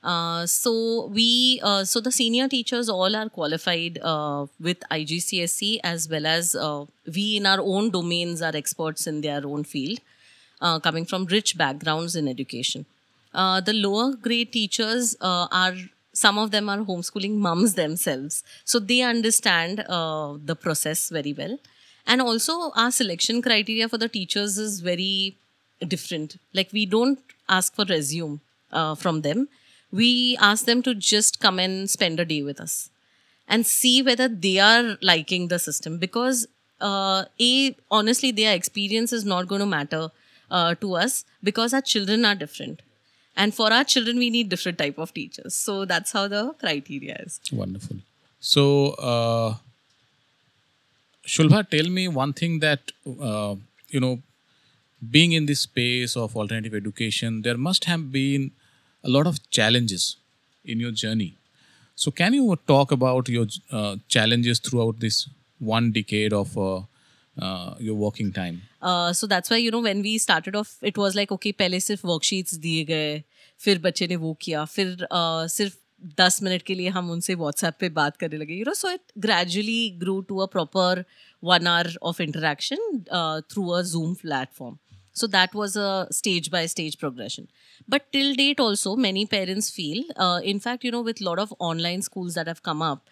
Uh, 0.02 0.44
so 0.44 1.06
we, 1.06 1.60
uh, 1.62 1.82
so 1.82 1.98
the 1.98 2.12
senior 2.12 2.46
teachers 2.46 2.90
all 2.90 3.16
are 3.16 3.30
qualified 3.30 3.98
uh, 4.02 4.46
with 4.60 4.80
IGCSE 4.90 5.80
as 5.82 6.08
well 6.10 6.26
as 6.26 6.54
uh, 6.54 6.84
we 7.14 7.38
in 7.38 7.46
our 7.46 7.60
own 7.60 7.90
domains 7.90 8.42
are 8.42 8.54
experts 8.54 9.06
in 9.06 9.22
their 9.22 9.46
own 9.46 9.64
field, 9.64 10.00
uh, 10.60 10.78
coming 10.78 11.06
from 11.06 11.24
rich 11.24 11.56
backgrounds 11.56 12.14
in 12.16 12.28
education. 12.28 12.84
Uh, 13.32 13.60
the 13.62 13.72
lower 13.72 14.14
grade 14.14 14.52
teachers 14.52 15.16
uh, 15.22 15.48
are 15.50 15.74
some 16.12 16.38
of 16.38 16.50
them 16.52 16.68
are 16.68 16.78
homeschooling 16.78 17.36
mums 17.36 17.74
themselves, 17.74 18.44
so 18.64 18.78
they 18.78 19.00
understand 19.00 19.80
uh, 19.88 20.34
the 20.44 20.54
process 20.54 21.08
very 21.08 21.32
well. 21.32 21.58
And 22.06 22.20
also, 22.20 22.70
our 22.72 22.90
selection 22.90 23.40
criteria 23.42 23.88
for 23.88 23.98
the 23.98 24.08
teachers 24.08 24.58
is 24.58 24.80
very 24.80 25.36
different. 25.86 26.36
Like 26.52 26.72
we 26.72 26.86
don't 26.86 27.18
ask 27.48 27.74
for 27.74 27.84
resume 27.84 28.40
uh, 28.72 28.94
from 28.94 29.22
them. 29.22 29.48
We 29.90 30.36
ask 30.40 30.64
them 30.66 30.82
to 30.82 30.94
just 30.94 31.40
come 31.40 31.58
and 31.58 31.88
spend 31.88 32.20
a 32.20 32.24
day 32.24 32.42
with 32.42 32.60
us 32.60 32.90
and 33.48 33.66
see 33.66 34.02
whether 34.02 34.28
they 34.28 34.58
are 34.58 34.98
liking 35.02 35.48
the 35.48 35.58
system 35.58 35.98
because 35.98 36.46
uh, 36.80 37.24
a 37.40 37.76
honestly 37.90 38.30
their 38.30 38.54
experience 38.54 39.12
is 39.12 39.24
not 39.24 39.46
going 39.46 39.60
to 39.60 39.66
matter 39.66 40.10
uh, 40.50 40.74
to 40.76 40.94
us 40.94 41.24
because 41.42 41.72
our 41.72 41.80
children 41.80 42.24
are 42.24 42.34
different 42.34 42.82
and 43.36 43.54
for 43.54 43.72
our 43.72 43.84
children 43.84 44.18
we 44.18 44.30
need 44.30 44.48
different 44.48 44.78
type 44.78 44.98
of 44.98 45.12
teachers 45.14 45.54
so 45.54 45.84
that's 45.84 46.12
how 46.12 46.26
the 46.26 46.52
criteria 46.58 47.16
is 47.24 47.40
Wonderful. 47.52 47.98
So, 48.40 48.90
uh, 48.94 49.54
Sulbha, 51.26 51.68
tell 51.68 51.88
me 51.88 52.08
one 52.08 52.32
thing 52.32 52.58
that, 52.60 52.92
uh, 53.20 53.54
you 53.88 54.00
know, 54.00 54.20
being 55.10 55.32
in 55.32 55.46
this 55.46 55.60
space 55.60 56.16
of 56.16 56.36
alternative 56.36 56.74
education, 56.74 57.42
there 57.42 57.56
must 57.56 57.84
have 57.86 58.12
been 58.12 58.50
a 59.02 59.08
lot 59.08 59.26
of 59.26 59.38
challenges 59.50 60.16
in 60.64 60.80
your 60.80 60.90
journey. 60.90 61.36
So, 61.94 62.10
can 62.10 62.34
you 62.34 62.58
talk 62.66 62.92
about 62.92 63.28
your 63.28 63.46
uh, 63.70 63.96
challenges 64.08 64.58
throughout 64.58 65.00
this 65.00 65.28
one 65.58 65.92
decade 65.92 66.32
of 66.32 66.56
uh, 66.58 66.82
uh, 67.38 67.74
your 67.78 67.94
working 67.94 68.32
time? 68.32 68.62
Uh, 68.82 69.12
so 69.12 69.26
that's 69.26 69.50
why 69.50 69.56
you 69.56 69.70
know 69.70 69.80
when 69.80 70.02
we 70.02 70.18
started 70.18 70.56
off, 70.56 70.76
it 70.82 70.98
was 70.98 71.14
like 71.14 71.32
okay, 71.32 71.52
पहले 71.52 71.80
सिर्फ 71.80 72.04
worksheets 72.04 72.54
दिए 72.54 72.84
गए, 72.84 73.22
फिर 73.58 73.78
बच्चे 73.78 74.06
ने 74.06 74.16
वो 74.16 74.36
किया, 74.42 74.64
फिर 74.64 75.06
सिर्फ 75.12 75.76
दस 76.18 76.42
मिनट 76.42 76.62
के 76.62 76.74
लिए 76.74 76.88
हम 76.88 77.10
उनसे 77.10 77.34
व्हाट्सएप 77.34 77.74
पे 77.80 77.88
बात 77.98 78.16
करने 78.16 78.36
लगे 78.36 78.54
you 78.54 78.64
know 78.64 78.74
so 78.74 78.90
it 78.90 79.12
gradually 79.18 79.90
grow 79.98 80.20
to 80.20 80.38
a 80.38 80.46
proper 80.46 81.04
one 81.42 81.66
hour 81.66 81.96
of 82.02 82.22
interaction 82.22 83.02
through 83.50 83.68
a 83.68 83.82
Zoom 83.82 84.14
platform 84.14 84.76
so 85.16 85.26
that 85.26 85.54
was 85.54 85.78
a 85.78 86.06
stage 86.12 86.48
by 86.52 86.68
stage 86.68 86.94
progression 86.96 87.46
but 87.88 88.02
till 88.12 88.34
date 88.36 88.60
also 88.60 88.94
many 88.96 89.24
parents 89.30 89.70
feel 89.72 90.04
in 90.44 90.58
fact 90.58 90.84
you 90.84 90.92
know 90.92 91.02
with 91.02 91.22
lot 91.22 91.38
of 91.38 91.52
online 91.62 92.00
schools 92.00 92.38
come 92.64 92.84
up 92.84 93.02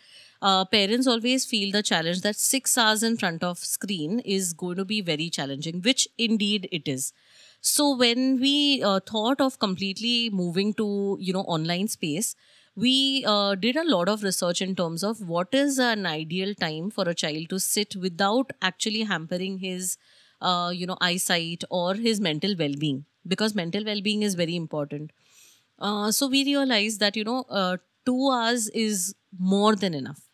parents 0.71 1.09
always 1.09 1.47
feel 1.49 1.73
the 1.73 1.81
challenge 1.83 2.23
that 2.23 2.37
six 2.37 2.79
hours 2.79 3.03
in 3.05 3.17
front 3.17 3.45
of 3.45 3.65
screen 3.65 4.21
is 4.27 4.55
go 4.57 4.73
to 4.75 4.85
be 4.85 5.01
very 5.03 5.29
challenging 5.29 5.83
which 5.83 6.09
indeed 6.37 6.69
it 6.73 6.89
is 6.89 7.13
so 7.65 7.95
when 7.97 8.37
we 8.39 8.81
thought 9.13 9.43
of 9.43 9.57
completely 9.61 10.29
moving 10.33 10.73
to 10.75 11.19
you 11.21 11.33
know 11.33 11.43
online 11.49 11.87
space 11.87 12.35
we 12.75 13.25
uh, 13.27 13.55
did 13.55 13.77
a 13.77 13.85
lot 13.89 14.09
of 14.09 14.23
research 14.23 14.63
in 14.63 14.75
terms 14.75 15.03
of 15.05 15.21
what 15.21 15.49
is 15.53 15.79
an 15.79 16.07
ideal 16.07 16.55
time 16.55 16.91
for 16.91 17.05
a 17.09 17.15
child 17.15 17.49
to 17.51 17.59
sit 17.61 17.95
without 17.97 18.53
actually 18.63 19.03
hampering 19.03 19.59
his 19.59 19.97
uh, 20.41 20.73
you 20.75 20.87
know 20.87 20.97
eyesight 21.01 21.63
or 21.71 21.95
his 21.95 22.21
mental 22.21 22.55
well-being 22.59 23.05
because 23.27 23.55
mental 23.55 23.85
well-being 23.85 24.23
is 24.23 24.35
very 24.35 24.57
important. 24.57 25.13
Uh, 25.79 26.11
so 26.11 26.29
we 26.29 26.45
realized 26.45 27.01
that 27.01 27.17
you 27.17 27.25
know 27.25 27.45
uh, 27.51 27.77
two 28.07 28.31
hours 28.31 28.69
is 28.71 29.15
more 29.39 29.77
than 29.77 29.95
enough. 29.95 30.29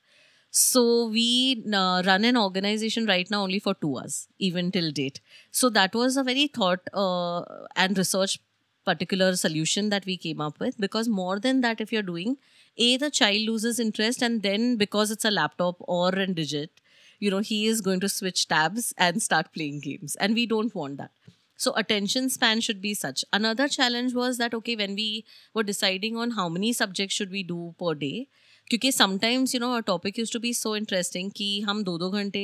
So 0.50 1.08
we 1.08 1.64
uh, 1.72 2.02
run 2.06 2.24
an 2.24 2.36
organization 2.36 3.06
right 3.06 3.28
now 3.30 3.42
only 3.42 3.58
for 3.58 3.74
two 3.74 3.98
hours 3.98 4.28
even 4.38 4.72
till 4.72 4.90
date. 4.90 5.20
So 5.50 5.68
that 5.70 5.94
was 5.94 6.16
a 6.16 6.24
very 6.24 6.46
thought 6.48 6.80
uh, 6.94 7.42
and 7.76 7.96
research 7.98 8.40
particular 8.87 9.35
solution 9.35 9.89
that 9.89 10.05
we 10.05 10.17
came 10.17 10.41
up 10.41 10.59
with 10.59 10.77
because 10.77 11.07
more 11.07 11.39
than 11.39 11.61
that 11.61 11.79
if 11.79 11.91
you're 11.91 12.01
doing 12.01 12.37
a 12.77 12.97
the 12.97 13.09
child 13.09 13.41
loses 13.49 13.79
interest 13.79 14.21
and 14.21 14.43
then 14.43 14.75
because 14.75 15.11
it's 15.11 15.25
a 15.25 15.31
laptop 15.31 15.77
or 15.79 16.09
a 16.09 16.27
digit 16.27 16.81
you 17.19 17.31
know 17.31 17.39
he 17.39 17.65
is 17.65 17.81
going 17.81 17.99
to 17.99 18.09
switch 18.09 18.47
tabs 18.47 18.93
and 18.97 19.21
start 19.21 19.53
playing 19.53 19.79
games 19.79 20.15
and 20.17 20.35
we 20.35 20.45
don't 20.45 20.75
want 20.75 20.97
that 20.97 21.11
so 21.55 21.73
attention 21.75 22.29
span 22.29 22.59
should 22.59 22.81
be 22.81 22.93
such 22.93 23.23
another 23.31 23.67
challenge 23.67 24.13
was 24.13 24.37
that 24.37 24.53
okay 24.53 24.75
when 24.75 24.95
we 24.95 25.23
were 25.53 25.63
deciding 25.63 26.17
on 26.17 26.31
how 26.31 26.49
many 26.49 26.73
subjects 26.73 27.15
should 27.15 27.31
we 27.31 27.43
do 27.43 27.73
per 27.79 27.93
day 27.93 28.27
क्योंकि 28.71 28.91
sometimes 28.95 29.53
you 29.53 29.59
know 29.59 29.75
a 29.75 29.81
topic 29.87 30.17
used 30.17 30.33
to 30.33 30.39
be 30.43 30.53
so 30.57 30.75
interesting 30.75 31.29
कि 31.37 31.47
हम 31.69 31.83
दो 31.83 31.97
दो 31.97 32.09
घंटे 32.09 32.43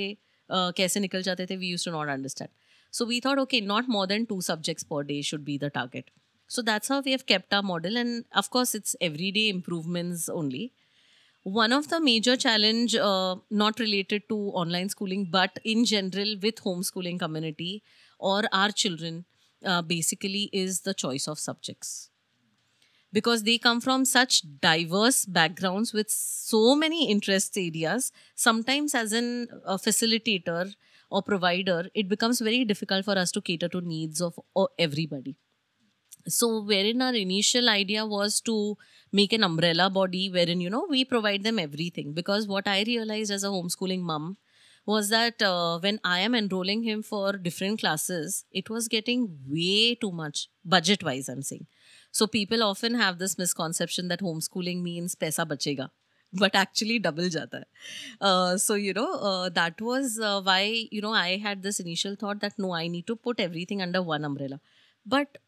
uh, 0.51 0.71
कैसे 0.77 0.99
निकल 0.99 1.21
जाते 1.23 1.45
थे 1.49 1.57
we 1.59 1.69
used 1.73 1.87
to 1.89 1.91
not 1.91 2.09
understand 2.15 2.49
so 2.91 3.05
we 3.11 3.19
thought 3.25 3.39
okay 3.43 3.61
not 3.61 3.87
more 3.87 4.05
than 4.07 4.25
two 4.31 4.41
subjects 4.41 4.83
per 4.83 5.03
day 5.11 5.21
should 5.29 5.45
be 5.45 5.57
the 5.57 5.69
target 5.69 6.11
so 6.54 6.62
that's 6.62 6.88
how 6.88 7.00
we 7.00 7.12
have 7.12 7.26
kept 7.26 7.52
our 7.58 7.62
model 7.62 7.96
and 7.96 8.24
of 8.42 8.50
course 8.50 8.74
it's 8.78 8.94
everyday 9.00 9.48
improvements 9.48 10.28
only 10.28 10.72
one 11.42 11.72
of 11.72 11.88
the 11.88 12.00
major 12.00 12.36
challenge 12.36 12.94
uh, 12.94 13.36
not 13.50 13.78
related 13.78 14.22
to 14.28 14.36
online 14.62 14.88
schooling 14.88 15.26
but 15.30 15.58
in 15.64 15.84
general 15.84 16.36
with 16.42 16.62
homeschooling 16.68 17.18
community 17.18 17.82
or 18.18 18.42
our 18.52 18.70
children 18.70 19.24
uh, 19.64 19.82
basically 19.82 20.48
is 20.52 20.80
the 20.82 20.94
choice 20.94 21.28
of 21.28 21.38
subjects 21.38 22.10
because 23.12 23.44
they 23.44 23.58
come 23.58 23.80
from 23.80 24.04
such 24.04 24.42
diverse 24.60 25.24
backgrounds 25.24 25.92
with 25.92 26.10
so 26.10 26.74
many 26.74 27.08
interest 27.10 27.56
areas. 27.56 28.10
Sometimes, 28.34 28.92
as 28.92 29.12
an, 29.12 29.46
a 29.64 29.76
facilitator 29.76 30.74
or 31.10 31.22
provider, 31.22 31.88
it 31.94 32.08
becomes 32.08 32.40
very 32.40 32.64
difficult 32.64 33.04
for 33.04 33.16
us 33.16 33.30
to 33.30 33.40
cater 33.40 33.68
to 33.68 33.80
needs 33.80 34.20
of 34.20 34.40
uh, 34.56 34.66
everybody. 34.80 35.36
So, 36.26 36.62
wherein 36.62 37.02
our 37.02 37.14
initial 37.14 37.68
idea 37.68 38.06
was 38.06 38.40
to 38.42 38.76
make 39.12 39.32
an 39.32 39.44
umbrella 39.44 39.90
body 39.90 40.30
wherein, 40.30 40.60
you 40.60 40.70
know, 40.70 40.86
we 40.88 41.04
provide 41.04 41.42
them 41.42 41.58
everything. 41.58 42.12
Because 42.12 42.48
what 42.48 42.66
I 42.66 42.82
realized 42.82 43.30
as 43.30 43.44
a 43.44 43.48
homeschooling 43.48 44.00
mom 44.00 44.38
was 44.86 45.08
that 45.10 45.42
uh, 45.42 45.78
when 45.80 45.98
I 46.04 46.20
am 46.20 46.34
enrolling 46.34 46.82
him 46.82 47.02
for 47.02 47.32
different 47.34 47.80
classes, 47.80 48.44
it 48.52 48.68
was 48.70 48.88
getting 48.88 49.38
way 49.48 49.94
too 49.94 50.12
much 50.12 50.48
budget 50.64 51.02
wise, 51.02 51.28
I'm 51.28 51.42
saying. 51.42 51.66
So 52.10 52.26
people 52.26 52.62
often 52.62 52.94
have 52.94 53.18
this 53.18 53.36
misconception 53.38 54.08
that 54.08 54.20
homeschooling 54.20 54.82
means 54.82 55.14
pesa 55.14 55.46
bachega. 55.46 55.90
But 56.36 56.56
actually, 56.56 56.98
double 56.98 57.24
jata. 57.24 57.62
Uh, 58.20 58.56
so, 58.58 58.74
you 58.74 58.92
know, 58.92 59.14
uh, 59.14 59.48
that 59.50 59.80
was 59.80 60.18
uh, 60.18 60.40
why, 60.42 60.86
you 60.90 61.00
know, 61.00 61.12
I 61.12 61.36
had 61.36 61.62
this 61.62 61.78
initial 61.80 62.16
thought 62.16 62.40
that 62.40 62.54
no, 62.58 62.72
I 62.72 62.88
need 62.88 63.06
to 63.06 63.16
put 63.16 63.40
everything 63.40 63.80
under 63.82 64.02
one 64.02 64.24
umbrella. 64.24 64.60
But 65.06 65.38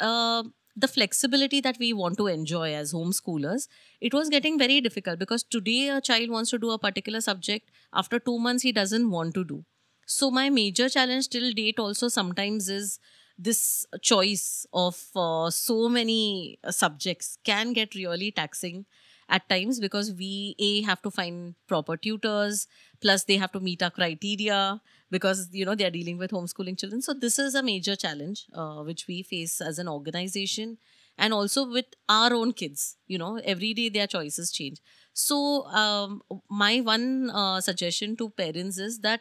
uh, 0.00 0.44
the 0.76 0.88
flexibility 0.88 1.60
that 1.60 1.78
we 1.78 1.92
want 1.92 2.16
to 2.18 2.26
enjoy 2.26 2.74
as 2.74 2.92
homeschoolers, 2.92 3.68
it 4.00 4.14
was 4.14 4.28
getting 4.28 4.58
very 4.58 4.80
difficult 4.80 5.18
because 5.18 5.42
today 5.42 5.88
a 5.88 6.00
child 6.00 6.30
wants 6.30 6.50
to 6.50 6.58
do 6.58 6.70
a 6.70 6.78
particular 6.78 7.20
subject. 7.20 7.70
After 7.92 8.18
two 8.18 8.38
months, 8.38 8.62
he 8.62 8.72
doesn't 8.72 9.10
want 9.10 9.34
to 9.34 9.44
do. 9.44 9.64
So 10.06 10.30
my 10.30 10.50
major 10.50 10.88
challenge 10.88 11.28
till 11.28 11.52
date 11.52 11.78
also 11.78 12.08
sometimes 12.08 12.68
is 12.68 12.98
this 13.38 13.86
choice 14.00 14.66
of 14.72 15.04
uh, 15.16 15.50
so 15.50 15.88
many 15.88 16.58
uh, 16.64 16.70
subjects 16.70 17.38
can 17.44 17.72
get 17.72 17.94
really 17.94 18.30
taxing 18.30 18.86
at 19.28 19.48
times 19.48 19.80
because 19.80 20.12
we 20.12 20.54
a 20.58 20.82
have 20.82 21.00
to 21.02 21.10
find 21.10 21.54
proper 21.68 21.96
tutors 21.96 22.66
plus 23.00 23.24
they 23.24 23.36
have 23.36 23.52
to 23.52 23.60
meet 23.60 23.82
our 23.82 23.90
criteria 23.90 24.80
because 25.10 25.48
you 25.52 25.64
know 25.64 25.74
they 25.74 25.84
are 25.84 25.90
dealing 25.90 26.18
with 26.18 26.30
homeschooling 26.30 26.78
children. 26.78 27.02
So 27.02 27.14
this 27.14 27.38
is 27.38 27.54
a 27.54 27.62
major 27.62 27.96
challenge 27.96 28.46
uh, 28.54 28.82
which 28.82 29.06
we 29.06 29.22
face 29.22 29.60
as 29.60 29.78
an 29.78 29.88
organization 29.88 30.78
and 31.18 31.32
also 31.34 31.68
with 31.68 31.86
our 32.08 32.32
own 32.32 32.52
kids. 32.52 32.96
You 33.06 33.18
know 33.18 33.36
every 33.44 33.74
day 33.74 33.88
their 33.88 34.06
choices 34.06 34.52
change. 34.52 34.80
So 35.12 35.66
um, 35.66 36.22
my 36.50 36.80
one 36.80 37.30
uh, 37.30 37.60
suggestion 37.60 38.16
to 38.16 38.30
parents 38.30 38.78
is 38.78 39.00
that 39.00 39.20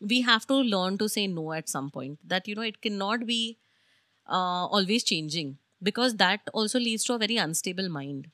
we 0.00 0.20
have 0.22 0.46
to 0.48 0.54
learn 0.54 0.98
to 0.98 1.08
say 1.08 1.26
no 1.26 1.52
at 1.52 1.68
some 1.68 1.90
point 1.90 2.18
that 2.26 2.48
you 2.48 2.54
know 2.54 2.62
it 2.62 2.80
cannot 2.82 3.26
be 3.26 3.58
uh, 4.28 4.66
always 4.76 5.04
changing 5.04 5.58
because 5.82 6.16
that 6.16 6.40
also 6.52 6.78
leads 6.78 7.04
to 7.04 7.14
a 7.14 7.18
very 7.18 7.36
unstable 7.36 7.88
mind 7.88 8.28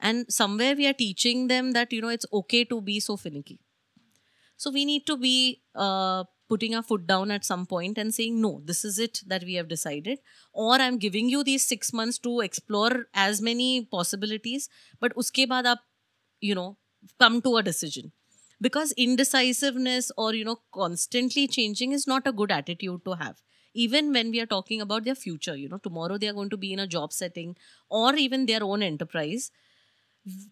and 0.00 0.26
somewhere 0.32 0.74
we 0.76 0.86
are 0.86 0.92
teaching 0.94 1.48
them 1.48 1.72
that 1.72 1.92
you 1.92 2.00
know 2.00 2.08
it's 2.08 2.26
okay 2.32 2.64
to 2.64 2.80
be 2.80 3.00
so 3.00 3.16
finicky. 3.16 3.60
So 4.56 4.70
we 4.70 4.84
need 4.84 5.06
to 5.06 5.16
be 5.16 5.62
uh, 5.74 6.24
putting 6.48 6.74
our 6.74 6.82
foot 6.82 7.06
down 7.06 7.30
at 7.30 7.44
some 7.44 7.64
point 7.66 7.96
and 7.98 8.12
saying 8.14 8.40
no 8.40 8.60
this 8.64 8.84
is 8.84 8.98
it 8.98 9.20
that 9.26 9.44
we 9.44 9.54
have 9.54 9.68
decided. 9.68 10.18
Or 10.52 10.74
i'm 10.76 10.98
giving 10.98 11.28
you 11.28 11.44
these 11.44 11.66
6 11.66 11.92
months 11.92 12.18
to 12.18 12.40
explore 12.40 13.06
as 13.14 13.40
many 13.40 13.86
possibilities 13.96 14.68
but 15.00 15.16
uske 15.24 15.44
baad 15.52 15.70
aap 15.72 15.84
you 16.40 16.54
know 16.54 16.76
come 17.18 17.40
to 17.42 17.56
a 17.56 17.62
decision. 17.62 18.12
Because 18.60 18.92
indecisiveness 18.92 20.10
or 20.16 20.34
you 20.34 20.44
know 20.44 20.58
constantly 20.80 21.46
changing 21.48 21.92
is 21.92 22.06
not 22.06 22.26
a 22.26 22.32
good 22.32 22.50
attitude 22.50 23.04
to 23.06 23.14
have. 23.14 23.40
Even 23.74 24.12
when 24.12 24.30
we 24.32 24.40
are 24.40 24.46
talking 24.46 24.80
about 24.82 25.04
their 25.04 25.14
future 25.24 25.56
you 25.56 25.68
know 25.68 25.78
tomorrow 25.88 26.18
they 26.18 26.28
are 26.28 26.38
going 26.40 26.50
to 26.50 26.56
be 26.66 26.72
in 26.72 26.80
a 26.80 26.86
job 26.96 27.12
setting 27.12 27.56
or 27.88 28.14
even 28.16 28.46
their 28.46 28.62
own 28.64 28.82
enterprise 28.82 29.50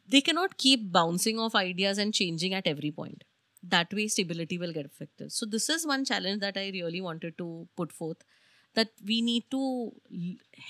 they 0.09 0.21
cannot 0.21 0.57
keep 0.59 0.91
bouncing 0.93 1.39
off 1.39 1.55
ideas 1.55 1.99
and 1.99 2.15
changing 2.15 2.55
at 2.55 2.67
every 2.67 2.91
point 2.91 3.25
that 3.63 3.93
way 3.93 4.07
stability 4.09 4.59
will 4.59 4.73
get 4.73 4.87
affected 4.87 5.33
so 5.33 5.47
this 5.47 5.69
is 5.69 5.87
one 5.87 6.05
challenge 6.05 6.41
that 6.41 6.57
i 6.57 6.71
really 6.75 7.01
wanted 7.01 7.37
to 7.37 7.69
put 7.77 7.93
forth 7.93 8.25
that 8.75 8.89
we 9.05 9.21
need 9.21 9.45
to 9.51 9.93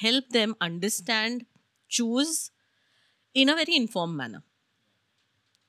help 0.00 0.28
them 0.30 0.54
understand 0.60 1.44
choose 1.88 2.50
in 3.34 3.48
a 3.48 3.54
very 3.54 3.76
informed 3.76 4.16
manner 4.16 4.42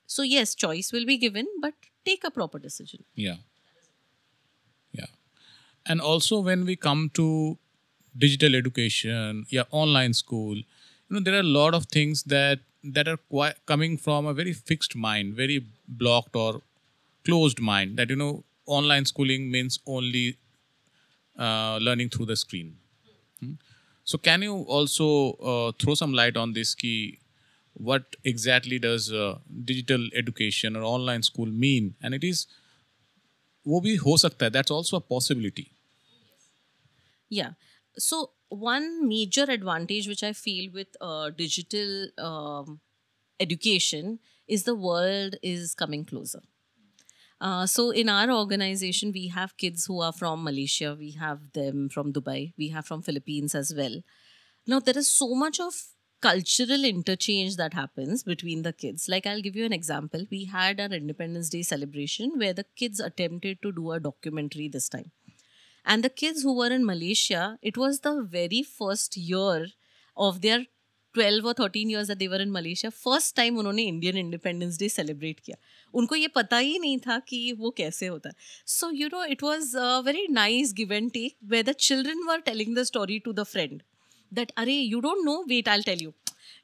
so 0.06 0.24
yes 0.24 0.56
choice 0.56 0.92
will 0.92 1.06
be 1.06 1.18
given 1.18 1.48
but 1.62 1.74
take 2.06 2.24
a 2.24 2.32
proper 2.32 2.60
decision 2.60 3.04
Yeah. 3.16 3.38
Yeah. 4.92 5.06
And 5.86 6.02
also 6.02 6.40
when 6.40 6.66
we 6.66 6.76
come 6.76 7.10
to 7.14 7.58
digital 8.18 8.56
education, 8.56 9.46
yeah, 9.50 9.64
online 9.72 10.14
school, 10.14 10.56
you 10.56 10.66
know, 11.10 11.20
there 11.20 11.36
are 11.36 11.40
a 11.40 11.52
lot 11.60 11.74
of 11.74 11.86
things 11.86 12.24
that 12.24 12.60
that 12.83 13.09
are 13.09 13.17
quite 13.17 13.55
coming 13.67 13.97
from 13.97 14.27
a 14.27 14.35
very 14.35 14.53
fixed 14.53 14.95
mind, 14.97 15.35
very 15.35 15.65
blocked 15.89 16.37
or 16.37 16.63
closed 17.25 17.61
mind. 17.61 17.97
That 17.97 18.11
you 18.11 18.17
know, 18.17 18.45
online 18.67 19.05
schooling 19.05 19.51
means 19.51 19.79
only 19.87 20.37
uh, 21.39 21.79
learning 21.81 22.11
through 22.11 22.27
the 22.27 22.37
screen. 22.37 22.77
Hmm? 23.41 23.53
So 24.05 24.19
can 24.19 24.43
you 24.43 24.55
also 24.55 25.33
uh, 25.53 25.73
throw 25.79 25.95
some 25.95 26.13
light 26.13 26.37
on 26.37 26.53
this 26.53 26.75
key? 26.75 27.19
What 27.75 28.17
exactly 28.25 28.79
does 28.79 29.13
uh, 29.13 29.39
digital 29.65 30.09
education 30.15 30.77
or 30.77 30.83
online 30.83 31.23
school 31.23 31.47
mean? 31.47 31.95
And 32.03 32.15
it 32.15 32.25
is 32.25 32.47
वो 33.67 33.81
भी 33.81 33.95
हो 33.97 34.17
सकता 34.17 34.47
है 34.47 34.51
that's 34.53 34.73
also 34.73 34.97
a 34.97 35.01
possibility 35.11 35.67
Yeah. 37.35 37.53
So 38.05 38.17
one 38.50 39.08
major 39.08 39.44
advantage 39.44 40.08
which 40.08 40.24
I 40.24 40.34
feel 40.34 40.72
with 40.72 40.88
uh, 41.00 41.30
digital 41.30 42.08
um, 42.18 42.80
education 43.40 44.20
is 44.48 44.64
the 44.64 44.76
world 44.76 45.36
is 45.42 45.76
coming 45.76 46.06
closer. 46.06 46.42
Uh, 47.42 47.66
so 47.66 47.92
in 47.92 48.10
our 48.10 48.30
organization, 48.32 49.12
we 49.14 49.30
have 49.30 49.56
kids 49.56 49.86
who 49.86 50.02
are 50.02 50.12
from 50.12 50.44
Malaysia, 50.44 50.96
we 51.00 51.12
have 51.12 51.40
them 51.54 51.88
from 51.88 52.12
Dubai, 52.12 52.54
we 52.58 52.70
have 52.70 52.86
from 52.86 53.02
Philippines 53.02 53.56
as 53.56 53.74
well. 53.74 54.02
Now 54.68 54.80
there 54.80 54.98
is 54.98 55.10
so 55.10 55.34
much 55.36 55.60
of 55.60 55.74
cultural 56.22 56.84
interchange 56.84 57.56
that 57.56 57.74
happens 57.74 58.24
between 58.24 58.64
the 58.64 58.74
kids. 58.74 59.08
Like 59.08 59.26
I'll 59.26 59.42
give 59.42 59.56
you 59.56 59.66
an 59.66 59.72
example. 59.72 60.26
We 60.30 60.46
had 60.46 60.82
our 60.82 60.90
Independence 60.90 61.50
Day 61.50 61.62
celebration 61.62 62.34
where 62.36 62.54
the 62.54 62.66
kids 62.76 63.00
attempted 63.00 63.62
to 63.62 63.72
do 63.72 63.92
a 63.92 64.02
documentary 64.02 64.68
this 64.68 64.90
time. 64.90 65.12
And 65.89 66.03
the 66.03 66.11
kids 66.11 66.43
who 66.43 66.57
were 66.57 66.71
in 66.75 66.85
Malaysia, 66.85 67.59
it 67.63 67.77
was 67.77 68.01
the 68.01 68.23
very 68.23 68.63
first 68.63 69.17
year 69.17 69.67
of 70.17 70.41
their 70.41 70.67
12 71.15 71.45
or 71.45 71.55
13 71.55 71.91
years 71.91 72.09
that 72.09 72.19
they 72.19 72.29
were 72.29 72.41
in 72.45 72.53
Malaysia. 72.53 72.91
First 72.91 73.37
time 73.37 73.59
उन्होंने 73.59 73.83
Indian 73.83 74.17
independence 74.19 74.79
day 74.79 74.89
celebrate 74.89 75.41
किया 75.41 75.57
उनको 76.01 76.15
ये 76.17 76.29
पता 76.37 76.59
ही 76.59 76.79
नहीं 76.79 76.99
था 77.07 77.19
कि 77.29 77.41
वो 77.59 77.71
कैसे 77.79 78.07
होता 78.07 78.29
है 78.29 78.35
so 78.77 78.91
you 79.01 79.09
no 79.13 79.25
it 79.35 79.43
was 79.43 79.73
very 80.07 80.27
nice 80.31 80.73
give 80.77 80.93
and 80.93 81.11
take 81.13 81.37
way 81.53 81.63
the 81.63 81.73
children 81.89 82.27
were 82.29 82.41
telling 82.51 82.77
the 82.77 82.83
story 82.93 83.19
to 83.27 83.33
the 83.33 83.45
friend 83.55 83.83
that 84.33 84.53
Are, 84.57 84.69
you 84.69 85.01
don't 85.01 85.25
know 85.25 85.45
wait 85.49 85.69
i'll 85.69 85.87
tell 85.89 86.01
you 86.05 86.13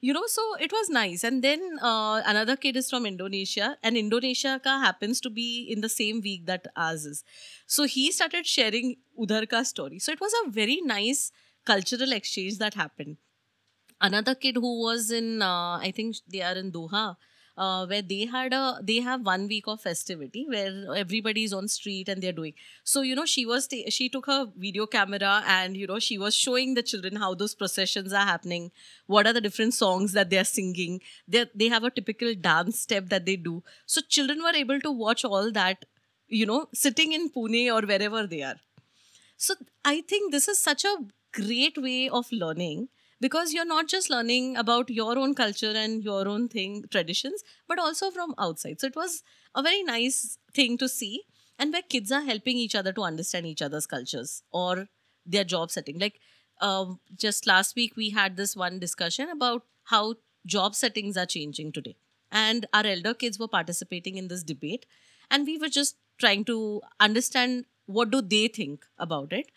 you 0.02 0.14
know 0.14 0.26
so 0.28 0.44
it 0.60 0.72
was 0.72 0.90
nice. 0.90 1.24
And 1.24 1.44
then 1.44 1.80
uh, 1.82 2.22
another 2.26 2.56
kid 2.56 2.76
is 2.76 2.90
from 2.90 3.06
indonesia 3.06 3.78
and 3.84 3.98
indonesia 3.98 4.60
ka 4.64 4.80
happens 4.80 5.22
to 5.22 5.30
be 5.30 5.68
in 5.70 5.82
the 5.82 5.90
same 5.90 6.22
week 6.22 6.46
that 6.46 6.68
ours 6.76 7.06
is. 7.06 7.24
So 7.66 7.84
he 7.84 8.12
started 8.12 8.46
sharing 8.46 8.98
udhar 9.20 9.48
ka 9.50 9.64
story. 9.64 10.00
So 10.00 10.12
it 10.12 10.20
was 10.20 10.34
a 10.44 10.50
very 10.50 10.82
nice 10.82 11.32
cultural 11.66 12.12
exchange 12.12 12.58
that 12.60 12.76
happened. 12.76 13.18
Another 14.02 14.36
kid 14.36 14.56
who 14.56 14.82
was 14.82 15.10
in 15.12 15.42
uh, 15.42 15.78
i 15.78 15.92
think 15.96 16.18
they 16.28 16.42
are 16.42 16.56
in 16.64 16.72
doha 16.72 17.06
uh, 17.58 17.86
where 17.86 18.02
they 18.02 18.26
had 18.26 18.54
a 18.54 18.80
they 18.84 19.00
have 19.00 19.26
one 19.26 19.48
week 19.48 19.66
of 19.68 19.82
festivity 19.82 20.46
where 20.48 20.94
everybody 20.96 21.44
is 21.44 21.54
on 21.54 21.68
street 21.68 22.10
and 22.10 22.22
they're 22.22 22.32
doing. 22.40 22.54
So 22.84 23.02
you 23.02 23.16
know 23.16 23.26
she 23.26 23.46
was 23.46 23.68
she 23.90 24.10
took 24.10 24.26
her 24.28 24.48
video 24.58 24.86
camera 24.86 25.44
and 25.48 25.78
you 25.78 25.88
know 25.88 26.00
she 26.00 26.18
was 26.18 26.36
showing 26.36 26.74
the 26.74 26.84
children 26.84 27.16
how 27.16 27.34
those 27.34 27.56
processions 27.56 28.14
are 28.14 28.26
happening 28.26 28.72
what 29.08 29.28
are 29.28 29.34
the 29.34 29.42
different 29.42 29.74
songs 29.74 30.12
that 30.14 30.30
they 30.30 30.38
are 30.38 30.44
singing. 30.44 31.02
They 31.28 31.46
they 31.56 31.68
have 31.70 31.84
a 31.84 31.92
typical 31.92 32.34
dance 32.36 32.80
step 32.80 33.10
that 33.10 33.26
they 33.26 33.36
do. 33.36 33.64
So 33.86 34.02
children 34.08 34.42
were 34.44 34.56
able 34.56 34.80
to 34.82 34.92
watch 34.92 35.24
all 35.26 35.52
that 35.52 35.86
you 36.28 36.46
know 36.46 36.68
sitting 36.74 37.12
in 37.14 37.30
pune 37.30 37.62
or 37.74 37.86
wherever 37.86 38.26
they 38.28 38.42
are. 38.44 38.56
So 39.38 39.56
I 39.84 40.02
think 40.02 40.32
this 40.32 40.48
is 40.48 40.60
such 40.60 40.86
a 40.86 40.96
great 41.34 41.78
way 41.78 42.10
of 42.10 42.32
learning 42.32 42.90
because 43.26 43.54
you're 43.54 43.72
not 43.74 43.88
just 43.88 44.10
learning 44.12 44.56
about 44.64 44.90
your 44.90 45.18
own 45.18 45.34
culture 45.34 45.74
and 45.84 46.04
your 46.04 46.28
own 46.28 46.48
thing, 46.48 46.84
traditions, 46.92 47.44
but 47.68 47.80
also 47.80 48.12
from 48.12 48.36
outside. 48.38 48.80
So 48.80 48.88
it 48.88 48.96
was 48.96 49.24
a 49.56 49.64
very 49.64 49.82
nice 49.84 50.38
thing 50.54 50.78
to 50.78 50.88
see 50.88 51.24
and 51.58 51.74
where 51.74 51.82
kids 51.82 52.12
are 52.12 52.22
helping 52.22 52.58
each 52.58 52.76
other 52.76 52.94
to 52.94 53.02
understand 53.02 53.48
each 53.48 53.64
other's 53.64 53.88
cultures 53.88 54.44
or 54.52 54.88
their 55.26 55.44
job 55.44 55.72
setting. 55.72 55.98
Like 55.98 56.20
um, 56.62 57.00
just 57.16 57.48
last 57.48 57.76
week, 57.76 57.96
we 57.96 58.12
had 58.12 58.38
this 58.38 58.56
one 58.56 58.80
discussion 58.80 59.30
about 59.30 59.64
how 59.86 60.16
job 60.46 60.76
settings 60.76 61.18
are 61.18 61.26
changing 61.26 61.72
today. 61.72 61.96
And 62.32 62.66
our 62.74 62.86
elder 62.86 63.14
kids 63.14 63.40
were 63.40 63.48
participating 63.48 64.18
in 64.18 64.28
this 64.28 64.44
debate. 64.44 64.86
And 65.32 65.48
we 65.48 65.58
were 65.58 65.70
just 65.70 65.98
trying 66.20 66.46
to 66.46 66.82
understand 67.00 67.66
what 67.88 68.12
do 68.12 68.22
they 68.22 68.48
think 68.48 68.86
about 69.00 69.34
it. 69.34 69.52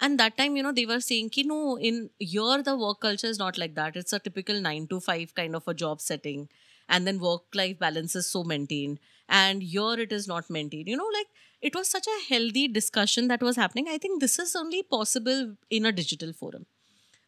And 0.00 0.18
that 0.20 0.36
time 0.36 0.56
you 0.56 0.62
know 0.62 0.72
they 0.72 0.86
were 0.86 1.00
saying 1.00 1.30
ki 1.30 1.44
no 1.44 1.78
in 1.78 2.10
here 2.18 2.62
the 2.62 2.76
work 2.76 3.00
culture 3.00 3.26
is 3.26 3.38
not 3.38 3.58
like 3.58 3.74
that. 3.74 3.96
It's 3.96 4.12
a 4.12 4.18
typical 4.18 4.60
9 4.60 4.86
to 4.88 5.00
5 5.00 5.34
kind 5.34 5.54
of 5.56 5.66
a 5.68 5.74
job 5.74 6.00
setting. 6.00 6.48
And 6.88 7.06
then 7.06 7.18
work 7.18 7.42
life 7.54 7.78
balance 7.78 8.14
is 8.14 8.26
so 8.26 8.44
maintained. 8.44 8.98
And 9.28 9.62
here 9.62 9.94
it 9.98 10.12
is 10.12 10.28
not 10.28 10.50
maintained. 10.50 10.88
You 10.88 10.96
know 10.96 11.08
like 11.18 11.28
it 11.62 11.74
was 11.74 11.88
such 11.88 12.06
a 12.06 12.18
healthy 12.28 12.68
discussion 12.68 13.28
that 13.28 13.42
was 13.42 13.56
happening. 13.56 13.86
I 13.88 13.98
think 13.98 14.20
this 14.20 14.38
is 14.38 14.54
only 14.54 14.82
possible 14.82 15.56
in 15.70 15.86
a 15.86 15.92
digital 15.92 16.32
forum. 16.32 16.66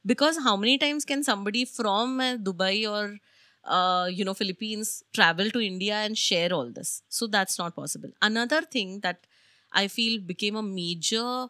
Because 0.04 0.38
how 0.44 0.56
many 0.56 0.78
times 0.78 1.04
can 1.04 1.22
somebody 1.24 1.64
from 1.64 2.20
uh, 2.20 2.36
dubai 2.36 2.88
or 2.90 3.18
uh, 3.64 4.06
you 4.06 4.24
know 4.24 4.34
philippines 4.34 5.02
travel 5.12 5.50
to 5.50 5.60
india 5.60 5.94
and 5.96 6.16
share 6.16 6.52
all 6.52 6.70
this? 6.70 7.02
So 7.08 7.26
that's 7.26 7.58
not 7.58 7.74
possible. 7.74 8.10
Another 8.22 8.62
thing 8.62 9.00
that 9.00 9.26
i 9.72 9.88
feel 9.88 10.20
became 10.20 10.56
a 10.56 10.62
major 10.62 11.48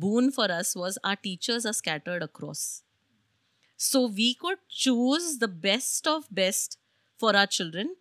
boon 0.00 0.30
for 0.30 0.50
us 0.50 0.74
was 0.74 0.98
our 1.04 1.16
teachers 1.16 1.66
are 1.66 1.72
scattered 1.72 2.22
across. 2.22 2.82
So 3.76 4.06
we 4.06 4.34
could 4.34 4.58
choose 4.68 5.38
the 5.38 5.48
best 5.48 6.06
of 6.06 6.26
best 6.30 6.78
for 7.18 7.36
our 7.36 7.46
children 7.46 7.94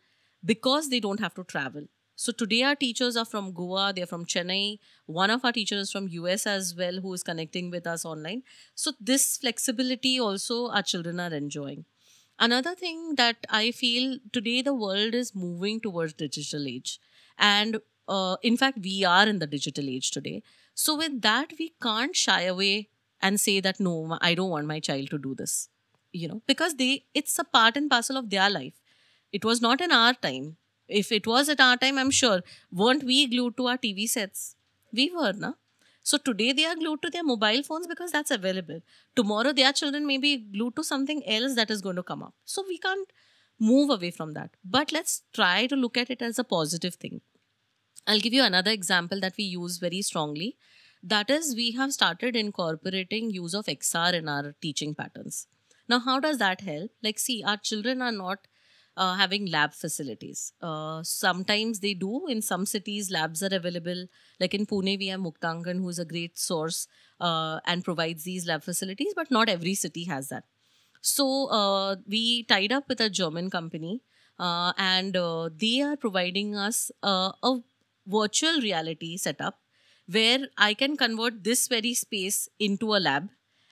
because 0.44 0.90
they 0.90 1.00
don't 1.00 1.20
have 1.20 1.34
to 1.36 1.44
travel. 1.44 1.86
So 2.16 2.32
today 2.32 2.62
our 2.64 2.76
teachers 2.76 3.18
are 3.18 3.26
from 3.26 3.54
goa 3.54 3.92
they're 3.96 4.06
from 4.06 4.26
chennai 4.26 4.80
one 5.08 5.32
of 5.32 5.44
our 5.44 5.52
teachers 5.52 5.80
is 5.88 5.92
from 5.92 6.08
us 6.34 6.46
as 6.46 6.76
well 6.76 7.00
who 7.02 7.14
is 7.14 7.24
connecting 7.24 7.72
with 7.72 7.88
us 7.88 8.06
online. 8.06 8.44
So 8.76 8.92
this 9.00 9.38
flexibility 9.38 10.20
also 10.20 10.70
our 10.70 10.84
children 10.84 11.20
are 11.20 11.34
enjoying. 11.34 11.86
Another 12.40 12.76
thing 12.76 13.16
that 13.16 13.38
i 13.50 13.72
feel 13.72 14.20
today 14.32 14.62
the 14.62 14.74
world 14.74 15.16
is 15.16 15.34
moving 15.36 15.80
towards 15.82 16.14
digital 16.14 16.68
age. 16.68 17.00
And 17.38 17.80
uh, 18.08 18.38
in 18.44 18.58
fact 18.58 18.78
we 18.84 19.04
are 19.04 19.28
in 19.28 19.40
the 19.40 19.48
digital 19.48 19.90
age 19.90 20.12
today 20.12 20.44
so 20.74 20.96
with 20.98 21.22
that 21.22 21.54
we 21.60 21.74
can't 21.82 22.16
shy 22.16 22.42
away 22.44 22.90
and 23.22 23.40
say 23.40 23.60
that 23.60 23.80
no 23.80 24.18
i 24.22 24.34
don't 24.34 24.50
want 24.50 24.68
my 24.68 24.80
child 24.80 25.10
to 25.10 25.18
do 25.18 25.34
this 25.36 25.70
you 26.14 26.28
know 26.28 26.42
because 26.48 26.76
they 26.76 27.06
it's 27.14 27.38
a 27.40 27.44
part 27.44 27.76
and 27.78 27.90
parcel 27.90 28.18
of 28.18 28.30
their 28.30 28.50
life. 28.50 28.74
It 29.32 29.44
was 29.44 29.62
not 29.62 29.82
in 29.82 29.92
our 29.92 30.14
time. 30.14 30.58
If 30.88 31.12
it 31.12 31.26
was 31.26 31.50
at 31.50 31.60
our 31.60 31.78
time 31.78 31.98
i'm 31.98 32.12
sure 32.12 32.42
weren't 32.72 33.04
we 33.04 33.28
glued 33.28 33.58
to 33.58 33.68
our 33.68 33.78
tv 33.78 34.08
sets? 34.08 34.56
We 34.92 35.12
were 35.16 35.34
na? 35.34 35.54
So 36.04 36.18
today 36.18 36.52
they 36.52 36.66
are 36.66 36.76
glued 36.76 37.02
to 37.02 37.10
their 37.10 37.24
mobile 37.24 37.64
phones 37.64 37.88
because 37.88 38.12
that's 38.12 38.32
available. 38.32 38.82
Tomorrow 39.16 39.54
their 39.54 39.72
children 39.74 40.06
may 40.06 40.18
be 40.18 40.38
glued 40.38 40.76
to 40.76 40.84
something 40.84 41.24
else 41.28 41.56
that 41.56 41.72
is 41.72 41.82
going 41.82 41.96
to 41.96 42.04
come 42.04 42.22
up. 42.22 42.34
So 42.46 42.64
we 42.68 42.78
can't 42.78 43.12
move 43.58 43.90
away 43.90 44.12
from 44.12 44.34
that. 44.34 44.52
But 44.64 44.92
let's 44.92 45.24
try 45.34 45.66
to 45.68 45.76
look 45.76 45.98
at 45.98 46.10
it 46.10 46.22
as 46.22 46.38
a 46.38 46.44
positive 46.44 46.96
thing 46.96 47.22
I'll 48.08 48.20
give 48.20 48.34
you 48.34 48.44
another 48.44 48.72
example 48.72 49.20
that 49.22 49.36
we 49.38 49.46
use 49.46 49.78
very 49.78 50.02
strongly. 50.02 50.58
That 51.02 51.30
is, 51.30 51.56
we 51.56 51.72
have 51.72 51.94
started 51.94 52.36
incorporating 52.36 53.32
use 53.32 53.54
of 53.54 53.68
XR 53.68 54.14
in 54.14 54.30
our 54.30 54.56
teaching 54.62 54.96
patterns. 54.96 55.48
Now, 55.88 56.00
how 56.00 56.20
does 56.20 56.38
that 56.38 56.62
help? 56.62 56.92
Like, 57.02 57.20
see, 57.20 57.44
our 57.44 57.58
children 57.58 58.02
are 58.02 58.12
not 58.12 58.48
uh, 58.96 59.16
having 59.16 59.48
lab 59.48 59.74
facilities. 59.74 60.54
Uh, 60.62 61.02
sometimes 61.04 61.80
they 61.80 61.94
do. 61.94 62.28
In 62.28 62.42
some 62.42 62.66
cities, 62.66 63.12
labs 63.12 63.42
are 63.44 63.54
available. 63.54 64.06
Like 64.40 64.54
in 64.54 64.66
Pune, 64.66 64.98
we 64.98 65.08
have 65.08 65.20
Muktangan, 65.20 65.78
who 65.78 65.90
is 65.90 66.00
a 66.00 66.06
great 66.06 66.38
source 66.38 66.88
uh, 67.20 67.60
and 67.66 67.84
provides 67.84 68.24
these 68.24 68.46
lab 68.46 68.64
facilities, 68.64 69.14
but 69.16 69.32
not 69.32 69.50
every 69.50 69.76
city 69.76 70.06
has 70.06 70.30
that. 70.30 70.44
So 71.02 71.48
uh, 71.48 71.96
we 72.08 72.44
tied 72.44 72.72
up 72.72 72.88
with 72.88 73.02
a 73.02 73.10
German 73.10 73.50
company, 73.50 74.04
uh, 74.40 74.72
and 74.78 75.18
uh, 75.18 75.50
they 75.54 75.82
are 75.82 75.98
providing 75.98 76.56
us 76.56 76.92
a 77.02 77.32
virtual 78.06 78.60
reality 78.62 79.18
setup 79.18 79.60
where 80.08 80.48
I 80.58 80.74
can 80.74 80.98
convert 80.98 81.44
this 81.44 81.68
very 81.68 81.94
space 81.94 82.50
into 82.60 82.94
a 82.94 82.98
lab, 82.98 83.30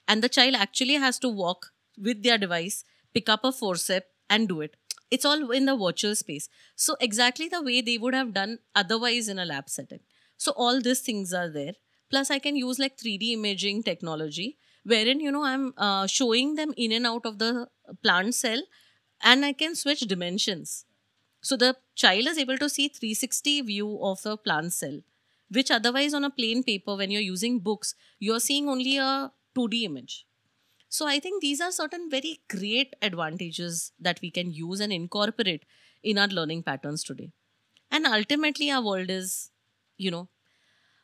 and 0.07 0.23
the 0.23 0.29
child 0.29 0.55
actually 0.55 0.93
has 0.95 1.19
to 1.19 1.29
walk 1.29 1.71
with 1.97 2.23
their 2.23 2.37
device, 2.37 2.83
pick 3.13 3.27
up 3.27 3.43
a 3.43 3.51
forceps, 3.51 4.07
and 4.29 4.47
do 4.47 4.61
it. 4.61 4.77
It's 5.09 5.25
all 5.25 5.51
in 5.51 5.65
the 5.65 5.75
virtual 5.75 6.15
space. 6.15 6.47
So 6.75 6.95
exactly 7.01 7.49
the 7.49 7.61
way 7.61 7.81
they 7.81 7.97
would 7.97 8.13
have 8.13 8.33
done 8.33 8.59
otherwise 8.73 9.27
in 9.27 9.39
a 9.39 9.45
lab 9.45 9.69
setting. 9.69 9.99
So 10.37 10.53
all 10.55 10.79
these 10.81 11.01
things 11.01 11.33
are 11.33 11.49
there. 11.49 11.73
Plus, 12.09 12.31
I 12.31 12.39
can 12.39 12.55
use 12.55 12.79
like 12.79 12.97
3D 12.97 13.33
imaging 13.33 13.83
technology, 13.83 14.57
wherein 14.83 15.19
you 15.19 15.31
know 15.31 15.43
I'm 15.43 15.73
uh, 15.77 16.07
showing 16.07 16.55
them 16.55 16.73
in 16.77 16.91
and 16.91 17.05
out 17.05 17.25
of 17.25 17.39
the 17.39 17.67
plant 18.03 18.35
cell, 18.35 18.61
and 19.21 19.45
I 19.45 19.53
can 19.53 19.75
switch 19.75 20.01
dimensions. 20.01 20.85
So 21.41 21.57
the 21.57 21.75
child 21.95 22.27
is 22.27 22.37
able 22.37 22.57
to 22.57 22.69
see 22.69 22.87
360 22.87 23.61
view 23.61 23.99
of 24.01 24.21
the 24.21 24.37
plant 24.37 24.73
cell, 24.73 25.01
which 25.49 25.71
otherwise 25.71 26.13
on 26.13 26.23
a 26.23 26.29
plain 26.29 26.63
paper, 26.63 26.95
when 26.95 27.11
you're 27.11 27.21
using 27.21 27.59
books, 27.59 27.95
you're 28.19 28.39
seeing 28.39 28.69
only 28.69 28.97
a 28.97 29.31
2D 29.55 29.83
image. 29.83 30.25
So 30.87 31.07
I 31.07 31.19
think 31.19 31.41
these 31.41 31.61
are 31.61 31.71
certain 31.71 32.09
very 32.09 32.41
great 32.49 32.95
advantages 33.01 33.91
that 33.99 34.19
we 34.21 34.29
can 34.29 34.51
use 34.51 34.79
and 34.79 34.91
incorporate 34.91 35.65
in 36.03 36.17
our 36.17 36.27
learning 36.27 36.63
patterns 36.63 37.03
today. 37.03 37.31
And 37.89 38.05
ultimately, 38.05 38.69
our 38.71 38.83
world 38.83 39.09
is, 39.09 39.51
you 39.97 40.11
know, 40.11 40.29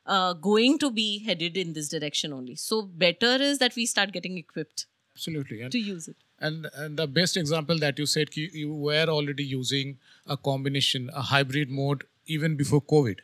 uh, 0.05 0.33
going 0.33 0.77
to 0.79 0.91
be 0.91 1.23
headed 1.23 1.57
in 1.57 1.73
this 1.73 1.89
direction 1.89 2.31
only. 2.33 2.55
So 2.55 2.81
better 2.81 3.41
is 3.41 3.59
that 3.59 3.75
we 3.75 3.85
start 3.85 4.11
getting 4.11 4.38
equipped 4.38 4.88
Absolutely. 5.15 5.61
And 5.61 5.71
to 5.71 5.79
use 5.79 6.07
it. 6.07 6.17
And, 6.39 6.69
and 6.75 6.97
the 6.97 7.07
best 7.07 7.35
example 7.35 7.79
that 7.79 7.97
you 7.97 8.05
said 8.05 8.35
you 8.35 8.73
were 8.73 9.07
already 9.07 9.43
using 9.43 9.97
a 10.27 10.38
combination, 10.38 11.09
a 11.13 11.21
hybrid 11.21 11.69
mode 11.69 12.03
even 12.27 12.55
before 12.55 12.81
COVID. 12.81 13.17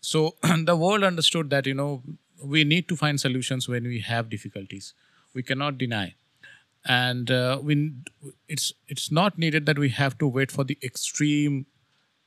So 0.00 0.36
the 0.64 0.76
world 0.76 1.04
understood 1.04 1.50
that 1.50 1.66
you 1.66 1.74
know 1.74 2.02
we 2.42 2.64
need 2.64 2.88
to 2.88 2.96
find 2.96 3.20
solutions 3.20 3.68
when 3.68 3.84
we 3.84 4.00
have 4.00 4.30
difficulties. 4.30 4.94
We 5.34 5.42
cannot 5.42 5.78
deny, 5.78 6.14
and 6.84 7.30
uh, 7.30 7.60
we 7.62 7.92
it's 8.48 8.72
it's 8.88 9.10
not 9.12 9.38
needed 9.38 9.66
that 9.66 9.78
we 9.78 9.90
have 9.90 10.18
to 10.18 10.26
wait 10.26 10.50
for 10.50 10.64
the 10.64 10.78
extreme 10.82 11.66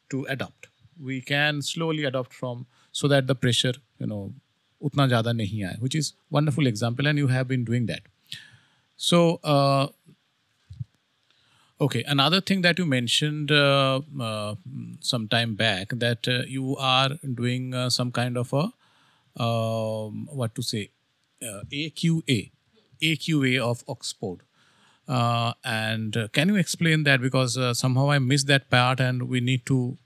to 0.10 0.26
adopt. 0.26 0.68
We 1.02 1.20
can 1.22 1.62
slowly 1.62 2.06
adopt 2.06 2.34
from 2.34 2.68
so 2.92 3.08
that 3.08 3.28
the 3.28 3.36
pressure 3.36 3.74
you 4.00 4.08
know 4.08 4.34
utna 4.82 5.10
jada 5.10 5.34
nahi 5.42 5.66
hai, 5.66 5.76
which 5.80 5.96
is 5.96 6.14
wonderful 6.30 6.68
example, 6.68 7.08
and 7.08 7.18
you 7.18 7.28
have 7.28 7.48
been 7.48 7.66
doing 7.66 7.88
that. 7.88 8.04
So. 8.96 9.40
Uh, 9.44 9.88
okay, 11.80 12.04
another 12.08 12.42
thing 12.42 12.62
that 12.62 12.80
you 12.80 12.86
mentioned 12.86 13.52
uh, 13.52 14.02
uh, 14.20 14.56
some 15.00 15.28
time 15.28 15.56
back 15.56 15.90
that 15.90 16.28
uh, 16.28 16.44
you 16.48 16.76
are 16.78 17.10
doing 17.36 17.74
uh, 17.74 17.90
some 17.90 18.12
kind 18.12 18.38
of 18.38 18.54
a 18.54 18.72
um, 19.42 20.28
what 20.32 20.54
to 20.56 20.62
say 20.62 20.92
uh, 21.42 21.64
AQA, 21.72 22.52
AQA 23.02 23.60
of 23.60 23.84
Oxford. 23.88 24.40
Uh, 25.08 25.54
and 25.66 26.30
can 26.32 26.48
you 26.48 26.56
explain 26.56 27.04
that 27.04 27.22
because 27.22 27.58
somehow 27.78 28.10
I 28.10 28.20
missed 28.20 28.48
that 28.48 28.70
part 28.70 29.02
and 29.02 29.24
we 29.24 29.42
need 29.42 29.66
to 29.66 29.98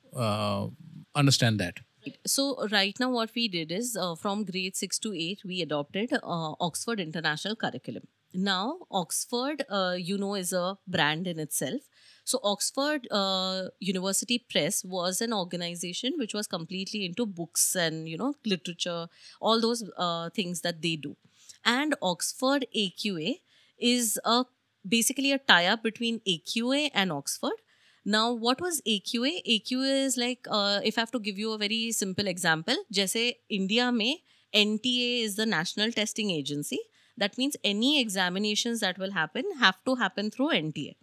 understand 1.13 1.59
that. 1.59 1.80
So 2.26 2.68
right 2.72 2.95
now, 2.99 3.11
what 3.11 3.32
we 3.36 3.47
did 3.49 3.72
is 3.72 3.97
from 4.20 4.45
grade 4.45 4.76
six 4.76 4.97
to 4.99 5.13
eight, 5.13 5.41
we 5.45 5.61
adopted 5.61 6.11
Oxford 6.24 6.99
International 6.99 7.55
Curriculum. 7.55 8.03
Now, 8.35 8.78
Oxford, 8.91 9.64
uh, 9.68 9.95
you 9.99 10.16
know, 10.16 10.35
is 10.35 10.53
a 10.53 10.78
brand 10.87 11.26
in 11.26 11.39
itself. 11.39 11.83
So 12.24 12.39
Oxford 12.43 13.07
uh, 13.11 13.64
University 13.80 14.39
Press 14.39 14.85
was 14.85 15.20
an 15.20 15.33
organization 15.33 16.14
which 16.16 16.33
was 16.33 16.47
completely 16.47 17.05
into 17.05 17.26
books 17.26 17.74
and 17.74 18.09
you 18.09 18.16
know 18.16 18.35
literature, 18.45 19.09
all 19.41 19.61
those 19.61 19.85
uh, 19.99 20.30
things 20.30 20.61
that 20.62 20.83
they 20.83 20.97
do. 20.97 21.16
And 21.64 21.95
Oxford 22.01 22.66
AQA 22.76 23.41
is 23.78 24.18
a 24.24 24.45
basically 24.89 25.33
a 25.33 25.39
tie-up 25.39 25.83
between 25.83 26.20
AQA 26.20 26.91
and 26.95 27.12
Oxford. 27.12 27.59
Now, 28.05 28.33
what 28.33 28.61
was 28.61 28.83
AQA? 28.87 29.43
AQA 29.47 30.05
is 30.07 30.16
like, 30.16 30.47
uh, 30.51 30.80
if 30.83 30.99
I 30.99 31.03
have 31.03 31.12
to 31.12 31.20
give 31.20 31.39
you 31.39 31.53
a 31.53 31.59
very 31.59 31.93
simple 31.93 32.26
example, 32.26 32.74
जैसे 32.93 33.35
India 33.49 33.93
में 33.93 34.18
NTA 34.55 35.22
is 35.22 35.37
the 35.37 35.47
National 35.47 35.93
Testing 35.93 36.30
Agency. 36.30 36.80
That 37.16 37.37
means 37.39 37.57
any 37.64 38.01
examinations 38.01 38.80
that 38.80 38.99
will 38.99 39.12
happen 39.12 39.45
have 39.61 39.83
to 39.85 39.95
happen 39.97 40.30
through 40.30 40.51
NTA. 40.51 40.95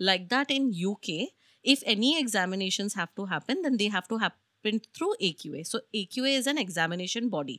Like 0.00 0.28
that 0.28 0.50
in 0.50 0.70
UK, 0.84 1.16
if 1.64 1.82
any 1.86 2.18
examinations 2.18 2.94
have 2.94 3.14
to 3.16 3.26
happen, 3.26 3.62
then 3.62 3.76
they 3.76 3.88
have 3.88 4.08
to 4.08 4.18
happen 4.18 4.80
through 4.94 5.14
AQA. 5.22 5.66
So 5.66 5.80
AQA 5.94 6.38
is 6.38 6.46
an 6.46 6.58
examination 6.66 7.28
body. 7.28 7.58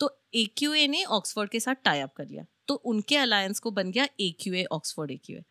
तो 0.00 0.08
AQA 0.36 0.86
ने 0.88 1.02
Oxford 1.04 1.50
के 1.50 1.60
साथ 1.60 1.74
tie 1.84 2.00
up 2.00 2.12
कर 2.16 2.26
लिया 2.28 2.44
तो 2.68 2.74
उनके 2.92 3.16
alliance 3.16 3.58
को 3.60 3.70
बन 3.70 3.90
गया 3.90 4.06
AQA 4.20 4.64
Oxford 4.72 5.12
AQA 5.12 5.42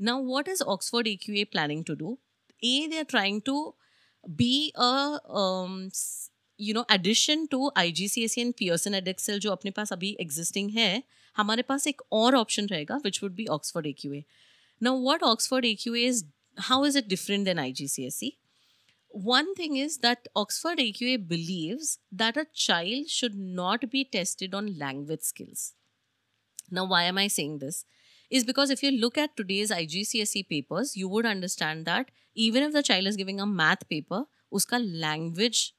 now 0.00 0.14
what 0.30 0.48
is 0.52 0.60
oxford 0.72 1.08
aqaa 1.12 1.44
planning 1.54 1.80
to 1.86 1.94
do 2.02 2.10
a 2.64 2.74
they 2.90 2.98
are 3.02 3.08
trying 3.12 3.40
to 3.48 3.54
be 4.42 4.50
a 4.88 4.90
um, 5.40 5.72
s- 5.86 6.30
you 6.58 6.74
know 6.76 6.84
addition 6.96 7.42
to 7.54 7.58
igcse 7.82 8.36
and 8.44 8.56
pearson 8.60 8.98
edexcel 9.00 9.38
जो 9.38 9.50
अपने 9.52 9.70
पास 9.70 9.92
अभी 9.92 10.16
existing 10.24 10.70
है 10.76 11.02
हमारे 11.35 11.61
पास 11.61 11.87
एक 11.87 12.01
और 12.11 12.35
ऑप्शन 12.35 12.67
रहेगा 12.67 12.97
which 13.03 13.21
would 13.23 13.33
be 13.35 13.45
Oxford 13.51 13.87
A 13.87 13.93
Q 13.99 14.13
A 14.13 14.23
now 14.81 15.01
what 15.03 15.23
Oxford 15.23 15.65
A 15.65 15.73
Q 15.81 15.95
as 15.95 16.23
how 16.61 16.85
is 16.85 16.97
it 16.97 17.07
different 17.07 17.45
than 17.45 17.59
I 17.59 17.71
G 17.73 17.87
C 17.87 18.05
S 18.05 18.15
C 18.15 18.33
one 19.11 19.53
thing 19.59 19.77
is 19.77 19.99
that 20.01 20.27
Oxford 20.35 20.79
A 20.79 20.91
Q 20.97 21.07
A 21.09 21.17
believe 21.29 21.79
that 22.15 22.37
a 22.37 22.43
child 22.57 23.07
should 23.09 23.35
not 23.55 23.85
be 23.85 24.03
tested 24.11 24.55
on 24.55 24.69
language 24.77 25.19
skills 25.23 25.73
now 26.73 26.87
why 26.87 27.05
am 27.05 27.19
I 27.19 27.29
saying 27.29 27.59
this 27.59 27.85
is 28.31 28.45
because 28.45 28.71
if 28.73 28.85
you 28.85 28.91
look 28.91 29.17
at 29.17 29.35
today's 29.37 29.71
I 29.73 29.85
G 29.85 30.03
C 30.05 30.19
S 30.19 30.31
C 30.31 30.43
papers 30.49 30.97
you 30.97 31.09
would 31.09 31.25
understand 31.25 31.85
that 31.85 32.11
even 32.37 32.63
if 32.63 32.73
the 32.73 32.81
child 32.81 33.07
is 33.07 33.17
giving 33.17 33.39
a 33.39 33.45
math 33.45 33.83
paper 33.89 34.25
उसका 34.51 34.77
language 34.77 35.71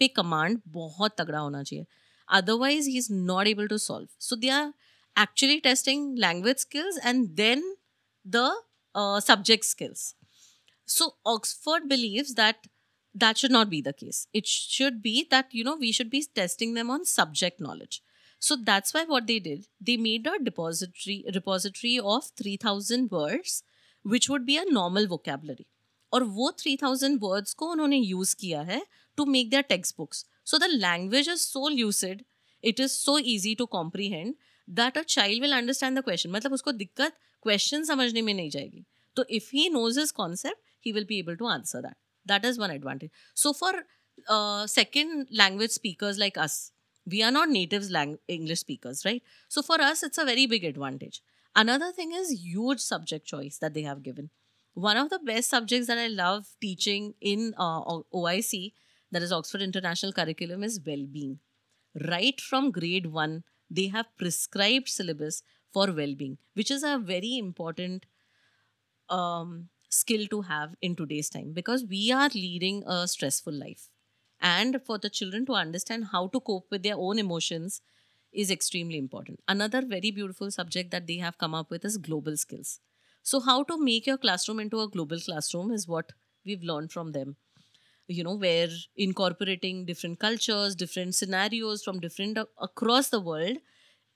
पे 0.00 0.08
command 0.08 0.60
बहुत 0.68 1.14
तगड़ा 1.18 1.38
होना 1.38 1.62
चाहिए 1.62 1.86
otherwise 2.28 2.88
he 2.88 2.96
is 2.98 3.12
not 3.12 3.46
able 3.46 3.68
to 3.68 3.78
solve 3.78 4.08
so 4.20 4.36
they 4.36 4.48
are 4.48 4.72
actually 5.19 5.61
testing 5.61 6.15
language 6.15 6.59
skills 6.59 6.97
and 7.03 7.35
then 7.37 7.63
the 8.25 8.51
uh, 8.95 9.19
subject 9.19 9.65
skills 9.65 10.15
so 10.85 11.11
oxford 11.25 11.87
believes 11.89 12.33
that 12.35 12.67
that 13.13 13.37
should 13.37 13.51
not 13.51 13.69
be 13.69 13.81
the 13.81 13.93
case 13.93 14.27
it 14.33 14.47
should 14.47 15.01
be 15.01 15.27
that 15.31 15.47
you 15.51 15.63
know 15.63 15.75
we 15.75 15.91
should 15.91 16.09
be 16.09 16.23
testing 16.35 16.73
them 16.73 16.89
on 16.89 17.05
subject 17.05 17.59
knowledge 17.59 18.01
so 18.39 18.55
that's 18.55 18.93
why 18.93 19.03
what 19.05 19.27
they 19.27 19.39
did 19.39 19.67
they 19.79 19.97
made 19.97 20.27
a 20.27 20.37
depository 20.43 21.23
repository 21.33 21.99
of 21.99 22.25
3000 22.37 23.09
words 23.11 23.63
which 24.03 24.29
would 24.29 24.45
be 24.45 24.57
a 24.57 24.65
normal 24.79 25.07
vocabulary 25.07 25.67
और 26.13 26.23
वो 26.23 26.51
3000 26.59 27.17
words 27.21 27.53
को 27.53 27.67
उन्होंने 27.71 27.97
use 27.97 28.33
किया 28.33 28.61
है 28.61 28.81
to 29.17 29.25
make 29.25 29.49
their 29.49 29.63
text 29.69 29.95
books 29.97 30.25
so 30.45 30.57
the 30.57 30.63
language 30.63 31.29
is 31.29 31.39
so 31.39 31.67
lucid 31.69 32.23
it 32.63 32.79
is 32.79 32.91
so 32.91 33.17
easy 33.35 33.55
to 33.55 33.65
comprehend 33.77 34.35
that 34.67 34.97
a 34.97 35.01
child 35.15 35.41
will 35.41 35.53
understand 35.53 35.99
the 35.99 36.03
question 36.03 36.31
मतलब 36.31 36.53
उसको 36.53 36.71
दिक्कत 36.83 37.17
question 37.43 37.83
समझने 37.83 38.21
में 38.21 38.33
नहीं 38.33 38.49
जाएगी 38.49 38.85
तो 39.15 39.25
if 39.37 39.49
he 39.53 39.69
knows 39.69 39.99
his 39.99 40.11
concept 40.11 40.63
he 40.85 40.93
will 40.93 41.05
be 41.05 41.19
able 41.19 41.35
to 41.35 41.47
answer 41.47 41.81
that. 41.81 41.97
That 42.25 42.45
is 42.45 42.57
one 42.57 42.71
advantage. 42.71 43.11
So 43.33 43.53
for 43.53 43.73
uh, 44.29 44.67
second 44.67 45.27
language 45.31 45.71
speakers 45.71 46.17
like 46.17 46.37
us, 46.37 46.71
we 47.07 47.21
are 47.23 47.31
not 47.31 47.49
native 47.49 47.89
lang- 47.89 48.19
English 48.27 48.59
speakers, 48.59 49.03
right? 49.05 49.21
So 49.47 49.61
for 49.61 49.81
us, 49.81 50.03
it's 50.03 50.17
a 50.17 50.25
very 50.25 50.45
big 50.45 50.63
advantage. 50.63 51.21
Another 51.55 51.91
thing 51.91 52.13
is 52.13 52.31
huge 52.43 52.79
subject 52.79 53.25
choice 53.25 53.57
that 53.59 53.73
they 53.73 53.83
have 53.83 54.03
given. 54.03 54.29
One 54.73 54.97
of 54.97 55.09
the 55.09 55.19
best 55.19 55.49
subjects 55.49 55.87
that 55.87 55.97
I 55.97 56.07
love 56.07 56.47
teaching 56.61 57.13
in 57.21 57.53
uh, 57.57 57.81
OIC, 58.13 58.73
that 59.11 59.21
is 59.21 59.31
Oxford 59.31 59.61
International 59.61 60.11
Curriculum, 60.11 60.63
is 60.63 60.81
well-being. 60.85 61.39
Right 61.94 62.40
from 62.40 62.70
grade 62.70 63.06
one, 63.06 63.44
they 63.70 63.88
have 63.88 64.16
prescribed 64.16 64.88
syllabus 64.88 65.42
for 65.72 65.92
well-being, 65.92 66.38
which 66.54 66.70
is 66.70 66.82
a 66.82 66.98
very 66.98 67.38
important 67.38 68.06
um, 69.08 69.68
skill 69.88 70.26
to 70.28 70.42
have 70.42 70.74
in 70.80 70.94
today's 70.96 71.28
time 71.28 71.52
because 71.52 71.84
we 71.84 72.12
are 72.12 72.30
leading 72.34 72.82
a 72.86 73.08
stressful 73.08 73.52
life. 73.52 73.88
And 74.40 74.80
for 74.86 74.98
the 74.98 75.10
children 75.10 75.44
to 75.46 75.52
understand 75.54 76.06
how 76.12 76.28
to 76.28 76.40
cope 76.40 76.66
with 76.70 76.82
their 76.82 76.96
own 76.96 77.18
emotions 77.18 77.82
is 78.32 78.50
extremely 78.50 78.96
important. 78.96 79.40
Another 79.48 79.82
very 79.84 80.10
beautiful 80.10 80.50
subject 80.50 80.90
that 80.92 81.06
they 81.06 81.16
have 81.16 81.38
come 81.38 81.54
up 81.54 81.70
with 81.70 81.84
is 81.84 81.98
global 81.98 82.36
skills. 82.36 82.80
So, 83.22 83.40
how 83.40 83.64
to 83.64 83.78
make 83.78 84.06
your 84.06 84.16
classroom 84.16 84.60
into 84.60 84.80
a 84.80 84.88
global 84.88 85.20
classroom 85.20 85.70
is 85.70 85.86
what 85.86 86.12
we've 86.46 86.62
learned 86.62 86.90
from 86.90 87.12
them 87.12 87.36
You 88.09 88.23
know, 88.23 88.35
where 88.35 88.67
incorporating 88.95 89.85
different 89.85 90.19
cultures, 90.19 90.75
different 90.75 91.15
scenarios 91.15 91.83
from 91.83 91.99
different 91.99 92.37
uh, 92.37 92.45
across 92.61 93.09
the 93.09 93.19
world 93.19 93.57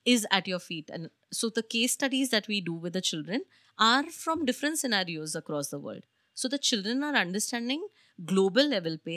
is 0.05 0.28
at 0.32 0.47
your 0.47 0.60
feet. 0.60 0.89
And 0.93 1.10
so, 1.32 1.49
the 1.49 1.64
case 1.64 1.93
studies 1.93 2.30
that 2.30 2.47
we 2.47 2.62
do 2.62 2.74
with 2.74 2.93
the 2.93 3.01
children 3.01 3.43
are 3.80 4.03
from 4.03 4.45
different 4.45 4.78
scenarios 4.78 5.36
across 5.36 5.70
the 5.70 5.80
world. 5.80 6.03
So 6.39 6.47
the 6.47 6.57
children 6.57 7.03
are 7.03 7.16
understanding 7.16 7.82
global 8.26 8.68
level 8.74 8.97
पे 9.05 9.16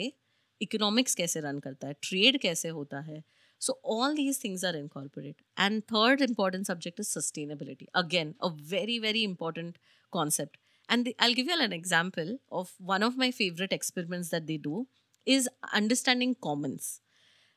economics 0.65 1.15
कैसे 1.15 1.41
run 1.43 1.61
करता 1.65 1.87
है 1.87 1.95
trade 2.07 2.37
कैसे 2.45 2.69
होता 2.79 2.99
है 3.09 3.23
so 3.65 3.75
all 3.93 4.15
these 4.17 4.39
things 4.41 4.63
are 4.69 4.73
incorporated 4.79 5.45
and 5.65 5.85
third 5.91 6.23
important 6.25 6.67
subject 6.71 6.99
is 7.03 7.11
sustainability 7.17 7.87
again 8.01 8.33
a 8.41 8.49
very 8.73 8.97
very 9.05 9.23
important 9.29 9.79
concept 10.17 10.59
and 10.89 11.05
the, 11.05 11.15
i'll 11.19 11.33
give 11.33 11.47
you 11.47 11.59
an 11.59 11.73
example 11.73 12.37
of 12.51 12.71
one 12.79 13.03
of 13.03 13.17
my 13.17 13.31
favorite 13.31 13.73
experiments 13.73 14.29
that 14.29 14.47
they 14.47 14.57
do 14.57 14.87
is 15.25 15.49
understanding 15.73 16.35
commons 16.41 17.01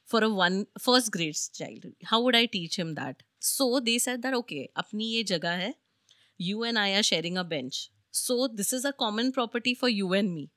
for 0.05 0.23
a 0.23 0.31
one 0.31 0.67
first 0.81 1.11
grade 1.11 1.37
child 1.53 1.87
how 2.05 2.21
would 2.21 2.37
i 2.37 2.47
teach 2.47 2.79
him 2.79 2.95
that 2.95 3.23
so 3.39 3.81
they 3.81 3.99
said 3.99 4.23
that 4.23 4.35
okay 4.35 4.69
अपनी 4.77 5.11
ये 5.15 5.25
जगह 5.33 5.65
है 5.65 5.75
you 6.39 6.63
and 6.65 6.79
I 6.79 6.95
are 6.95 7.03
sharing 7.03 7.37
a 7.37 7.45
bench. 7.45 7.91
So 8.11 8.49
this 8.49 8.73
is 8.73 8.85
a 8.85 8.93
common 8.93 9.33
property 9.33 9.75
for 9.75 9.89
you 9.89 10.13
and 10.13 10.35
me. 10.35 10.51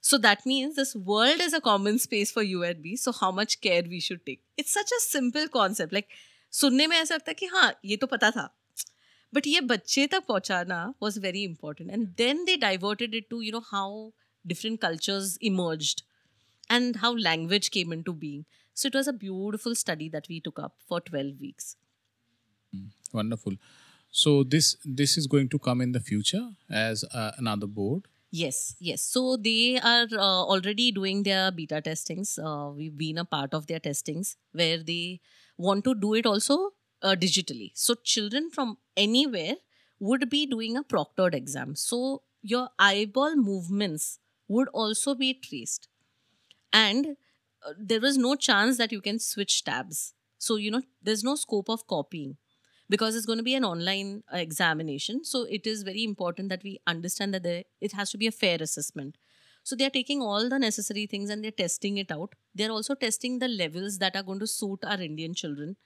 So 0.00 0.18
that 0.18 0.46
means 0.46 0.76
this 0.76 0.94
world 0.94 1.40
is 1.40 1.52
a 1.52 1.60
common 1.60 1.98
space 1.98 2.30
for 2.30 2.42
you 2.42 2.62
and 2.62 2.80
me. 2.80 2.96
So 2.96 3.12
how 3.12 3.30
much 3.30 3.60
care 3.60 3.82
we 3.82 4.00
should 4.00 4.24
take. 4.24 4.42
It's 4.56 4.72
such 4.72 4.90
a 4.90 5.00
simple 5.00 5.48
concept. 5.48 5.92
Like 5.92 6.08
सुनने 6.50 6.86
में 6.86 6.96
ऐसा 6.96 7.14
लगता 7.14 7.30
है 7.30 7.34
कि 7.34 7.46
हाँ 7.46 7.72
ये 7.84 7.96
तो 7.96 8.06
पता 8.06 8.30
था 8.30 8.48
but 9.35 9.47
ye 9.51 9.61
bacche 9.69 10.01
tak 10.15 10.27
pahunchana 10.31 10.79
was 11.05 11.17
very 11.27 11.43
important. 11.43 11.91
And 11.91 12.15
then 12.23 12.45
they 12.45 12.57
diverted 12.57 13.15
it 13.19 13.29
to 13.31 13.41
you 13.41 13.53
know 13.55 13.63
how 13.69 13.87
different 14.45 14.81
cultures 14.81 15.37
emerged 15.51 16.03
and 16.69 16.99
how 17.05 17.13
language 17.29 17.71
came 17.71 17.95
into 17.97 18.13
being. 18.13 18.45
So 18.73 18.87
it 18.87 18.95
was 18.95 19.07
a 19.07 19.13
beautiful 19.13 19.75
study 19.75 20.09
that 20.09 20.27
we 20.29 20.39
took 20.39 20.59
up 20.59 20.75
for 20.87 20.99
12 21.01 21.39
weeks. 21.39 21.75
Hmm. 22.73 22.87
Wonderful. 23.11 23.57
So 24.11 24.43
this 24.43 24.77
this 25.01 25.17
is 25.17 25.27
going 25.35 25.49
to 25.49 25.59
come 25.59 25.81
in 25.81 25.91
the 25.91 25.99
future 26.11 26.43
as 26.69 27.03
uh, 27.13 27.31
another 27.37 27.67
board? 27.67 28.07
Yes, 28.31 28.75
yes. 28.79 29.01
So 29.15 29.37
they 29.37 29.79
are 29.79 30.07
uh, 30.11 30.43
already 30.53 30.91
doing 30.91 31.23
their 31.23 31.51
beta 31.51 31.81
testings. 31.81 32.37
Uh, 32.37 32.71
we've 32.75 32.97
been 32.97 33.19
a 33.19 33.25
part 33.25 33.53
of 33.53 33.67
their 33.67 33.79
testings 33.79 34.37
where 34.51 34.79
they 34.91 35.19
want 35.57 35.83
to 35.85 35.93
do 35.93 36.13
it 36.15 36.25
also 36.25 36.73
uh, 37.03 37.15
digitally. 37.15 37.71
So 37.75 37.95
children 37.95 38.49
from 38.49 38.77
anywhere 38.97 39.55
would 39.99 40.29
be 40.29 40.45
doing 40.45 40.77
a 40.77 40.83
proctored 40.83 41.35
exam. 41.35 41.75
So 41.75 42.23
your 42.41 42.69
eyeball 42.79 43.35
movements 43.35 44.19
would 44.47 44.69
also 44.69 45.15
be 45.15 45.33
traced, 45.33 45.87
and 46.71 47.15
uh, 47.65 47.73
there 47.77 48.03
is 48.03 48.17
no 48.17 48.35
chance 48.35 48.77
that 48.77 48.91
you 48.91 49.01
can 49.01 49.19
switch 49.19 49.63
tabs. 49.63 50.13
So 50.37 50.55
you 50.57 50.71
know 50.71 50.81
there's 51.01 51.23
no 51.23 51.35
scope 51.35 51.69
of 51.69 51.87
copying 51.87 52.37
because 52.89 53.15
it's 53.15 53.25
going 53.25 53.39
to 53.39 53.43
be 53.43 53.55
an 53.55 53.63
online 53.65 54.23
uh, 54.33 54.37
examination. 54.37 55.23
So 55.23 55.43
it 55.49 55.65
is 55.65 55.83
very 55.83 56.03
important 56.03 56.49
that 56.49 56.63
we 56.63 56.79
understand 56.85 57.33
that 57.33 57.43
there, 57.43 57.63
it 57.81 57.93
has 57.93 58.11
to 58.11 58.17
be 58.17 58.27
a 58.27 58.31
fair 58.31 58.57
assessment. 58.61 59.17
So 59.63 59.75
they 59.75 59.85
are 59.85 59.89
taking 59.89 60.21
all 60.21 60.49
the 60.49 60.59
necessary 60.59 61.05
things 61.05 61.29
and 61.29 61.43
they're 61.43 61.51
testing 61.51 61.97
it 61.97 62.11
out. 62.11 62.33
They're 62.53 62.71
also 62.71 62.95
testing 62.95 63.39
the 63.39 63.47
levels 63.47 63.97
that 63.99 64.15
are 64.15 64.23
going 64.23 64.39
to 64.39 64.47
suit 64.47 64.79
our 64.85 64.99
Indian 65.01 65.33
children. 65.33 65.77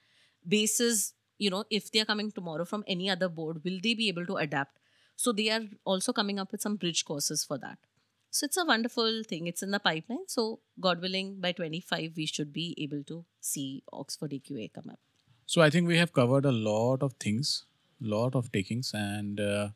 Basis, 0.45 1.13
you 1.37 1.49
know, 1.49 1.63
if 1.69 1.91
they 1.91 1.99
are 1.99 2.05
coming 2.05 2.31
tomorrow 2.31 2.65
from 2.65 2.83
any 2.87 3.09
other 3.09 3.29
board, 3.29 3.63
will 3.63 3.79
they 3.81 3.93
be 3.93 4.07
able 4.07 4.25
to 4.25 4.37
adapt? 4.37 4.79
So 5.15 5.31
they 5.31 5.49
are 5.49 5.61
also 5.83 6.13
coming 6.13 6.39
up 6.39 6.51
with 6.51 6.61
some 6.61 6.75
bridge 6.75 7.05
courses 7.05 7.43
for 7.43 7.57
that. 7.59 7.77
So 8.29 8.45
it's 8.45 8.57
a 8.57 8.65
wonderful 8.65 9.23
thing. 9.23 9.47
It's 9.47 9.63
in 9.63 9.71
the 9.71 9.79
pipeline. 9.79 10.27
So 10.27 10.59
God 10.79 11.01
willing, 11.01 11.39
by 11.39 11.53
25, 11.53 12.13
we 12.15 12.25
should 12.25 12.53
be 12.53 12.75
able 12.77 13.03
to 13.05 13.25
see 13.39 13.83
Oxford 13.91 14.31
AQA 14.31 14.73
come 14.73 14.89
up. 14.91 14.99
So 15.45 15.61
I 15.61 15.69
think 15.69 15.87
we 15.87 15.97
have 15.97 16.13
covered 16.13 16.45
a 16.45 16.51
lot 16.51 17.01
of 17.01 17.13
things, 17.13 17.65
lot 18.01 18.35
of 18.35 18.51
takings, 18.51 18.91
and 18.93 19.39
uh, 19.39 19.69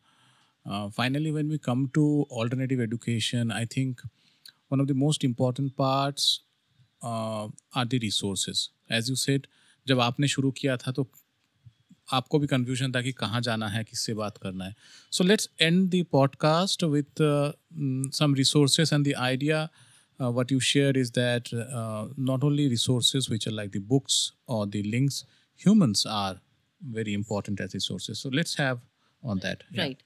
uh, 0.70 0.90
finally, 0.90 1.32
when 1.32 1.50
we 1.50 1.58
come 1.58 1.90
to 1.94 2.26
alternative 2.30 2.80
education, 2.80 3.52
I 3.52 3.66
think 3.66 4.02
one 4.68 4.80
of 4.80 4.88
the 4.88 4.94
most 4.94 5.24
important 5.24 5.76
parts 5.76 6.42
uh, 7.02 7.48
are 7.74 7.86
the 7.86 8.00
resources. 8.00 8.70
As 8.90 9.10
you 9.10 9.16
said, 9.16 9.48
जब 9.88 10.00
आपने 10.00 10.28
शुरू 10.28 10.52
किया 10.52 10.78
था 10.78 10.92
तो 10.92 11.10
आपको 12.08 12.40
भी 12.40 12.48
confusion 12.48 12.92
था 12.92 13.02
कि 13.02 13.12
कहाँ 13.12 13.42
जाना 13.42 13.68
है, 13.68 13.84
किससे 13.84 14.14
बात 14.14 14.38
करना 14.38 14.66
है। 14.66 14.76
So 15.12 15.24
let's 15.24 15.50
end 15.62 15.90
the 15.90 16.06
podcast 16.12 16.84
with 16.84 17.22
some 18.16 18.34
resources 18.36 18.94
and 18.94 19.08
the 19.08 19.14
idea 19.18 19.68
what 20.20 20.52
you 20.52 20.60
share 20.60 20.98
is 20.98 21.12
that 21.12 21.50
not 21.54 22.44
only 22.44 22.68
resources 22.68 23.28
which 23.32 23.48
are 23.48 23.54
like 23.54 23.72
the 23.72 23.82
books 23.88 24.22
और 24.50 24.68
the 24.68 24.82
links 24.86 25.26
humans 25.62 26.06
are 26.08 26.40
very 26.82 27.14
important 27.14 27.62
as 27.62 27.72
resources 27.74 28.18
so 28.18 28.30
let's 28.30 28.60
have 28.60 28.82
on 29.24 29.40
that 29.40 29.64
right 29.74 30.04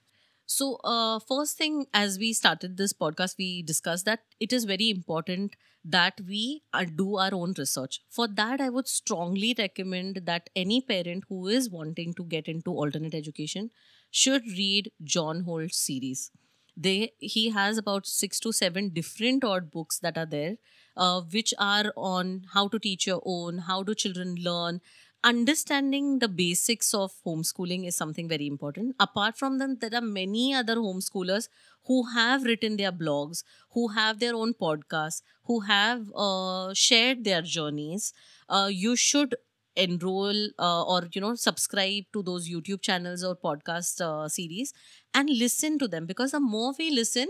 So, 0.48 0.76
uh, 0.84 1.20
first 1.20 1.58
thing, 1.58 1.88
as 1.94 2.20
we 2.20 2.32
started 2.34 2.78
this 2.78 2.94
podcast, 2.94 3.36
we 3.38 3.64
discussed 3.64 4.06
that 4.06 4.22
it 4.40 4.54
is 4.54 4.66
very 4.66 4.90
important 4.90 5.56
that 5.84 6.20
we 6.28 6.64
uh, 6.74 6.86
do 6.86 7.18
our 7.18 7.34
own 7.34 7.54
research. 7.58 8.02
For 8.10 8.28
that, 8.28 8.62
I 8.62 8.70
would 8.70 8.88
strongly 8.88 9.56
recommend 9.58 10.22
that 10.26 10.50
any 10.56 10.82
parent 10.82 11.24
who 11.30 11.48
is 11.48 11.70
wanting 11.70 12.14
to 12.16 12.24
get 12.26 12.48
into 12.48 12.72
alternate 12.72 13.16
education 13.16 13.72
should 14.12 14.44
read 14.46 14.92
John 15.04 15.42
Holt's 15.44 15.78
series. 15.78 16.32
They 16.78 17.14
he 17.20 17.50
has 17.52 17.78
about 17.78 18.06
six 18.06 18.40
to 18.42 18.52
seven 18.52 18.90
different 18.90 19.44
odd 19.44 19.72
books 19.72 19.98
that 20.00 20.18
are 20.18 20.26
there, 20.26 20.58
uh, 20.98 21.22
which 21.22 21.54
are 21.58 21.94
on 21.96 22.46
how 22.54 22.68
to 22.68 22.80
teach 22.80 23.08
your 23.08 23.22
own, 23.26 23.60
how 23.60 23.82
do 23.84 23.96
children 23.96 24.36
learn, 24.36 24.82
understanding 25.26 26.20
the 26.20 26.28
basics 26.28 26.94
of 26.94 27.14
homeschooling 27.26 27.88
is 27.88 27.96
something 27.96 28.28
very 28.30 28.48
important. 28.48 28.96
Apart 29.00 29.38
from 29.38 29.58
them, 29.58 29.78
there 29.82 29.94
are 29.94 30.02
many 30.02 30.54
other 30.54 30.76
homeschoolers 30.76 31.50
who 31.86 32.04
have 32.14 32.44
written 32.44 32.78
their 32.78 32.92
blogs, 32.92 33.44
who 33.72 33.90
have 33.90 34.20
their 34.20 34.36
own 34.36 34.54
podcasts, 34.54 35.22
who 35.46 35.62
have 35.62 36.12
uh, 36.16 36.74
shared 36.74 37.24
their 37.24 37.42
journeys. 37.42 38.14
Uh, 38.50 38.70
you 38.72 38.96
should 38.96 39.36
enroll 39.76 40.50
uh, 40.60 40.84
or 40.84 41.10
you 41.14 41.20
know 41.20 41.36
subscribe 41.36 42.04
to 42.14 42.24
those 42.24 42.50
youtube 42.50 42.82
channels 42.82 43.26
or 43.26 43.36
podcast 43.36 44.00
uh, 44.00 44.26
series 44.30 44.74
and 45.14 45.30
listen 45.30 45.78
to 45.78 45.86
them 45.88 46.06
because 46.06 46.32
the 46.32 46.40
more 46.40 46.74
we 46.80 46.90
listen 46.92 47.28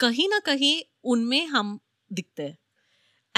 कहीं 0.00 0.28
ना 0.28 0.38
कहीं 0.46 0.82
उनमें 1.12 1.46
हम 1.46 1.78
दिखते 2.12 2.42
हैं 2.42 2.56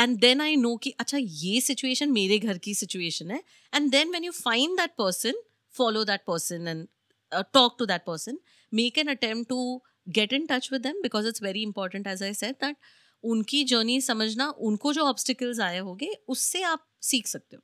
and 0.00 0.18
then 0.20 0.40
I 0.40 0.56
know 0.56 0.76
कि 0.76 0.90
अच्छा 1.00 1.18
ये 1.18 1.60
सिचुएशन 1.60 2.12
मेरे 2.12 2.38
घर 2.38 2.58
की 2.58 2.74
सिचुएशन 2.74 3.30
है. 3.30 3.42
And 3.72 3.90
then 3.90 4.10
when 4.12 4.24
you 4.24 4.32
find 4.32 4.76
that 4.80 4.90
person 4.98 5.42
follow 5.74 6.04
that 6.04 6.20
person 6.26 6.68
and 6.68 6.86
talk 7.54 7.76
to 7.78 7.86
that 7.86 8.04
person 8.06 8.38
make 8.72 8.98
an 8.98 9.08
attempt 9.08 9.48
to 9.48 9.82
get 10.08 10.32
in 10.32 10.46
touch 10.46 10.68
with 10.72 10.82
them 10.82 11.00
because 11.02 11.28
it's 11.28 11.42
very 11.42 11.62
important 11.62 12.06
as 12.06 12.22
I 12.22 12.34
said 12.34 12.64
that 12.64 12.76
उनकी 13.24 13.62
journey 13.64 14.00
समझना, 14.00 14.48
उनको 14.48 14.92
जो 14.92 15.02
obstacles 15.04 15.58
आए 15.60 15.78
होंगे, 15.78 16.14
उससे 16.28 16.62
आप 16.62 16.86
सीख 17.02 17.26
सकते 17.26 17.56
हो। 17.56 17.62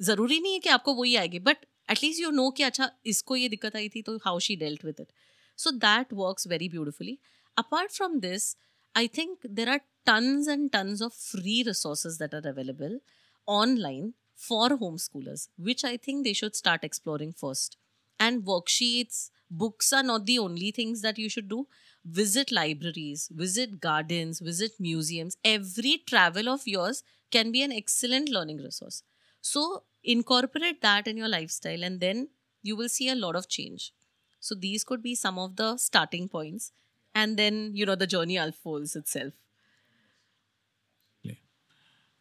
ज़रूरी 0.00 0.38
नहीं 0.40 0.52
है 0.52 0.58
कि 0.58 0.68
आपको 0.68 0.94
वही 0.94 1.14
आएगी 1.16 1.38
बट 1.38 1.66
एटलीस्ट 1.90 2.20
यू 2.20 2.30
नो 2.30 2.50
कि 2.50 2.62
अच्छा 2.62 2.90
इसको 3.06 3.36
ये 3.36 3.48
दिक्कत 3.48 3.76
आई 3.76 3.88
थी 3.88 4.02
तो 4.02 4.16
how 4.24 4.38
she 4.38 4.56
dealt 4.56 4.84
with 4.84 5.00
it 5.00 5.12
so 5.58 5.70
that 5.84 6.12
works 6.12 6.48
very 6.48 6.68
beautifully 6.68 7.18
apart 7.56 7.92
from 7.92 8.18
this 8.20 8.56
I 8.94 9.08
think 9.18 9.46
there 9.46 9.68
are 9.68 9.80
tons 10.08 10.46
and 10.46 10.72
tons 10.72 11.00
of 11.02 11.12
free 11.14 11.62
resources 11.66 12.18
that 12.18 12.34
are 12.34 12.48
available 12.48 12.98
online 13.46 14.14
for 14.34 14.68
homeschoolers, 14.70 15.48
which 15.58 15.84
I 15.84 15.96
think 15.96 16.24
they 16.24 16.32
should 16.32 16.54
start 16.56 16.84
exploring 16.84 17.32
first. 17.32 17.76
And 18.20 18.44
worksheets, 18.44 19.30
books 19.50 19.92
are 19.92 20.02
not 20.02 20.26
the 20.26 20.38
only 20.38 20.70
things 20.70 21.02
that 21.02 21.18
you 21.18 21.28
should 21.28 21.48
do. 21.48 21.66
Visit 22.04 22.50
libraries, 22.52 23.28
visit 23.32 23.80
gardens, 23.80 24.40
visit 24.40 24.72
museums. 24.78 25.36
Every 25.44 26.02
travel 26.06 26.48
of 26.48 26.66
yours 26.66 27.02
can 27.30 27.52
be 27.52 27.62
an 27.62 27.72
excellent 27.72 28.28
learning 28.28 28.58
resource. 28.58 29.02
So, 29.40 29.84
incorporate 30.02 30.80
that 30.82 31.06
in 31.06 31.16
your 31.16 31.28
lifestyle, 31.28 31.82
and 31.84 32.00
then 32.00 32.28
you 32.62 32.76
will 32.76 32.88
see 32.88 33.08
a 33.08 33.14
lot 33.14 33.36
of 33.36 33.48
change. 33.48 33.92
So, 34.40 34.54
these 34.54 34.84
could 34.84 35.02
be 35.02 35.14
some 35.14 35.38
of 35.38 35.56
the 35.56 35.76
starting 35.76 36.28
points. 36.28 36.72
And 37.14 37.36
then, 37.36 37.72
you 37.74 37.84
know, 37.86 37.94
the 37.96 38.06
journey 38.06 38.36
unfolds 38.36 38.94
itself. 38.96 39.32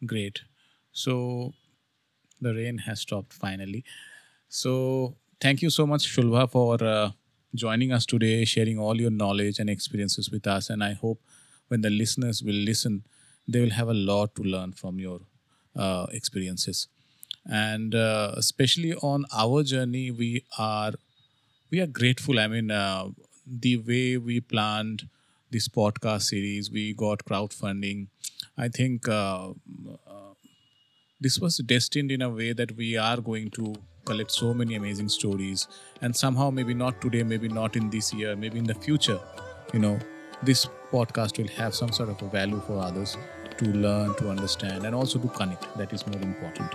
Great. 0.05 0.41
So 0.91 1.53
the 2.41 2.53
rain 2.53 2.79
has 2.79 3.01
stopped 3.01 3.33
finally. 3.33 3.83
So 4.49 5.15
thank 5.41 5.61
you 5.61 5.69
so 5.69 5.87
much, 5.87 6.15
Sulbha, 6.15 6.49
for 6.49 6.83
uh, 6.83 7.11
joining 7.55 7.91
us 7.91 8.05
today, 8.05 8.45
sharing 8.45 8.79
all 8.79 8.99
your 8.99 9.11
knowledge 9.11 9.59
and 9.59 9.69
experiences 9.69 10.31
with 10.31 10.47
us. 10.47 10.69
And 10.69 10.83
I 10.83 10.93
hope 10.93 11.21
when 11.69 11.81
the 11.81 11.89
listeners 11.89 12.43
will 12.43 12.53
listen, 12.55 13.05
they 13.47 13.61
will 13.61 13.71
have 13.71 13.89
a 13.89 13.93
lot 13.93 14.35
to 14.35 14.43
learn 14.43 14.73
from 14.73 14.99
your 14.99 15.21
uh, 15.75 16.07
experiences. 16.11 16.87
And 17.45 17.95
uh, 17.95 18.33
especially 18.37 18.93
on 18.95 19.25
our 19.33 19.63
journey, 19.63 20.11
we 20.11 20.45
are 20.57 20.93
we 21.69 21.79
are 21.79 21.87
grateful. 21.87 22.39
I 22.39 22.47
mean, 22.47 22.71
uh, 22.71 23.09
the 23.45 23.77
way 23.77 24.17
we 24.17 24.39
planned 24.39 25.07
this 25.51 25.67
podcast 25.67 26.23
series, 26.23 26.69
we 26.71 26.93
got 26.93 27.25
crowdfunding 27.25 28.07
I 28.57 28.69
think 28.69 29.07
uh, 29.07 29.49
uh, 29.49 30.33
this 31.21 31.39
was 31.39 31.57
destined 31.57 32.11
in 32.11 32.21
a 32.21 32.29
way 32.29 32.53
that 32.53 32.75
we 32.75 32.97
are 32.97 33.17
going 33.17 33.51
to 33.51 33.75
collect 34.05 34.31
so 34.31 34.53
many 34.53 34.75
amazing 34.75 35.09
stories, 35.09 35.67
and 36.01 36.15
somehow, 36.15 36.49
maybe 36.49 36.73
not 36.73 37.01
today, 37.01 37.23
maybe 37.23 37.47
not 37.47 37.75
in 37.75 37.89
this 37.89 38.13
year, 38.13 38.35
maybe 38.35 38.57
in 38.57 38.63
the 38.63 38.73
future, 38.73 39.19
you 39.73 39.79
know, 39.79 39.99
this 40.43 40.67
podcast 40.91 41.37
will 41.37 41.49
have 41.49 41.75
some 41.75 41.91
sort 41.91 42.09
of 42.09 42.21
a 42.21 42.29
value 42.29 42.61
for 42.61 42.79
others 42.79 43.17
to 43.57 43.65
learn, 43.65 44.15
to 44.15 44.29
understand, 44.29 44.85
and 44.85 44.95
also 44.95 45.19
to 45.19 45.27
connect. 45.27 45.77
That 45.77 45.91
is 45.93 46.07
more 46.07 46.21
important. 46.21 46.71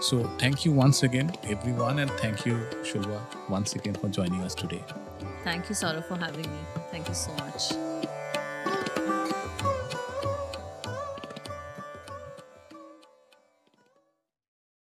So, 0.00 0.22
thank 0.38 0.64
you 0.64 0.72
once 0.72 1.02
again, 1.02 1.32
everyone, 1.44 1.98
and 1.98 2.10
thank 2.12 2.46
you, 2.46 2.54
Sulbha, 2.82 3.20
once 3.48 3.74
again 3.74 3.94
for 3.94 4.08
joining 4.08 4.42
us 4.42 4.54
today. 4.54 4.84
Thank 5.42 5.68
you, 5.68 5.74
Saurav, 5.74 6.04
for 6.04 6.16
having 6.16 6.42
me. 6.42 6.58
Thank 6.90 7.08
you 7.08 7.14
so 7.14 7.32
much. 7.32 7.87